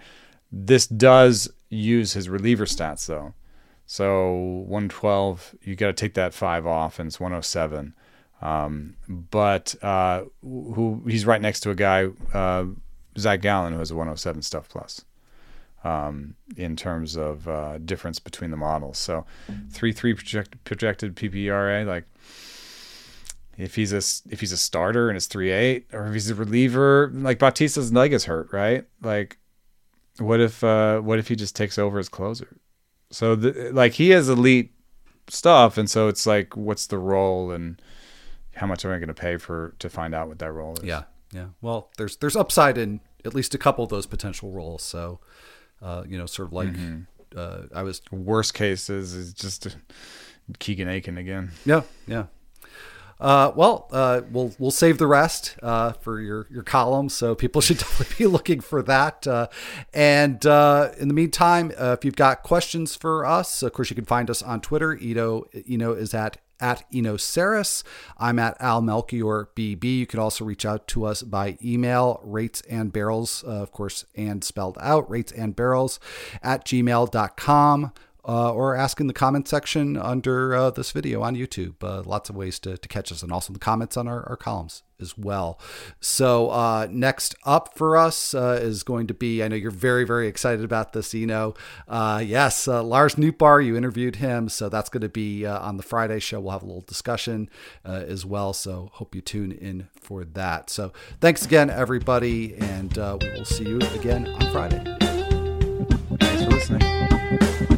This 0.52 0.86
does 0.86 1.50
use 1.68 2.12
his 2.12 2.28
reliever 2.28 2.64
stats 2.64 3.06
though. 3.06 3.34
So 3.84 4.64
112, 4.66 5.54
you 5.62 5.74
got 5.74 5.86
to 5.86 5.92
take 5.94 6.14
that 6.14 6.34
five 6.34 6.66
off, 6.66 6.98
and 6.98 7.06
it's 7.06 7.18
107. 7.18 7.94
Um, 8.40 8.94
but 9.08 9.74
uh, 9.82 10.24
who 10.42 11.02
he's 11.06 11.26
right 11.26 11.40
next 11.40 11.60
to 11.60 11.70
a 11.70 11.74
guy, 11.74 12.08
uh, 12.32 12.66
Zach 13.18 13.40
Gallen, 13.40 13.72
who 13.72 13.78
has 13.80 13.90
a 13.90 13.94
107 13.94 14.42
stuff 14.42 14.68
plus. 14.68 15.04
Um, 15.84 16.34
in 16.56 16.74
terms 16.74 17.16
of 17.16 17.46
uh, 17.46 17.78
difference 17.78 18.18
between 18.18 18.50
the 18.50 18.56
models, 18.56 18.98
so 18.98 19.24
three 19.70 19.92
three 19.92 20.12
project, 20.12 20.62
projected 20.64 21.14
PPRA, 21.14 21.86
like 21.86 22.04
if 23.58 23.76
he's 23.76 23.92
a 23.92 23.98
if 24.32 24.40
he's 24.40 24.52
a 24.52 24.56
starter 24.56 25.08
and 25.08 25.16
it's 25.16 25.26
three 25.26 25.52
eight, 25.52 25.86
or 25.92 26.06
if 26.06 26.14
he's 26.14 26.30
a 26.30 26.34
reliever, 26.34 27.10
like 27.14 27.38
Bautista's 27.38 27.92
leg 27.92 28.12
is 28.12 28.24
hurt, 28.24 28.52
right? 28.52 28.86
Like, 29.02 29.38
what 30.18 30.40
if 30.40 30.64
uh, 30.64 30.98
what 31.00 31.20
if 31.20 31.28
he 31.28 31.36
just 31.36 31.54
takes 31.54 31.78
over 31.78 32.00
as 32.00 32.08
closer? 32.08 32.56
So 33.10 33.36
the, 33.36 33.70
like 33.72 33.94
he 33.94 34.10
has 34.10 34.28
elite 34.28 34.72
stuff, 35.28 35.78
and 35.78 35.88
so 35.88 36.08
it's 36.08 36.26
like, 36.26 36.56
what's 36.56 36.86
the 36.86 36.98
role 36.98 37.50
and 37.50 37.80
how 38.58 38.66
much 38.66 38.84
am 38.84 38.90
I 38.90 38.98
going 38.98 39.08
to 39.08 39.14
pay 39.14 39.36
for 39.36 39.74
to 39.78 39.88
find 39.88 40.14
out 40.14 40.28
what 40.28 40.38
that 40.40 40.52
role 40.52 40.74
is? 40.78 40.84
Yeah, 40.84 41.04
yeah. 41.32 41.46
Well, 41.60 41.90
there's 41.96 42.16
there's 42.16 42.36
upside 42.36 42.76
in 42.76 43.00
at 43.24 43.34
least 43.34 43.54
a 43.54 43.58
couple 43.58 43.84
of 43.84 43.90
those 43.90 44.06
potential 44.06 44.50
roles. 44.50 44.82
So, 44.82 45.20
uh, 45.82 46.04
you 46.06 46.18
know, 46.18 46.26
sort 46.26 46.48
of 46.48 46.52
like 46.52 46.68
uh, 47.36 47.62
I 47.74 47.82
was 47.82 48.02
Worst 48.10 48.54
cases 48.54 49.14
is 49.14 49.32
just 49.32 49.76
Keegan 50.58 50.88
Akin 50.88 51.18
again. 51.18 51.52
Yeah, 51.64 51.82
yeah. 52.06 52.24
Uh, 53.20 53.52
well, 53.56 53.88
uh, 53.92 54.20
we'll 54.30 54.54
we'll 54.58 54.70
save 54.70 54.98
the 54.98 55.06
rest 55.06 55.56
uh, 55.62 55.92
for 55.92 56.20
your 56.20 56.46
your 56.50 56.62
column, 56.62 57.08
so 57.08 57.34
people 57.34 57.60
should 57.62 57.78
definitely 57.78 58.14
be 58.16 58.26
looking 58.26 58.60
for 58.60 58.82
that. 58.82 59.26
Uh, 59.26 59.48
and 59.92 60.44
uh, 60.46 60.90
in 60.98 61.08
the 61.08 61.14
meantime, 61.14 61.72
uh, 61.78 61.96
if 61.98 62.04
you've 62.04 62.16
got 62.16 62.42
questions 62.42 62.94
for 62.94 63.26
us, 63.26 63.62
of 63.62 63.72
course 63.72 63.90
you 63.90 63.96
can 63.96 64.04
find 64.04 64.30
us 64.30 64.42
on 64.42 64.60
Twitter. 64.60 64.96
Eno 65.00 65.46
Eno 65.68 65.92
is 65.94 66.14
at 66.14 66.38
at 66.60 66.84
Eno 66.92 67.16
Sarris. 67.16 67.82
I'm 68.18 68.38
at 68.38 68.56
Al 68.60 68.80
Melchior 68.82 69.48
BB. 69.54 69.98
You 69.98 70.06
can 70.06 70.20
also 70.20 70.44
reach 70.44 70.64
out 70.64 70.86
to 70.88 71.04
us 71.04 71.22
by 71.22 71.58
email, 71.64 72.20
rates 72.24 72.62
and 72.68 72.92
barrels, 72.92 73.44
uh, 73.46 73.62
of 73.62 73.72
course, 73.72 74.04
and 74.16 74.42
spelled 74.42 74.78
out, 74.80 75.08
rates 75.10 75.32
and 75.32 75.54
barrels 75.54 76.00
at 76.42 76.64
gmail.com. 76.64 77.92
Uh, 78.28 78.52
or 78.52 78.76
ask 78.76 79.00
in 79.00 79.06
the 79.06 79.14
comment 79.14 79.48
section 79.48 79.96
under 79.96 80.54
uh, 80.54 80.70
this 80.70 80.90
video 80.92 81.22
on 81.22 81.34
YouTube. 81.34 81.82
Uh, 81.82 82.02
lots 82.02 82.28
of 82.28 82.36
ways 82.36 82.58
to, 82.58 82.76
to 82.76 82.86
catch 82.86 83.10
us, 83.10 83.22
and 83.22 83.32
also 83.32 83.54
the 83.54 83.58
comments 83.58 83.96
on 83.96 84.06
our, 84.06 84.28
our 84.28 84.36
columns 84.36 84.82
as 85.00 85.16
well. 85.16 85.58
So, 85.98 86.50
uh, 86.50 86.88
next 86.90 87.34
up 87.46 87.74
for 87.74 87.96
us 87.96 88.34
uh, 88.34 88.58
is 88.60 88.82
going 88.82 89.06
to 89.06 89.14
be 89.14 89.42
I 89.42 89.48
know 89.48 89.56
you're 89.56 89.70
very, 89.70 90.04
very 90.04 90.28
excited 90.28 90.62
about 90.62 90.92
this, 90.92 91.14
Eno. 91.14 91.54
Uh, 91.88 92.22
yes, 92.22 92.66
Lars 92.66 93.14
Nootbaar, 93.14 93.64
you 93.64 93.78
interviewed 93.78 94.16
him. 94.16 94.50
So, 94.50 94.68
that's 94.68 94.90
going 94.90 95.00
to 95.00 95.08
be 95.08 95.46
on 95.46 95.78
the 95.78 95.82
Friday 95.82 96.18
show. 96.18 96.38
We'll 96.38 96.52
have 96.52 96.62
a 96.62 96.66
little 96.66 96.82
discussion 96.82 97.48
as 97.82 98.26
well. 98.26 98.52
So, 98.52 98.90
hope 98.92 99.14
you 99.14 99.22
tune 99.22 99.52
in 99.52 99.88
for 99.98 100.24
that. 100.24 100.68
So, 100.68 100.92
thanks 101.22 101.46
again, 101.46 101.70
everybody, 101.70 102.56
and 102.56 102.94
we 102.94 103.30
will 103.30 103.46
see 103.46 103.64
you 103.64 103.78
again 103.94 104.28
on 104.28 104.52
Friday. 104.52 104.84
Thanks 106.20 106.44
for 106.44 106.50
listening. 106.50 107.77